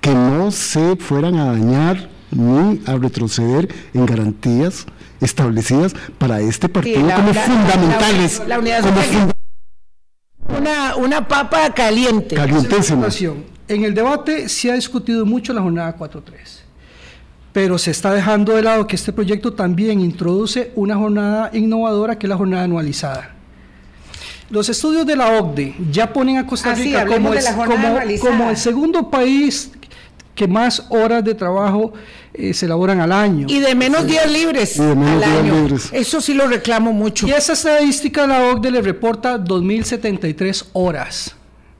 que 0.01 0.13
no 0.13 0.51
se 0.51 0.95
fueran 0.97 1.35
a 1.39 1.45
dañar 1.45 2.09
ni 2.29 2.79
a 2.85 2.95
retroceder 2.95 3.73
en 3.95 4.05
garantías 4.05 4.85
establecidas 5.19 5.95
para 6.19 6.41
este 6.41 6.69
partido 6.69 7.01
como 7.01 7.33
fundamentales. 7.33 8.41
La, 8.47 8.59
una, 10.59 10.95
una 10.95 11.27
papa 11.27 11.73
caliente. 11.73 12.35
Calientísima. 12.35 13.07
En 13.67 13.83
el 13.83 13.93
debate 13.93 14.49
se 14.49 14.71
ha 14.71 14.75
discutido 14.75 15.25
mucho 15.25 15.53
la 15.53 15.61
jornada 15.61 15.95
4.3, 15.95 16.23
pero 17.53 17.77
se 17.77 17.91
está 17.91 18.11
dejando 18.13 18.55
de 18.55 18.63
lado 18.63 18.87
que 18.87 18.95
este 18.95 19.13
proyecto 19.13 19.53
también 19.53 20.01
introduce 20.01 20.71
una 20.75 20.95
jornada 20.95 21.51
innovadora 21.53 22.17
que 22.17 22.25
es 22.25 22.29
la 22.29 22.37
jornada 22.37 22.63
anualizada. 22.63 23.35
Los 24.49 24.67
estudios 24.67 25.05
de 25.05 25.15
la 25.15 25.39
OCDE 25.39 25.75
ya 25.91 26.11
ponen 26.11 26.37
a 26.37 26.47
Costa 26.47 26.71
ah, 26.71 26.75
Rica 26.75 27.05
como, 27.05 27.31
como, 28.19 28.49
el 28.49 28.57
segundo 28.57 29.11
país 29.11 29.71
que 30.39 30.47
más 30.47 30.85
horas 30.87 31.21
de 31.21 31.35
trabajo 31.35 31.91
eh, 32.33 32.53
se 32.53 32.65
elaboran 32.65 33.01
al 33.01 33.11
año. 33.11 33.45
Y 33.49 33.59
de 33.59 33.75
menos 33.75 34.07
días 34.07 34.31
libres 34.31 34.79
al 34.79 35.21
año. 35.21 35.67
Eso 35.91 36.21
sí 36.21 36.33
lo 36.33 36.47
reclamo 36.47 36.93
mucho. 36.93 37.27
Y 37.27 37.31
esa 37.31 37.51
estadística 37.51 38.25
la 38.25 38.45
OCDE 38.45 38.71
le 38.71 38.81
reporta 38.81 39.37
2.073 39.37 40.67
horas 40.71 41.35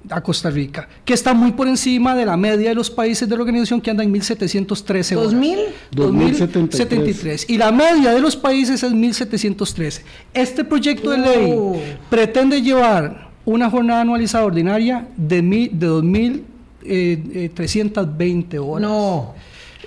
a 0.09 0.19
Costa 0.19 0.49
Rica, 0.49 0.89
que 1.05 1.13
está 1.13 1.33
muy 1.33 1.53
por 1.53 1.69
encima 1.69 2.13
de 2.15 2.25
la 2.25 2.35
media 2.35 2.67
de 2.67 2.75
los 2.75 2.89
países 2.89 3.29
de 3.29 3.35
la 3.37 3.43
organización 3.43 3.79
que 3.79 3.91
andan 3.91 4.07
en 4.07 4.11
1713 4.11 5.15
horas. 5.15 5.33
¿2000? 5.33 5.57
2073. 5.91 7.45
Y 7.49 7.57
la 7.57 7.71
media 7.71 8.11
de 8.11 8.19
los 8.19 8.35
países 8.35 8.83
es 8.83 8.91
1713. 8.91 10.03
Este 10.33 10.65
proyecto 10.65 11.11
de 11.11 11.17
ley 11.17 11.53
oh. 11.55 11.77
pretende 12.09 12.61
llevar 12.61 13.29
una 13.45 13.69
jornada 13.69 14.01
anualizada 14.01 14.43
ordinaria 14.43 15.07
de, 15.15 15.41
de 15.71 15.87
2000 15.87 16.48
eh, 16.83 17.51
320 17.53 18.55
eh, 18.55 18.59
horas. 18.59 18.89
No. 18.89 19.33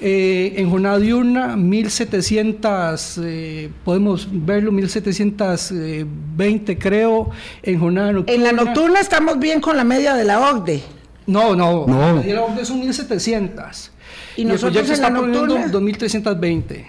Eh, 0.04 0.54
en 0.56 0.68
jornada 0.68 0.98
diurna, 0.98 1.56
1700, 1.56 3.20
eh, 3.22 3.70
podemos 3.84 4.26
verlo, 4.32 4.72
1720 4.72 6.76
creo, 6.76 7.30
en 7.62 7.78
jornada 7.78 8.10
nocturna. 8.10 8.34
En 8.34 8.42
la 8.42 8.64
nocturna 8.64 8.98
estamos 8.98 9.38
bien 9.38 9.60
con 9.60 9.76
la 9.76 9.84
media 9.84 10.14
de 10.14 10.24
la 10.24 10.40
OCDE. 10.40 10.82
No, 11.28 11.54
no, 11.54 11.86
no. 11.86 12.00
la 12.00 12.14
media 12.14 12.26
de 12.26 12.34
la 12.34 12.42
OCDE 12.42 12.64
son 12.64 12.80
1700. 12.80 13.92
Y, 14.38 14.44
nosotros 14.44 14.90
en 14.90 15.02
la 15.02 15.10
nocturna 15.10 15.68
2320. 15.68 16.84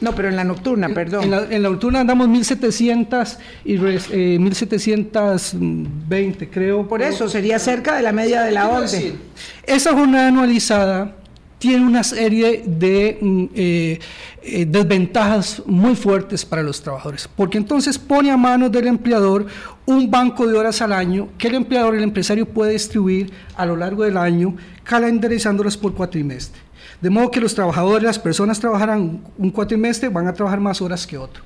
No, 0.00 0.14
pero 0.14 0.28
en 0.28 0.36
la 0.36 0.44
nocturna, 0.44 0.90
perdón. 0.90 1.24
En 1.50 1.62
la, 1.62 1.70
nocturna 1.70 1.98
andamos 2.00 2.28
1700 2.28 3.38
y 3.64 3.78
1720, 3.78 6.44
eh, 6.44 6.48
creo. 6.52 6.86
Por 6.88 7.02
eso, 7.02 7.28
sería 7.28 7.58
cerca 7.58 7.96
de 7.96 8.02
la 8.02 8.12
media 8.12 8.42
de 8.42 8.52
la 8.52 8.68
orden. 8.68 9.18
Esa 9.66 9.92
jornada 9.92 10.28
anualizada 10.28 11.16
tiene 11.64 11.86
una 11.86 12.04
serie 12.04 12.62
de 12.66 13.18
mm, 13.20 13.44
eh, 13.54 13.98
eh, 14.42 14.66
desventajas 14.66 15.62
muy 15.64 15.96
fuertes 15.96 16.44
para 16.44 16.62
los 16.62 16.82
trabajadores, 16.82 17.26
porque 17.34 17.56
entonces 17.56 17.98
pone 17.98 18.30
a 18.30 18.36
manos 18.36 18.70
del 18.70 18.86
empleador 18.86 19.46
un 19.86 20.10
banco 20.10 20.46
de 20.46 20.58
horas 20.58 20.82
al 20.82 20.92
año 20.92 21.30
que 21.38 21.48
el 21.48 21.54
empleador, 21.54 21.94
el 21.94 22.02
empresario 22.02 22.44
puede 22.44 22.72
distribuir 22.72 23.32
a 23.56 23.64
lo 23.64 23.76
largo 23.76 24.04
del 24.04 24.18
año, 24.18 24.54
calendarizándolas 24.82 25.78
por 25.78 25.94
cuatrimestre. 25.94 26.60
De 27.04 27.10
modo 27.10 27.30
que 27.30 27.38
los 27.38 27.54
trabajadores, 27.54 28.02
las 28.02 28.18
personas 28.18 28.58
trabajarán 28.58 29.20
un 29.36 29.50
cuatrimestre, 29.50 30.08
van 30.08 30.26
a 30.26 30.32
trabajar 30.32 30.58
más 30.58 30.80
horas 30.80 31.06
que 31.06 31.18
otro. 31.18 31.42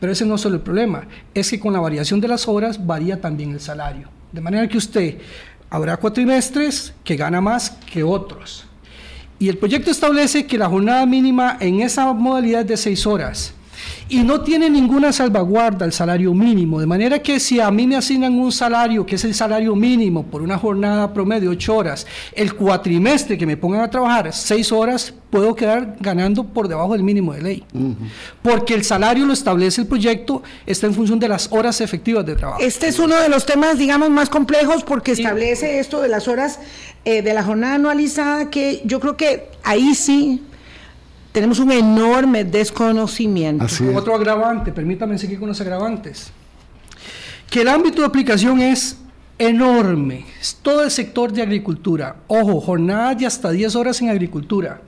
Pero 0.00 0.10
ese 0.10 0.24
no 0.24 0.36
es 0.36 0.40
solo 0.40 0.54
el 0.54 0.62
problema, 0.62 1.06
es 1.34 1.50
que 1.50 1.60
con 1.60 1.74
la 1.74 1.80
variación 1.80 2.18
de 2.18 2.28
las 2.28 2.48
horas 2.48 2.86
varía 2.86 3.20
también 3.20 3.50
el 3.50 3.60
salario. 3.60 4.08
De 4.32 4.40
manera 4.40 4.66
que 4.66 4.78
usted 4.78 5.18
habrá 5.68 5.98
cuatrimestres 5.98 6.94
que 7.04 7.16
gana 7.16 7.42
más 7.42 7.72
que 7.92 8.02
otros. 8.02 8.64
Y 9.38 9.50
el 9.50 9.58
proyecto 9.58 9.90
establece 9.90 10.46
que 10.46 10.56
la 10.56 10.70
jornada 10.70 11.04
mínima 11.04 11.58
en 11.60 11.82
esa 11.82 12.10
modalidad 12.14 12.62
es 12.62 12.68
de 12.68 12.76
seis 12.78 13.06
horas 13.06 13.52
y 14.08 14.22
no 14.22 14.40
tiene 14.42 14.68
ninguna 14.68 15.12
salvaguarda 15.12 15.86
el 15.86 15.92
salario 15.92 16.34
mínimo, 16.34 16.80
de 16.80 16.86
manera 16.86 17.20
que 17.20 17.40
si 17.40 17.60
a 17.60 17.70
mí 17.70 17.86
me 17.86 17.96
asignan 17.96 18.38
un 18.38 18.52
salario 18.52 19.06
que 19.06 19.16
es 19.16 19.24
el 19.24 19.34
salario 19.34 19.74
mínimo 19.74 20.24
por 20.24 20.42
una 20.42 20.58
jornada 20.58 21.12
promedio 21.12 21.50
de 21.50 21.56
8 21.56 21.76
horas, 21.76 22.06
el 22.32 22.54
cuatrimestre 22.54 23.38
que 23.38 23.46
me 23.46 23.56
pongan 23.56 23.80
a 23.80 23.90
trabajar 23.90 24.32
6 24.32 24.72
horas, 24.72 25.14
puedo 25.30 25.54
quedar 25.54 25.96
ganando 26.00 26.44
por 26.44 26.68
debajo 26.68 26.92
del 26.92 27.02
mínimo 27.02 27.32
de 27.32 27.42
ley. 27.42 27.64
Porque 28.42 28.74
el 28.74 28.84
salario 28.84 29.24
lo 29.24 29.32
establece 29.32 29.80
el 29.80 29.86
proyecto, 29.86 30.42
está 30.66 30.86
en 30.86 30.94
función 30.94 31.18
de 31.18 31.28
las 31.28 31.48
horas 31.50 31.80
efectivas 31.80 32.24
de 32.26 32.36
trabajo. 32.36 32.60
Este 32.60 32.88
es 32.88 32.98
uno 32.98 33.16
de 33.16 33.28
los 33.28 33.46
temas, 33.46 33.78
digamos, 33.78 34.10
más 34.10 34.28
complejos 34.28 34.84
porque 34.84 35.12
establece 35.12 35.78
esto 35.78 36.00
de 36.00 36.08
las 36.08 36.28
horas 36.28 36.58
eh, 37.04 37.22
de 37.22 37.34
la 37.34 37.42
jornada 37.42 37.76
anualizada 37.76 38.50
que 38.50 38.82
yo 38.84 39.00
creo 39.00 39.16
que 39.16 39.48
ahí 39.64 39.94
sí 39.94 40.42
tenemos 41.32 41.58
un 41.58 41.72
enorme 41.72 42.44
desconocimiento. 42.44 43.66
Otro 43.94 44.14
agravante, 44.14 44.70
permítame 44.70 45.18
seguir 45.18 45.38
con 45.38 45.48
los 45.48 45.60
agravantes, 45.60 46.30
que 47.50 47.62
el 47.62 47.68
ámbito 47.68 48.02
de 48.02 48.06
aplicación 48.06 48.60
es 48.60 48.98
enorme, 49.38 50.26
es 50.40 50.58
todo 50.62 50.84
el 50.84 50.90
sector 50.90 51.32
de 51.32 51.42
agricultura. 51.42 52.16
Ojo, 52.26 52.60
jornadas 52.60 53.18
de 53.18 53.26
hasta 53.26 53.50
10 53.50 53.74
horas 53.76 54.00
en 54.02 54.10
agricultura. 54.10 54.80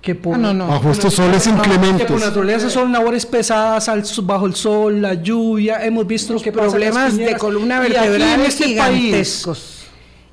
Que 0.00 0.14
por, 0.14 0.34
ah, 0.34 0.54
bajo 0.54 0.92
estos 0.92 1.12
soles 1.12 1.46
inclementos. 1.46 2.06
Que 2.06 2.12
por 2.14 2.20
naturaleza 2.20 2.70
son 2.70 2.90
labores 2.90 3.26
pesadas 3.26 3.90
bajo 4.24 4.46
el 4.46 4.54
sol, 4.54 5.02
la 5.02 5.12
lluvia. 5.12 5.84
Hemos 5.84 6.06
visto 6.06 6.32
lo 6.32 6.40
que 6.40 6.50
problemas 6.50 7.18
de 7.18 7.36
columna 7.36 7.80
vertebral 7.80 8.40
en 8.40 8.46
este 8.46 8.76
país. 8.76 9.46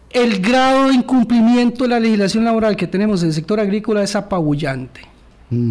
El 0.10 0.40
grado 0.40 0.88
de 0.88 0.94
incumplimiento 0.94 1.84
de 1.84 1.90
la 1.90 2.00
legislación 2.00 2.46
laboral 2.46 2.78
que 2.78 2.88
tenemos 2.88 3.22
en 3.24 3.28
el 3.28 3.34
sector 3.34 3.60
agrícola 3.60 4.04
es 4.04 4.16
apabullante 4.16 5.17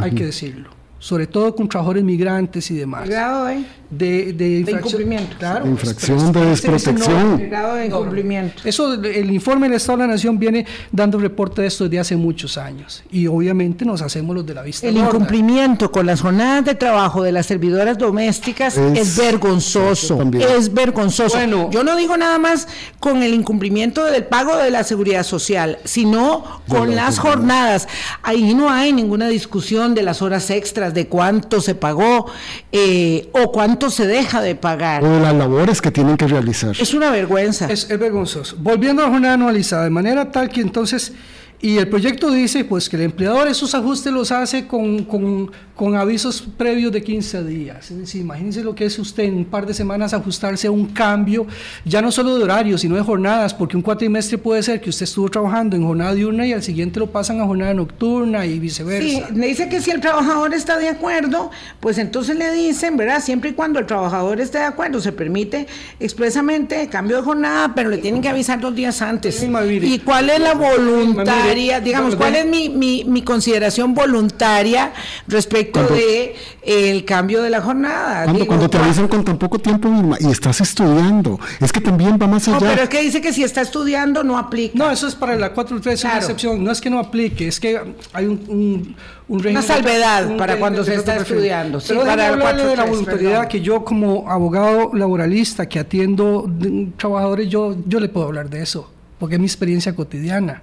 hay 0.01 0.13
que 0.13 0.27
decirlo. 0.27 0.71
sobre 0.99 1.27
todo 1.27 1.55
con 1.55 1.69
trabajadores 1.69 2.03
migrantes 2.05 2.71
y 2.71 2.75
demás. 2.77 3.09
grado 3.09 3.49
de? 3.91 4.33
De, 4.33 4.63
de, 4.65 4.71
incumplimiento. 4.71 5.37
Claro. 5.39 5.67
infracción 5.67 6.33
de 6.33 6.47
desprotección. 6.47 7.41
el 7.41 7.49
grado 7.49 7.75
de 7.77 7.87
incumplimiento. 7.87 8.63
eso, 8.65 8.95
el 8.95 9.31
informe 9.31 9.69
del 9.69 9.77
Estado 9.77 9.99
de 9.99 10.07
la 10.07 10.13
Nación 10.15 10.39
viene 10.39 10.67
dando 10.91 11.19
reporte 11.19 11.63
de 11.63 11.69
esto 11.69 11.85
desde 11.85 12.01
hace 12.01 12.17
muchos 12.17 12.59
años. 12.59 13.03
Y 13.11 13.27
obviamente 13.27 13.85
nos 13.85 14.03
hacemos 14.03 14.35
los 14.35 14.47
de 14.47 14.55
la 14.55 14.63
vista. 14.63 14.87
El 14.87 14.97
incumplimiento 14.97 15.91
con 15.91 16.07
las 16.07 16.21
jornadas 16.21 16.65
de 16.65 16.75
trabajo 16.75 17.23
de 17.23 17.33
las 17.33 17.47
servidoras 17.47 17.99
domésticas 17.99 18.77
es, 18.77 19.17
vergonzoso. 19.17 20.19
Es 20.33 20.73
vergonzoso. 20.73 21.37
Bueno, 21.37 21.71
yo 21.71 21.85
no 21.85 21.97
digo 21.97 22.17
nada 22.17 22.39
más 22.39 22.69
con 23.01 23.23
el 23.23 23.35
incumplimiento 23.35 24.05
del 24.05 24.25
pago 24.25 24.57
de 24.57 24.71
la 24.71 24.85
seguridad 24.85 25.23
social, 25.23 25.79
sino 25.85 26.63
con 26.69 26.95
las 26.95 27.19
jornadas. 27.19 27.89
Ahí 28.23 28.55
no 28.55 28.71
hay 28.71 28.93
ninguna 28.93 29.29
discusión 29.29 29.95
de 29.95 30.03
las 30.03 30.23
horas 30.23 30.51
extras 30.51 30.95
de 30.95 31.09
cuánto 31.09 31.61
se 31.61 31.75
pagó 31.75 32.27
eh, 32.73 33.29
o 33.33 33.53
cuánto 33.53 33.76
se 33.91 34.07
deja 34.07 34.41
de 34.41 34.55
pagar. 34.55 35.05
O 35.05 35.09
de 35.09 35.21
las 35.21 35.35
labores 35.35 35.81
que 35.81 35.91
tienen 35.91 36.17
que 36.17 36.27
realizar. 36.27 36.75
Es 36.79 36.95
una 36.95 37.11
vergüenza. 37.11 37.67
Es, 37.67 37.91
es 37.91 37.99
vergonzoso. 37.99 38.57
Volviendo 38.59 39.03
a 39.03 39.07
la 39.07 39.13
jornada 39.13 39.35
anualizada, 39.35 39.85
de 39.85 39.91
manera 39.91 40.31
tal 40.31 40.49
que 40.49 40.61
entonces 40.61 41.13
y 41.61 41.79
el 41.79 41.89
proyecto 41.89 42.31
dice 42.31 42.65
pues 42.65 42.89
que 42.89 42.97
el 42.97 43.03
empleador 43.03 43.49
esos 43.49 43.75
ajustes 43.75 44.13
los 44.13 44.31
hace 44.31 44.67
con, 44.67 45.05
con, 45.05 45.51
con, 45.75 45.97
avisos 45.97 46.43
previos 46.57 46.93
de 46.93 47.03
15 47.03 47.45
días. 47.45 47.91
Es 47.91 47.97
decir, 47.97 48.21
imagínense 48.21 48.63
lo 48.63 48.75
que 48.75 48.85
es 48.85 48.99
usted 48.99 49.25
en 49.25 49.37
un 49.37 49.45
par 49.47 49.65
de 49.65 49.73
semanas 49.73 50.13
ajustarse 50.13 50.67
a 50.67 50.71
un 50.71 50.87
cambio, 50.87 51.47
ya 51.85 52.03
no 52.03 52.13
solo 52.13 52.37
de 52.37 52.45
horario, 52.45 52.77
sino 52.77 52.95
de 52.97 53.03
jornadas, 53.03 53.55
porque 53.55 53.77
un 53.77 53.83
cuatrimestre 53.83 54.37
puede 54.37 54.63
ser 54.63 54.81
que 54.83 54.91
usted 54.91 55.05
estuvo 55.05 55.31
trabajando 55.31 55.77
en 55.77 55.85
jornada 55.85 56.15
diurna 56.15 56.47
y 56.47 56.53
al 56.53 56.63
siguiente 56.63 57.01
lo 57.01 57.07
pasan 57.07 57.41
a 57.41 57.47
jornada 57.47 57.73
nocturna 57.73 58.45
y 58.45 58.59
viceversa. 58.59 59.27
Sí, 59.29 59.35
le 59.35 59.47
dice 59.47 59.69
que 59.71 59.81
si 59.81 59.91
el 59.91 60.01
trabajador 60.01 60.53
está 60.53 60.79
de 60.79 60.91
acuerdo, 60.91 61.51
pues 61.81 61.97
entonces 61.97 62.37
le 62.37 62.53
dicen, 62.53 62.99
¿verdad? 62.99 63.23
Siempre 63.23 63.51
y 63.51 63.53
cuando 63.55 63.79
el 63.79 63.87
trabajador 63.87 64.41
esté 64.41 64.59
de 64.59 64.65
acuerdo, 64.65 65.01
se 65.01 65.13
permite 65.13 65.67
expresamente 66.01 66.87
cambio 66.89 67.17
de 67.17 67.23
jornada, 67.23 67.73
pero 67.75 67.89
le 67.89 67.99
tienen 67.99 68.21
que 68.21 68.29
avisar 68.29 68.61
dos 68.61 68.75
días 68.75 69.01
antes. 69.01 69.43
¿Y 69.43 69.99
cuál 70.01 70.29
es 70.29 70.41
la 70.41 70.55
voluntad? 70.55 71.46
Digamos, 71.55 72.17
¿cuál 72.17 72.37
es 72.37 72.47
mi, 72.47 72.69
mi, 72.69 73.23
consideración 73.23 73.95
voluntaria 73.95 74.93
respecto 75.27 75.83
de 75.87 76.35
el 76.63 77.05
cambio 77.05 77.43
de 77.43 77.51
la 77.51 77.61
jornada? 77.61 78.25
Cuando, 78.25 78.47
cuando 78.47 78.71
te 78.71 78.79
avisan 78.79 79.09
con 79.09 79.25
tan 79.25 79.39
poco 79.39 79.59
tiempo 79.59 79.89
y 80.21 80.31
estás 80.31 80.61
estudiando, 80.61 81.39
es 81.61 81.73
que 81.73 81.81
también 81.81 82.19
va 82.21 82.27
más 82.27 82.47
allá. 82.49 82.61
No, 82.61 82.67
pero 82.67 82.83
es 82.83 82.89
que 82.89 83.03
dice 83.03 83.21
que 83.21 83.33
si 83.33 83.43
está 83.43 83.61
estudiando 83.61 84.23
no 84.23 84.39
aplica. 84.39 84.79
No, 84.79 84.91
eso 84.91 85.07
es 85.07 85.15
para 85.15 85.37
la 85.37 85.55
4.3, 85.55 85.93
es 85.93 86.05
una 86.05 86.17
excepción. 86.17 86.63
No 86.63 86.71
es 86.71 86.81
que 86.81 86.91
no 86.91 86.99
aplique, 86.99 87.49
es 87.49 87.61
que 87.61 87.81
hay 88.13 88.27
un, 88.27 88.95
un, 89.29 89.47
Una 89.47 89.63
salvedad 89.63 90.37
para 90.37 90.59
cuando 90.59 90.85
se 90.85 90.95
está 90.95 91.17
estudiando. 91.17 91.81
Pero 91.87 92.05
para 92.05 92.29
hablarle 92.29 92.65
de 92.65 92.77
la 92.77 92.85
voluntariedad 92.85 93.49
que 93.49 93.61
yo 93.61 93.85
como 93.85 94.31
abogado 94.31 94.91
laboralista 94.95 95.69
que 95.69 95.79
atiendo 95.79 96.51
trabajadores, 96.97 97.49
yo, 97.49 97.77
yo 97.87 98.01
le 98.01 98.09
puedo 98.09 98.27
hablar 98.27 98.51
de 98.51 98.63
eso, 98.63 98.91
porque 99.19 99.37
es 99.37 99.41
mi 99.41 99.47
experiencia 99.47 99.95
cotidiana. 99.95 100.63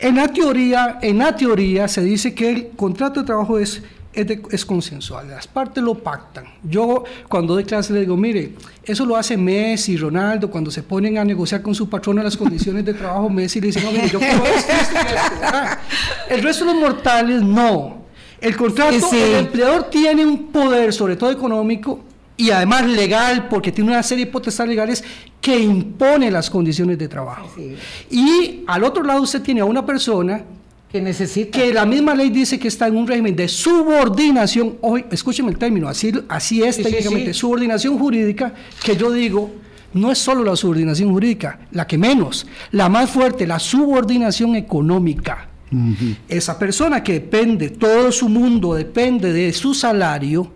En 0.00 0.16
la 0.16 0.28
teoría, 0.28 0.98
en 1.02 1.18
la 1.18 1.36
teoría 1.36 1.86
se 1.86 2.02
dice 2.02 2.34
que 2.34 2.48
el 2.48 2.68
contrato 2.70 3.20
de 3.20 3.26
trabajo 3.26 3.58
es, 3.58 3.82
es, 4.14 4.64
consensual, 4.64 5.28
las 5.28 5.46
partes 5.46 5.84
lo 5.84 5.94
pactan. 5.94 6.44
Yo 6.62 7.04
cuando 7.28 7.52
doy 7.52 7.64
clase 7.64 7.92
le 7.92 8.00
digo, 8.00 8.16
mire, 8.16 8.54
eso 8.82 9.04
lo 9.04 9.14
hace 9.14 9.36
Messi, 9.36 9.98
Ronaldo, 9.98 10.50
cuando 10.50 10.70
se 10.70 10.82
ponen 10.82 11.18
a 11.18 11.24
negociar 11.24 11.60
con 11.60 11.74
su 11.74 11.88
patrona 11.88 12.22
las 12.22 12.36
condiciones 12.36 12.82
de 12.84 12.94
trabajo, 12.94 13.28
Messi 13.28 13.60
le 13.60 13.66
dice, 13.66 13.82
no, 13.82 13.92
mire, 13.92 14.08
yo 14.08 14.18
quiero 14.18 14.42
esto, 14.46 14.72
esto, 14.72 14.98
esto. 14.98 15.34
El 16.30 16.42
resto 16.42 16.64
de 16.64 16.72
los 16.72 16.80
mortales 16.80 17.42
no. 17.42 18.00
El 18.40 18.56
contrato, 18.56 19.10
el 19.12 19.34
empleador 19.34 19.90
tiene 19.90 20.24
un 20.24 20.46
poder, 20.50 20.94
sobre 20.94 21.16
todo 21.16 21.30
económico, 21.30 22.00
y 22.40 22.50
además 22.50 22.86
legal, 22.86 23.48
porque 23.48 23.70
tiene 23.70 23.90
una 23.90 24.02
serie 24.02 24.24
de 24.24 24.32
potestades 24.32 24.70
legales 24.70 25.04
que 25.42 25.60
impone 25.60 26.30
las 26.30 26.48
condiciones 26.48 26.96
de 26.96 27.06
trabajo. 27.06 27.50
Y 28.10 28.62
al 28.66 28.82
otro 28.82 29.02
lado 29.02 29.20
usted 29.20 29.42
tiene 29.42 29.60
a 29.60 29.66
una 29.66 29.84
persona 29.84 30.42
que 30.90 31.02
necesita. 31.02 31.58
que 31.58 31.74
la 31.74 31.84
misma 31.84 32.14
ley 32.14 32.30
dice 32.30 32.58
que 32.58 32.68
está 32.68 32.86
en 32.86 32.96
un 32.96 33.06
régimen 33.06 33.36
de 33.36 33.46
subordinación, 33.46 34.78
hoy 34.80 35.04
escúcheme 35.10 35.50
el 35.50 35.58
término, 35.58 35.86
así, 35.86 36.12
así 36.30 36.62
es 36.62 36.82
técnicamente, 36.82 37.34
subordinación 37.34 37.98
jurídica, 37.98 38.54
que 38.82 38.96
yo 38.96 39.12
digo, 39.12 39.50
no 39.92 40.10
es 40.10 40.18
solo 40.18 40.42
la 40.42 40.56
subordinación 40.56 41.12
jurídica, 41.12 41.60
la 41.72 41.86
que 41.86 41.98
menos, 41.98 42.46
la 42.70 42.88
más 42.88 43.10
fuerte, 43.10 43.46
la 43.46 43.58
subordinación 43.58 44.56
económica. 44.56 45.46
Esa 46.26 46.58
persona 46.58 47.04
que 47.04 47.12
depende, 47.12 47.68
todo 47.68 48.10
su 48.10 48.30
mundo 48.30 48.74
depende 48.74 49.30
de 49.30 49.52
su 49.52 49.74
salario, 49.74 50.50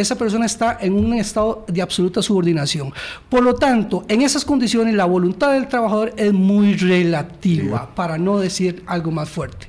esa 0.00 0.16
persona 0.16 0.46
está 0.46 0.78
en 0.80 0.94
un 0.94 1.14
estado 1.14 1.64
de 1.68 1.82
absoluta 1.82 2.22
subordinación. 2.22 2.92
Por 3.28 3.42
lo 3.42 3.54
tanto, 3.54 4.04
en 4.08 4.22
esas 4.22 4.44
condiciones 4.44 4.94
la 4.94 5.04
voluntad 5.04 5.52
del 5.52 5.68
trabajador 5.68 6.12
es 6.16 6.32
muy 6.32 6.74
relativa, 6.74 7.94
para 7.94 8.18
no 8.18 8.38
decir 8.38 8.82
algo 8.86 9.10
más 9.10 9.28
fuerte. 9.28 9.66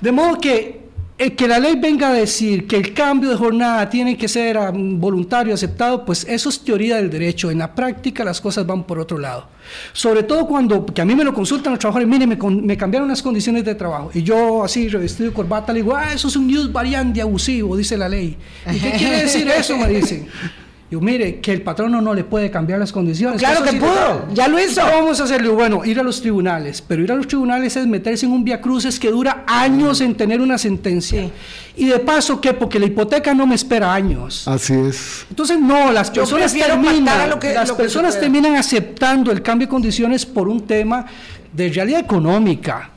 De 0.00 0.12
modo 0.12 0.38
que 0.40 0.85
el 1.18 1.34
que 1.34 1.48
la 1.48 1.58
ley 1.58 1.76
venga 1.76 2.10
a 2.10 2.12
decir 2.12 2.66
que 2.66 2.76
el 2.76 2.92
cambio 2.92 3.30
de 3.30 3.36
jornada 3.36 3.88
tiene 3.88 4.18
que 4.18 4.28
ser 4.28 4.58
um, 4.58 5.00
voluntario, 5.00 5.54
aceptado, 5.54 6.04
pues 6.04 6.26
eso 6.28 6.50
es 6.50 6.60
teoría 6.60 6.96
del 6.96 7.08
derecho. 7.08 7.50
En 7.50 7.58
la 7.58 7.74
práctica 7.74 8.22
las 8.22 8.40
cosas 8.40 8.66
van 8.66 8.84
por 8.84 8.98
otro 8.98 9.16
lado. 9.16 9.48
Sobre 9.92 10.22
todo 10.22 10.46
cuando, 10.46 10.84
que 10.84 11.00
a 11.00 11.04
mí 11.04 11.14
me 11.14 11.24
lo 11.24 11.32
consultan 11.32 11.72
los 11.72 11.80
trabajadores, 11.80 12.08
mire, 12.08 12.26
me, 12.26 12.36
me 12.36 12.76
cambiaron 12.76 13.08
las 13.08 13.22
condiciones 13.22 13.64
de 13.64 13.74
trabajo. 13.74 14.10
Y 14.12 14.22
yo 14.22 14.62
así, 14.62 14.88
revestido 14.88 15.30
de 15.30 15.34
corbata, 15.34 15.72
le 15.72 15.80
digo, 15.82 15.96
ah, 15.96 16.12
eso 16.12 16.28
es 16.28 16.36
un 16.36 16.54
use 16.54 16.70
variante 16.70 17.22
abusivo, 17.22 17.76
dice 17.76 17.96
la 17.96 18.08
ley. 18.08 18.36
¿Y 18.70 18.78
qué 18.78 18.92
quiere 18.92 19.22
decir 19.22 19.48
eso? 19.48 19.76
Me 19.78 19.88
dicen. 19.88 20.28
Yo, 20.88 21.00
mire, 21.00 21.40
que 21.40 21.52
el 21.52 21.62
patrono 21.62 22.00
no 22.00 22.14
le 22.14 22.22
puede 22.22 22.48
cambiar 22.48 22.78
las 22.78 22.92
condiciones. 22.92 23.40
Claro 23.40 23.64
que, 23.64 23.72
pudo, 23.72 24.28
ya 24.32 24.46
lo 24.46 24.60
hizo. 24.60 24.82
vamos 24.82 25.20
a 25.20 25.24
hacerle? 25.24 25.48
Bueno, 25.48 25.84
ir 25.84 25.98
a 25.98 26.04
los 26.04 26.20
tribunales. 26.20 26.80
Pero 26.80 27.02
ir 27.02 27.10
a 27.10 27.16
los 27.16 27.26
tribunales 27.26 27.76
es 27.76 27.86
meterse 27.88 28.24
en 28.24 28.32
un 28.32 28.44
via 28.44 28.60
cruces 28.60 29.00
que 29.00 29.10
dura 29.10 29.44
años 29.48 30.00
en 30.00 30.14
tener 30.14 30.40
una 30.40 30.58
sentencia. 30.58 31.28
Y 31.76 31.86
de 31.86 31.98
paso, 31.98 32.40
¿qué? 32.40 32.54
Porque 32.54 32.78
la 32.78 32.86
hipoteca 32.86 33.34
no 33.34 33.48
me 33.48 33.56
espera 33.56 33.92
años. 33.92 34.46
Así 34.46 34.74
es. 34.74 35.26
Entonces, 35.28 35.58
no, 35.58 35.90
las 35.90 36.10
personas, 36.12 36.54
terminan, 36.54 37.30
lo 37.30 37.40
que, 37.40 37.52
las 37.52 37.72
personas 37.72 38.20
terminan 38.20 38.54
aceptando 38.54 39.32
el 39.32 39.42
cambio 39.42 39.66
de 39.66 39.70
condiciones 39.70 40.24
por 40.24 40.48
un 40.48 40.66
tema 40.68 41.04
de 41.52 41.68
realidad 41.68 42.00
económica 42.00 42.90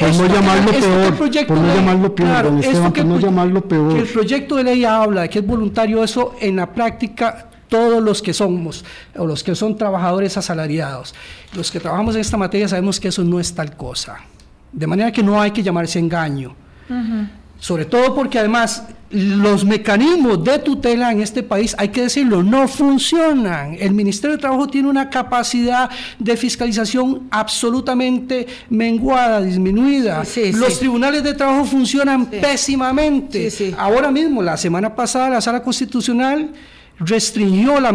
por 0.00 0.14
no 0.14 0.26
llamarlo 0.26 0.72
peor, 0.72 1.46
por 1.46 1.58
no 1.58 1.74
llamarlo 1.74 2.14
peor, 2.14 2.58
Esteban, 2.58 2.92
por 2.92 3.04
no 3.04 3.20
llamarlo 3.20 3.60
peor. 3.62 3.98
el 3.98 4.06
proyecto 4.06 4.56
de 4.56 4.64
ley 4.64 4.84
habla 4.84 5.22
de 5.22 5.28
que 5.28 5.40
es 5.40 5.46
voluntario 5.46 6.02
eso, 6.02 6.34
en 6.40 6.56
la 6.56 6.72
práctica 6.72 7.50
todos 7.68 8.02
los 8.02 8.20
que 8.22 8.32
somos, 8.32 8.84
o 9.16 9.26
los 9.26 9.44
que 9.44 9.54
son 9.54 9.76
trabajadores 9.76 10.36
asalariados, 10.36 11.14
los 11.54 11.70
que 11.70 11.78
trabajamos 11.78 12.14
en 12.14 12.22
esta 12.22 12.36
materia 12.36 12.66
sabemos 12.66 12.98
que 12.98 13.08
eso 13.08 13.22
no 13.22 13.38
es 13.38 13.54
tal 13.54 13.76
cosa. 13.76 14.18
De 14.72 14.86
manera 14.86 15.12
que 15.12 15.22
no 15.22 15.40
hay 15.40 15.50
que 15.50 15.62
llamarse 15.62 15.98
engaño. 15.98 16.54
Sobre 17.60 17.84
todo 17.84 18.14
porque 18.14 18.38
además 18.38 18.84
los 19.10 19.64
mecanismos 19.64 20.42
de 20.44 20.58
tutela 20.60 21.10
en 21.10 21.20
este 21.20 21.42
país, 21.42 21.74
hay 21.78 21.88
que 21.88 22.02
decirlo, 22.02 22.42
no 22.42 22.68
funcionan. 22.68 23.76
El 23.78 23.92
Ministerio 23.92 24.36
de 24.36 24.40
Trabajo 24.40 24.68
tiene 24.68 24.88
una 24.88 25.10
capacidad 25.10 25.90
de 26.18 26.36
fiscalización 26.36 27.28
absolutamente 27.30 28.46
menguada, 28.70 29.42
disminuida. 29.42 30.22
los 30.54 30.78
tribunales 30.78 31.22
de 31.22 31.34
trabajo 31.34 31.64
funcionan 31.64 32.26
pésimamente. 32.26 33.50
Ahora 33.76 34.10
mismo, 34.10 34.42
la 34.42 34.56
semana 34.56 34.94
pasada, 34.94 35.28
la 35.28 35.40
Sala 35.40 35.62
Constitucional 35.62 36.50
restringió 37.00 37.80
la, 37.80 37.92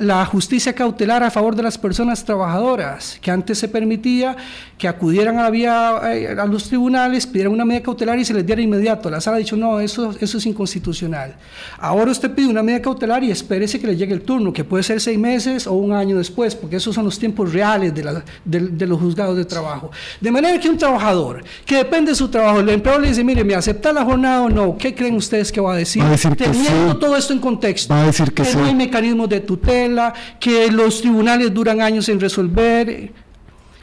la, 0.00 0.24
justicia 0.26 0.72
cautelar 0.72 1.24
a 1.24 1.30
favor 1.30 1.56
de 1.56 1.62
las 1.64 1.76
personas 1.76 2.24
trabajadoras, 2.24 3.18
que 3.20 3.30
antes 3.30 3.58
se 3.58 3.68
permitía 3.68 4.36
que 4.78 4.86
acudieran 4.86 5.38
a, 5.38 5.50
vía, 5.50 6.00
eh, 6.12 6.36
a 6.38 6.46
los 6.46 6.68
tribunales, 6.68 7.26
pidieran 7.26 7.52
una 7.52 7.64
medida 7.64 7.82
cautelar 7.82 8.18
y 8.18 8.24
se 8.24 8.32
les 8.32 8.46
diera 8.46 8.62
inmediato. 8.62 9.10
La 9.10 9.20
sala 9.20 9.36
ha 9.36 9.40
dicho, 9.40 9.56
no, 9.56 9.80
eso, 9.80 10.14
eso 10.20 10.38
es 10.38 10.46
inconstitucional. 10.46 11.34
Ahora 11.78 12.12
usted 12.12 12.32
pide 12.32 12.46
una 12.46 12.62
medida 12.62 12.80
cautelar 12.80 13.24
y 13.24 13.30
espérese 13.30 13.80
que 13.80 13.88
le 13.88 13.96
llegue 13.96 14.14
el 14.14 14.22
turno, 14.22 14.52
que 14.52 14.62
puede 14.62 14.84
ser 14.84 15.00
seis 15.00 15.18
meses 15.18 15.66
o 15.66 15.72
un 15.72 15.92
año 15.92 16.16
después, 16.16 16.54
porque 16.54 16.76
esos 16.76 16.94
son 16.94 17.04
los 17.04 17.18
tiempos 17.18 17.52
reales 17.52 17.92
de, 17.94 18.22
de, 18.44 18.86
los 18.86 19.00
juzgados 19.00 19.36
de 19.36 19.44
trabajo. 19.44 19.90
De 20.20 20.30
manera 20.30 20.60
que 20.60 20.68
un 20.68 20.78
trabajador 20.78 21.42
que 21.66 21.76
depende 21.76 22.12
de 22.12 22.16
su 22.16 22.28
trabajo, 22.28 22.60
el 22.60 22.68
empleador 22.68 23.02
le 23.02 23.08
dice, 23.08 23.24
mire, 23.24 23.42
¿me 23.42 23.54
acepta 23.54 23.92
la 23.92 24.04
jornada 24.04 24.42
o 24.42 24.48
no? 24.48 24.76
¿Qué 24.76 24.94
creen 24.94 25.16
ustedes 25.16 25.50
que 25.50 25.60
va 25.60 25.74
a 25.74 25.76
decir? 25.76 26.02
Teniendo 26.36 26.96
todo 26.98 27.16
esto 27.16 27.32
en 27.32 27.40
contexto. 27.40 27.92
Va 27.92 28.02
a 28.02 28.06
decir 28.06 28.32
que 28.32 28.43
que 28.50 28.56
no 28.56 28.64
hay 28.64 28.74
mecanismos 28.74 29.28
de 29.28 29.40
tutela, 29.40 30.12
que 30.38 30.70
los 30.70 31.00
tribunales 31.00 31.52
duran 31.52 31.80
años 31.80 32.08
en 32.08 32.20
resolver, 32.20 33.12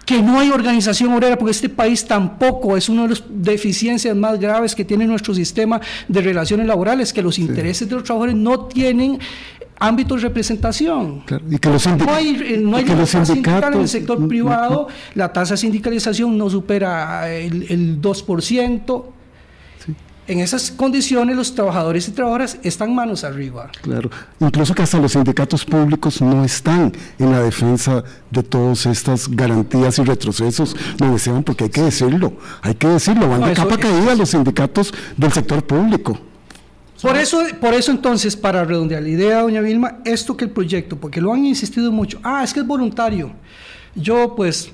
que 0.06 0.22
no 0.22 0.40
hay 0.40 0.50
organización 0.50 1.14
obrera, 1.14 1.38
porque 1.38 1.52
este 1.52 1.70
país 1.70 2.06
tampoco 2.06 2.76
es 2.76 2.90
una 2.90 3.04
de 3.04 3.10
las 3.10 3.24
deficiencias 3.30 4.16
más 4.16 4.40
graves 4.40 4.76
que 4.76 4.84
tiene 4.84 5.06
nuestro 5.06 5.34
sistema 5.34 5.80
de 6.08 6.22
relaciones 6.22 6.68
laborales, 6.68 7.14
que 7.14 7.22
los 7.22 7.40
intereses 7.40 7.88
de 7.88 7.96
los 7.96 8.04
trabajadores 8.04 8.36
no 8.36 8.66
tienen 8.66 9.20
ámbito 9.80 10.16
de 10.16 10.22
representación. 10.22 11.24
y 11.50 11.58
que 11.58 11.70
los 11.70 11.88
no 11.88 12.14
hay, 12.14 12.60
no 12.62 12.78
hay 12.78 12.86
sindical 13.08 13.74
en 13.74 13.82
el 13.82 13.88
sector 13.88 14.28
privado, 14.28 14.88
la 15.16 15.34
tasa 15.34 15.56
de 15.56 15.58
sindicalización 15.58 16.38
no 16.38 16.50
supera 16.50 17.32
el, 17.34 17.66
el 17.70 18.02
2%. 18.02 19.04
En 20.32 20.40
esas 20.40 20.72
condiciones 20.72 21.36
los 21.36 21.54
trabajadores 21.54 22.08
y 22.08 22.12
trabajadoras 22.12 22.58
están 22.64 22.96
manos 22.96 23.26
arriba. 23.26 23.70
Claro, 23.82 24.10
incluso 24.40 24.74
que 24.74 24.82
hasta 24.82 24.98
los 24.98 25.12
sindicatos 25.12 25.66
públicos 25.66 26.22
no 26.22 26.46
están 26.46 26.94
en 27.20 27.32
la 27.34 27.42
defensa 27.42 28.02
de 28.30 28.42
todas 28.42 28.86
estas 28.86 29.28
garantías 29.28 30.00
y 30.00 30.04
retrocesos, 30.04 30.74
no 31.02 31.12
desean 31.12 31.44
porque 31.44 31.66
hay 31.66 31.70
que 31.70 31.82
decirlo, 31.82 32.32
hay 32.62 32.76
que 32.76 32.88
decirlo, 32.88 33.28
van 33.28 33.44
de 33.44 33.54
capa 33.54 33.78
caída 33.78 34.16
los 34.16 34.30
sindicatos 34.30 34.94
del 35.18 35.34
sector 35.34 35.66
público. 35.66 36.18
Por 37.02 37.18
eso, 37.18 37.44
por 37.60 37.74
eso 37.74 37.92
entonces, 37.92 38.38
para 38.38 38.64
redondear 38.64 39.04
la 39.04 39.10
idea, 39.10 39.42
doña 39.42 39.60
Vilma, 39.60 39.98
esto 40.06 40.38
que 40.38 40.46
el 40.46 40.52
proyecto, 40.52 40.96
porque 40.96 41.20
lo 41.20 41.34
han 41.34 41.46
insistido 41.46 41.92
mucho, 41.92 42.22
ah, 42.24 42.42
es 42.42 42.54
que 42.54 42.62
es 42.62 42.66
voluntario. 42.66 43.34
Yo 43.96 44.34
pues 44.34 44.72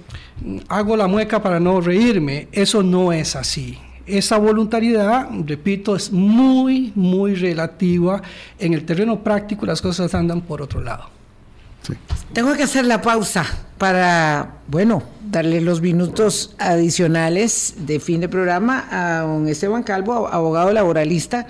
hago 0.69 0.95
la 0.95 1.07
mueca 1.07 1.41
para 1.41 1.59
no 1.59 1.81
reírme, 1.81 2.47
eso 2.51 2.83
no 2.83 3.11
es 3.11 3.35
así. 3.35 3.79
Esa 4.07 4.37
voluntariedad, 4.37 5.27
repito, 5.45 5.95
es 5.95 6.11
muy, 6.11 6.91
muy 6.95 7.35
relativa. 7.35 8.21
En 8.57 8.73
el 8.73 8.85
terreno 8.85 9.23
práctico 9.23 9.65
las 9.65 9.81
cosas 9.81 10.13
andan 10.15 10.41
por 10.41 10.61
otro 10.61 10.81
lado. 10.81 11.09
Tengo 12.33 12.53
que 12.53 12.63
hacer 12.63 12.85
la 12.85 13.01
pausa 13.01 13.45
para, 13.77 14.55
bueno, 14.67 15.03
darle 15.29 15.61
los 15.61 15.81
minutos 15.81 16.55
adicionales 16.57 17.75
de 17.79 17.99
fin 17.99 18.19
de 18.21 18.27
programa 18.27 18.87
a 18.91 19.21
don 19.21 19.47
Esteban 19.47 19.83
Calvo, 19.83 20.27
abogado 20.27 20.73
laboralista 20.73 21.47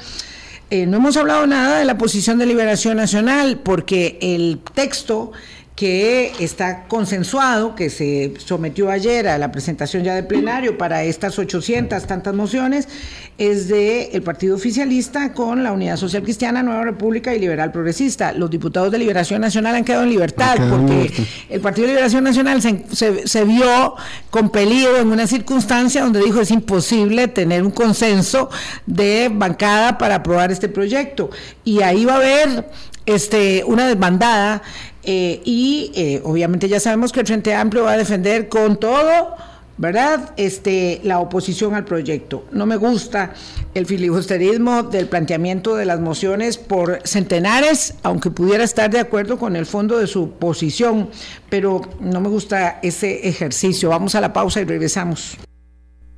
eh, 0.69 0.85
no 0.85 0.97
hemos 0.97 1.15
hablado 1.15 1.47
nada 1.47 1.79
de 1.79 1.85
la 1.85 1.97
posición 1.97 2.37
de 2.37 2.45
Liberación 2.45 2.97
Nacional 2.97 3.57
porque 3.63 4.17
el 4.21 4.59
texto 4.73 5.31
que 5.77 6.33
está 6.39 6.85
consensuado, 6.87 7.75
que 7.75 7.91
se 7.91 8.33
sometió 8.43 8.89
ayer 8.89 9.27
a 9.27 9.37
la 9.37 9.51
presentación 9.51 10.03
ya 10.03 10.15
de 10.15 10.23
plenario 10.23 10.75
para 10.75 11.03
estas 11.03 11.37
800 11.37 12.03
tantas 12.07 12.33
mociones, 12.33 12.89
es 13.37 13.67
de 13.67 14.09
el 14.13 14.23
Partido 14.23 14.55
Oficialista 14.55 15.33
con 15.33 15.63
la 15.63 15.71
Unidad 15.71 15.97
Social 15.97 16.23
Cristiana, 16.23 16.63
Nueva 16.63 16.83
República 16.83 17.35
y 17.35 17.39
Liberal 17.39 17.71
Progresista. 17.71 18.33
Los 18.33 18.49
diputados 18.49 18.91
de 18.91 18.97
Liberación 18.97 19.39
Nacional 19.39 19.75
han 19.75 19.85
quedado 19.85 20.01
en 20.01 20.09
libertad 20.09 20.57
porque 20.67 21.13
el 21.47 21.61
Partido 21.61 21.85
de 21.85 21.93
Liberación 21.93 22.23
Nacional 22.23 22.59
se, 22.59 23.27
se 23.27 23.43
vio 23.43 23.93
compelido 24.31 24.97
en 24.97 25.11
una 25.11 25.27
circunstancia 25.27 26.01
donde 26.01 26.23
dijo 26.23 26.41
es 26.41 26.49
imposible 26.49 27.27
tener 27.27 27.61
un 27.61 27.69
consenso 27.69 28.49
de 28.87 29.29
bancada 29.31 29.99
para 29.99 30.15
aprobar 30.15 30.51
este 30.51 30.69
proyecto. 30.69 31.29
Y 31.63 31.83
ahí 31.83 32.03
va 32.03 32.13
a 32.13 32.17
haber 32.17 32.65
este, 33.07 33.63
una 33.65 33.87
desbandada 33.87 34.61
eh, 35.09 35.41
y 35.45 35.89
eh, 35.95 36.21
obviamente 36.25 36.67
ya 36.67 36.81
sabemos 36.81 37.13
que 37.13 37.21
el 37.21 37.25
Frente 37.25 37.55
Amplio 37.55 37.85
va 37.85 37.93
a 37.93 37.97
defender 37.97 38.49
con 38.49 38.77
todo, 38.77 39.37
¿verdad? 39.77 40.33
Este, 40.35 40.99
la 41.05 41.19
oposición 41.19 41.75
al 41.75 41.85
proyecto. 41.85 42.43
No 42.51 42.65
me 42.65 42.75
gusta 42.75 43.33
el 43.73 43.85
filibusterismo 43.85 44.83
del 44.83 45.07
planteamiento 45.07 45.77
de 45.77 45.85
las 45.85 46.01
mociones 46.01 46.57
por 46.57 46.99
centenares, 47.05 47.93
aunque 48.03 48.31
pudiera 48.31 48.65
estar 48.65 48.89
de 48.89 48.99
acuerdo 48.99 49.37
con 49.37 49.55
el 49.55 49.65
fondo 49.65 49.97
de 49.97 50.07
su 50.07 50.31
posición, 50.31 51.09
pero 51.49 51.81
no 52.01 52.19
me 52.19 52.27
gusta 52.27 52.79
ese 52.83 53.29
ejercicio. 53.29 53.87
Vamos 53.87 54.13
a 54.13 54.19
la 54.19 54.33
pausa 54.33 54.59
y 54.59 54.65
regresamos. 54.65 55.37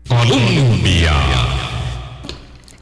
Colombia 0.07 1.13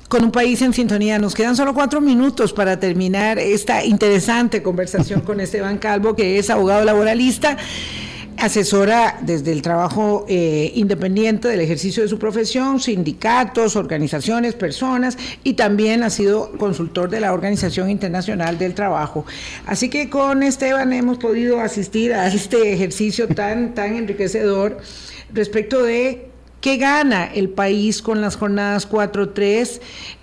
con 0.08 0.24
un 0.24 0.32
país 0.32 0.62
en 0.62 0.74
sintonía. 0.74 1.20
Nos 1.20 1.36
quedan 1.36 1.56
solo 1.56 1.74
cuatro 1.74 2.02
minutos 2.02 2.54
para 2.54 2.80
terminar 2.80 3.40
esta 3.40 3.84
interesante 3.84 4.64
conversación 4.64 5.22
con 5.22 5.40
Esteban 5.40 5.78
Calvo, 5.78 6.16
que 6.16 6.40
es 6.40 6.50
abogado 6.50 6.86
laboralista 6.86 7.58
asesora 8.38 9.18
desde 9.22 9.52
el 9.52 9.62
trabajo 9.62 10.26
eh, 10.30 10.72
independiente 10.76 11.48
del 11.48 11.60
ejercicio 11.60 12.04
de 12.04 12.10
su 12.10 12.20
profesión, 12.20 12.80
sindicatos, 12.80 13.76
organizaciones, 13.76 14.54
personas 14.54 15.18
y 15.44 15.54
también 15.54 16.04
ha 16.04 16.10
sido 16.10 16.52
consultor 16.58 17.10
de 17.10 17.20
la 17.20 17.34
Organización 17.34 17.90
Internacional 17.90 18.58
del 18.58 18.76
Trabajo. 18.76 19.26
Así 19.66 19.90
que 19.90 20.10
con 20.10 20.44
Esteban 20.44 20.94
hemos 20.94 21.18
podido 21.18 21.60
asistir 21.60 22.14
a 22.14 22.28
este 22.28 22.74
ejercicio 22.74 23.28
tan, 23.28 23.74
tan 23.74 23.96
enriquecedor 23.96 24.78
respecto 25.34 25.84
de 25.84 26.30
¿Qué 26.62 26.78
gana 26.78 27.26
el 27.26 27.50
país 27.50 28.02
con 28.02 28.20
las 28.20 28.36
jornadas 28.36 28.90
4-3 28.90 29.80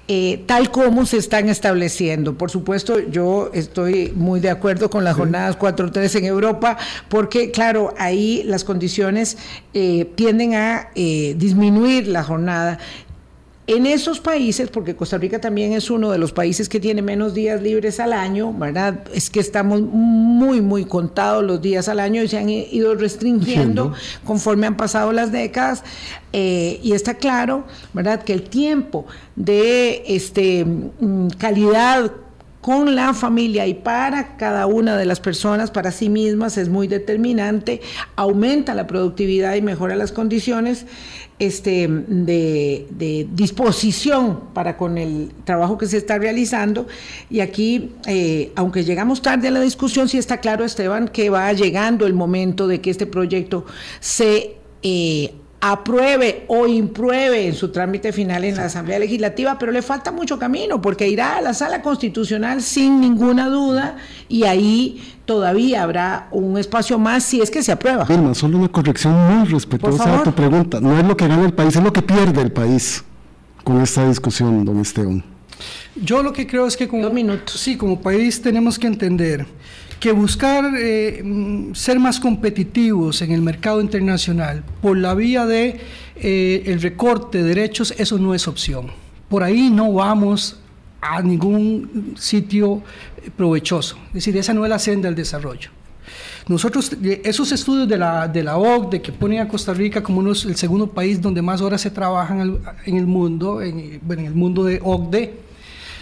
eh, 0.06 0.42
tal 0.46 0.70
como 0.70 1.06
se 1.06 1.16
están 1.16 1.48
estableciendo? 1.48 2.34
Por 2.34 2.50
supuesto, 2.50 2.98
yo 2.98 3.50
estoy 3.54 4.12
muy 4.14 4.40
de 4.40 4.50
acuerdo 4.50 4.90
con 4.90 5.04
las 5.04 5.16
jornadas 5.16 5.58
4-3 5.58 6.18
en 6.18 6.24
Europa, 6.26 6.76
porque 7.08 7.52
claro, 7.52 7.94
ahí 7.98 8.42
las 8.44 8.64
condiciones 8.64 9.38
eh, 9.72 10.10
tienden 10.16 10.54
a 10.54 10.90
eh, 10.94 11.34
disminuir 11.38 12.08
la 12.08 12.24
jornada. 12.24 12.78
En 13.66 13.86
esos 13.86 14.20
países, 14.20 14.68
porque 14.68 14.94
Costa 14.94 15.16
Rica 15.16 15.40
también 15.40 15.72
es 15.72 15.90
uno 15.90 16.10
de 16.10 16.18
los 16.18 16.32
países 16.32 16.68
que 16.68 16.80
tiene 16.80 17.00
menos 17.00 17.32
días 17.32 17.62
libres 17.62 17.98
al 17.98 18.12
año, 18.12 18.52
¿verdad? 18.52 19.00
Es 19.14 19.30
que 19.30 19.40
estamos 19.40 19.80
muy, 19.80 20.60
muy 20.60 20.84
contados 20.84 21.42
los 21.42 21.62
días 21.62 21.88
al 21.88 21.98
año 21.98 22.22
y 22.22 22.28
se 22.28 22.36
han 22.36 22.50
ido 22.50 22.94
restringiendo 22.94 23.94
conforme 24.26 24.66
han 24.66 24.76
pasado 24.76 25.12
las 25.12 25.32
décadas. 25.32 25.82
Eh, 26.34 26.78
y 26.82 26.92
está 26.92 27.14
claro, 27.14 27.64
¿verdad?, 27.94 28.22
que 28.22 28.34
el 28.34 28.42
tiempo 28.42 29.06
de 29.34 30.04
este, 30.08 30.66
mm, 30.66 31.28
calidad 31.38 32.12
con 32.64 32.94
la 32.94 33.12
familia 33.12 33.66
y 33.66 33.74
para 33.74 34.38
cada 34.38 34.64
una 34.64 34.96
de 34.96 35.04
las 35.04 35.20
personas, 35.20 35.70
para 35.70 35.92
sí 35.92 36.08
mismas, 36.08 36.56
es 36.56 36.70
muy 36.70 36.88
determinante, 36.88 37.82
aumenta 38.16 38.72
la 38.72 38.86
productividad 38.86 39.54
y 39.54 39.60
mejora 39.60 39.94
las 39.96 40.12
condiciones 40.12 40.86
este, 41.38 41.86
de, 41.88 43.28
disposición 43.34 44.44
para 44.54 44.78
con 44.78 44.96
el 44.96 45.30
trabajo 45.44 45.76
que 45.76 45.84
se 45.84 45.98
está 45.98 46.16
realizando. 46.16 46.86
Y 47.28 47.40
aquí, 47.40 47.90
eh, 48.06 48.50
aunque 48.56 48.82
llegamos 48.82 49.20
tarde 49.20 49.48
a 49.48 49.50
la 49.50 49.60
discusión, 49.60 50.08
sí 50.08 50.16
está 50.16 50.38
claro, 50.38 50.64
Esteban, 50.64 51.08
que 51.08 51.28
va 51.28 51.52
llegando 51.52 52.06
el 52.06 52.14
momento 52.14 52.66
de 52.66 52.80
que 52.80 52.88
este 52.88 53.04
proyecto 53.04 53.66
se... 54.00 54.56
Eh, 54.82 55.34
apruebe 55.72 56.44
o 56.48 56.66
impruebe 56.66 57.46
en 57.48 57.54
su 57.54 57.70
trámite 57.70 58.12
final 58.12 58.44
en 58.44 58.56
la 58.56 58.66
Asamblea 58.66 58.98
Legislativa, 58.98 59.58
pero 59.58 59.72
le 59.72 59.80
falta 59.80 60.12
mucho 60.12 60.38
camino 60.38 60.82
porque 60.82 61.08
irá 61.08 61.38
a 61.38 61.40
la 61.40 61.54
sala 61.54 61.80
constitucional 61.80 62.60
sin 62.60 63.00
ninguna 63.00 63.48
duda 63.48 63.96
y 64.28 64.44
ahí 64.44 65.02
todavía 65.24 65.82
habrá 65.82 66.28
un 66.32 66.58
espacio 66.58 66.98
más 66.98 67.24
si 67.24 67.40
es 67.40 67.50
que 67.50 67.62
se 67.62 67.72
aprueba. 67.72 68.04
Vilma, 68.04 68.34
solo 68.34 68.58
una 68.58 68.68
corrección 68.68 69.14
muy 69.14 69.48
respetuosa 69.48 70.20
a 70.20 70.22
tu 70.22 70.32
pregunta. 70.32 70.80
No 70.80 70.98
es 70.98 71.06
lo 71.06 71.16
que 71.16 71.26
gana 71.26 71.46
el 71.46 71.54
país, 71.54 71.74
es 71.74 71.82
lo 71.82 71.94
que 71.94 72.02
pierde 72.02 72.42
el 72.42 72.52
país 72.52 73.02
con 73.62 73.80
esta 73.80 74.06
discusión, 74.06 74.66
don 74.66 74.80
Esteban. 74.80 75.33
Yo 75.96 76.22
lo 76.22 76.32
que 76.32 76.46
creo 76.46 76.66
es 76.66 76.76
que 76.76 76.88
como, 76.88 77.10
Sí, 77.46 77.76
como 77.76 78.00
país 78.00 78.42
tenemos 78.42 78.78
que 78.78 78.86
entender 78.86 79.46
que 80.04 80.12
buscar 80.12 80.74
eh, 80.76 81.22
mm, 81.24 81.72
ser 81.72 81.98
más 81.98 82.20
competitivos 82.20 83.22
en 83.22 83.32
el 83.32 83.40
mercado 83.40 83.80
internacional 83.80 84.62
por 84.82 84.98
la 84.98 85.14
vía 85.14 85.46
de 85.46 85.80
eh, 86.16 86.62
el 86.66 86.82
recorte 86.82 87.38
de 87.38 87.44
derechos, 87.44 87.94
eso 87.96 88.18
no 88.18 88.34
es 88.34 88.46
opción. 88.46 88.88
Por 89.30 89.42
ahí 89.42 89.70
no 89.70 89.92
vamos 89.94 90.60
a 91.00 91.22
ningún 91.22 92.14
sitio 92.18 92.82
provechoso. 93.34 93.96
Es 94.08 94.14
decir, 94.14 94.36
esa 94.36 94.52
no 94.52 94.64
es 94.64 94.70
la 94.70 94.78
senda 94.78 95.08
del 95.08 95.14
desarrollo. 95.14 95.70
Nosotros, 96.48 96.92
eh, 97.02 97.22
esos 97.24 97.50
estudios 97.52 97.88
de 97.88 97.96
la, 97.96 98.28
de 98.28 98.42
la 98.42 98.58
OCDE 98.58 99.00
que 99.00 99.12
ponen 99.12 99.40
a 99.40 99.48
Costa 99.48 99.72
Rica 99.72 100.02
como 100.02 100.18
uno, 100.18 100.32
el 100.32 100.56
segundo 100.56 100.86
país 100.86 101.20
donde 101.22 101.40
más 101.40 101.62
horas 101.62 101.80
se 101.80 101.90
trabajan 101.90 102.58
en 102.84 102.96
el 102.96 103.06
mundo, 103.06 103.62
en, 103.62 104.00
en 104.06 104.18
el 104.20 104.34
mundo 104.34 104.64
de 104.64 104.80
OCDE, 104.82 105.43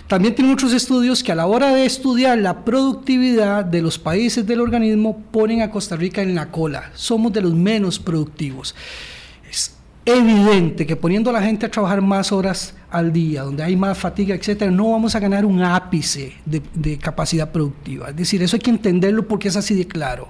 también 0.09 0.35
tiene 0.35 0.51
muchos 0.51 0.73
estudios 0.73 1.23
que 1.23 1.33
a 1.33 1.35
la 1.35 1.47
hora 1.47 1.75
de 1.75 1.87
estudiar 1.87 2.39
la 2.39 2.65
productividad 2.65 3.65
de 3.65 3.81
los 3.83 3.99
países 3.99 4.47
del 4.47 4.61
organismo 4.61 5.23
ponen 5.31 5.63
a 5.63 5.71
Costa 5.71 5.97
Rica 5.97 6.23
en 6.23 6.35
la 6.35 6.51
cola. 6.51 6.91
Somos 6.95 7.33
de 7.33 7.41
los 7.41 7.55
menos 7.55 7.99
productivos. 7.99 8.75
Es 9.51 9.77
evidente 10.05 10.87
que 10.87 10.97
poniendo 10.97 11.31
a 11.31 11.33
la 11.33 11.43
gente 11.43 11.67
a 11.67 11.71
trabajar 11.71 12.03
más 12.03 12.31
horas 12.33 12.75
al 12.91 13.13
día, 13.13 13.43
donde 13.43 13.63
hay 13.63 13.75
más 13.75 13.97
fatiga, 13.97 14.35
etcétera, 14.35 14.71
no 14.71 14.91
vamos 14.91 15.15
a 15.15 15.21
ganar 15.21 15.47
un 15.47 15.63
ápice 15.63 16.35
de, 16.45 16.61
de 16.75 16.99
capacidad 16.99 17.51
productiva. 17.51 18.11
Es 18.11 18.17
decir, 18.17 18.43
eso 18.43 18.57
hay 18.57 18.61
que 18.61 18.71
entenderlo 18.71 19.27
porque 19.27 19.49
es 19.49 19.57
así 19.57 19.75
de 19.75 19.87
claro. 19.87 20.29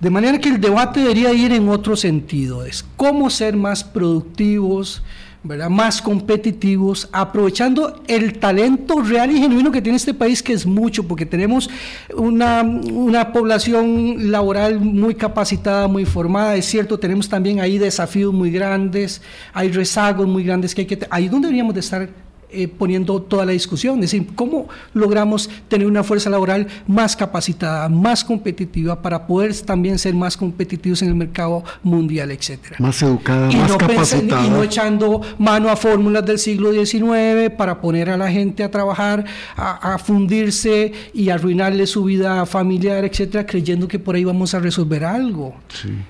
De 0.00 0.08
manera 0.08 0.38
que 0.38 0.48
el 0.48 0.58
debate 0.58 1.00
debería 1.00 1.30
ir 1.34 1.52
en 1.52 1.68
otro 1.68 1.94
sentido, 1.94 2.64
es 2.64 2.86
cómo 2.96 3.28
ser 3.28 3.54
más 3.54 3.84
productivos, 3.84 5.02
más 5.42 6.02
competitivos, 6.02 7.08
aprovechando 7.12 8.02
el 8.06 8.38
talento 8.38 9.00
real 9.00 9.30
y 9.30 9.40
genuino 9.40 9.72
que 9.72 9.80
tiene 9.80 9.96
este 9.96 10.12
país, 10.12 10.42
que 10.42 10.52
es 10.52 10.66
mucho, 10.66 11.04
porque 11.08 11.24
tenemos 11.24 11.70
una, 12.14 12.62
una 12.62 13.32
población 13.32 14.30
laboral 14.30 14.80
muy 14.80 15.14
capacitada, 15.14 15.88
muy 15.88 16.04
formada, 16.04 16.56
es 16.56 16.66
cierto, 16.66 16.98
tenemos 16.98 17.28
también 17.28 17.60
ahí 17.60 17.78
desafíos 17.78 18.34
muy 18.34 18.50
grandes, 18.50 19.22
hay 19.54 19.72
rezagos 19.72 20.28
muy 20.28 20.44
grandes 20.44 20.74
que 20.74 20.82
hay 20.82 20.86
que... 20.86 20.98
Ahí 21.10 21.28
donde 21.28 21.48
deberíamos 21.48 21.74
de 21.74 21.80
estar 21.80 22.08
eh, 22.52 22.68
poniendo 22.68 23.20
toda 23.22 23.46
la 23.46 23.52
discusión, 23.52 23.96
es 23.96 24.12
decir, 24.12 24.26
cómo 24.34 24.68
logramos 24.92 25.48
tener 25.68 25.86
una 25.86 26.02
fuerza 26.02 26.30
laboral 26.30 26.66
más 26.86 27.16
capacitada, 27.16 27.88
más 27.88 28.24
competitiva 28.24 29.00
para 29.00 29.26
poder 29.26 29.54
también 29.60 29.98
ser 29.98 30.14
más 30.14 30.36
competitivos 30.36 31.02
en 31.02 31.08
el 31.08 31.14
mercado 31.14 31.62
mundial, 31.82 32.30
etcétera. 32.30 32.76
Más 32.78 33.02
educada, 33.02 33.50
más 33.50 33.76
capacitada. 33.76 34.46
y 34.46 34.50
no 34.50 34.62
echando 34.62 35.20
mano 35.38 35.68
a 35.68 35.76
fórmulas 35.76 36.24
del 36.26 36.38
siglo 36.38 36.72
XIX 36.72 37.50
para 37.56 37.80
poner 37.80 38.10
a 38.10 38.16
la 38.16 38.30
gente 38.30 38.64
a 38.64 38.70
trabajar, 38.70 39.24
a, 39.56 39.98
fundirse 39.98 40.92
y 41.12 41.28
arruinarle 41.30 41.86
su 41.86 42.04
vida 42.04 42.46
familiar, 42.46 43.04
etcétera, 43.04 43.44
creyendo 43.46 43.86
que 43.86 43.98
por 43.98 44.14
ahí 44.14 44.24
vamos 44.24 44.54
a 44.54 44.58
resolver 44.58 45.04
algo. 45.04 45.54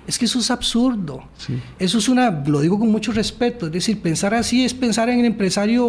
Es 0.07 0.19
que 0.19 0.25
eso 0.25 0.39
es 0.39 0.51
absurdo. 0.51 1.23
Eso 1.79 1.99
es 1.99 2.09
una, 2.09 2.31
lo 2.31 2.61
digo 2.61 2.79
con 2.79 2.91
mucho 2.91 3.13
respeto, 3.13 3.67
es 3.67 3.73
decir, 3.73 4.01
pensar 4.01 4.35
así 4.35 4.65
es 4.65 4.75
pensar 4.75 5.09
en 5.09 5.21
el 5.21 5.27
empresario 5.27 5.87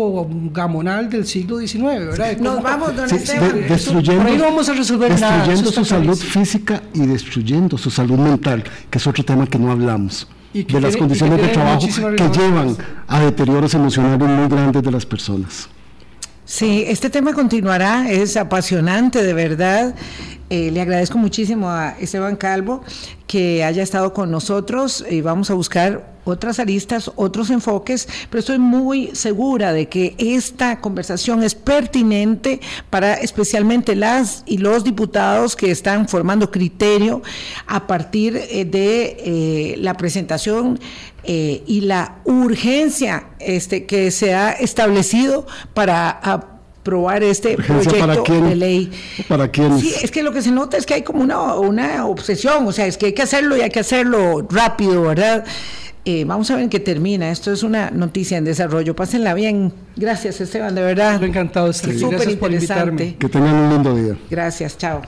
gamonal 0.52 1.10
del 1.10 1.26
siglo 1.26 1.60
XIX, 1.60 1.82
¿verdad? 1.82 2.38
Nos 2.38 2.64
vamos, 2.64 2.96
don 2.96 3.10
Esteban. 3.14 3.68
destruyendo, 3.68 4.22
por 4.22 4.32
ahí 4.32 4.38
no 4.38 4.44
vamos 4.46 4.70
a 4.70 4.74
resolver 4.74 5.12
destruyendo 5.12 5.72
su 5.72 5.86
salud 5.86 6.18
física 6.18 6.82
y 6.94 7.06
destruyendo 7.06 7.78
su 7.78 7.92
salud 7.92 8.18
mental, 8.18 8.64
que 8.90 8.98
es 8.98 9.08
otro 9.08 9.24
tema 9.24 9.46
que 9.48 9.60
no 9.60 9.72
hablamos. 9.72 10.28
de 10.54 10.82
las 10.82 10.98
condiciones 10.98 11.42
de 11.42 11.48
trabajo 11.48 11.88
que 11.88 12.40
llevan 12.40 12.76
a 13.08 13.20
deterioros 13.22 13.74
emocionales 13.74 14.28
muy 14.28 14.48
grandes 14.50 14.84
de 14.84 14.92
las 14.92 15.06
personas. 15.06 15.70
Sí, 16.44 16.84
este 16.86 17.10
tema 17.10 17.34
continuará, 17.34 18.12
es 18.12 18.36
apasionante 18.36 19.24
de 19.24 19.34
verdad. 19.34 19.96
Eh, 20.50 20.70
le 20.70 20.82
agradezco 20.82 21.18
muchísimo 21.18 21.70
a 21.70 21.92
Esteban 21.92 22.36
Calvo 22.36 22.84
que 23.26 23.64
haya 23.64 23.82
estado 23.82 24.14
con 24.14 24.30
nosotros 24.32 25.06
y 25.10 25.22
vamos 25.22 25.50
a 25.50 25.54
buscar 25.54 26.11
otras 26.24 26.60
aristas, 26.60 27.12
otros 27.16 27.50
enfoques, 27.50 28.08
pero 28.30 28.40
estoy 28.40 28.60
muy 28.60 29.10
segura 29.14 29.74
de 29.74 29.90
que 29.90 30.16
esta 30.18 30.80
conversación 30.82 31.44
es 31.44 31.56
pertinente 31.56 32.62
para 32.90 33.14
especialmente 33.16 33.96
las 33.96 34.44
y 34.46 34.58
los 34.58 34.84
diputados 34.84 35.56
que 35.56 35.72
están 35.72 36.08
formando 36.08 36.52
criterio 36.52 37.22
a 37.68 37.88
partir 37.88 38.36
eh, 38.38 38.66
de 38.66 39.18
eh, 39.20 39.76
la 39.78 39.96
presentación 39.96 40.80
y 41.24 41.82
la 41.82 42.16
urgencia 42.26 43.28
este, 43.38 43.86
que 43.86 44.10
se 44.10 44.34
ha 44.34 44.54
establecido 44.54 45.46
para 45.76 46.10
aprobar 46.82 47.24
este 47.24 47.56
proyecto 47.58 48.24
de 48.44 48.56
ley. 48.56 48.92
¿Para 49.28 49.48
quién? 49.50 49.80
Sí, 49.80 49.94
es 50.02 50.10
que 50.10 50.24
lo 50.24 50.32
que 50.32 50.42
se 50.42 50.52
nota 50.52 50.78
es 50.78 50.86
que 50.86 50.96
hay 50.96 51.04
como 51.04 51.22
una, 51.22 51.56
una 51.56 52.06
obsesión, 52.08 52.66
o 52.66 52.72
sea, 52.72 52.88
es 52.88 52.98
que 52.98 53.08
hay 53.08 53.14
que 53.14 53.22
hacerlo 53.22 53.56
y 53.56 53.62
hay 53.62 53.70
que 53.70 53.82
hacerlo 53.82 54.48
rápido, 54.50 55.04
¿verdad? 55.04 55.46
Eh, 56.04 56.26
vamos 56.26 56.50
a 56.50 56.56
ver 56.56 56.64
en 56.64 56.70
qué 56.70 56.80
termina. 56.80 57.30
Esto 57.30 57.52
es 57.52 57.64
una 57.64 57.92
noticia 57.92 58.38
en 58.38 58.46
desarrollo. 58.46 58.96
Pásenla 58.96 59.34
bien. 59.34 59.72
Gracias, 59.96 60.42
Esteban, 60.42 60.74
de 60.74 60.82
verdad. 60.82 61.24
Encantado, 61.24 61.72
Súper 61.74 62.30
interesante. 62.30 63.16
Que 63.20 63.30
tengan 63.30 63.54
un 63.54 63.70
lindo 63.70 63.96
día. 63.96 64.18
Gracias, 64.30 64.78
chao. 64.78 65.02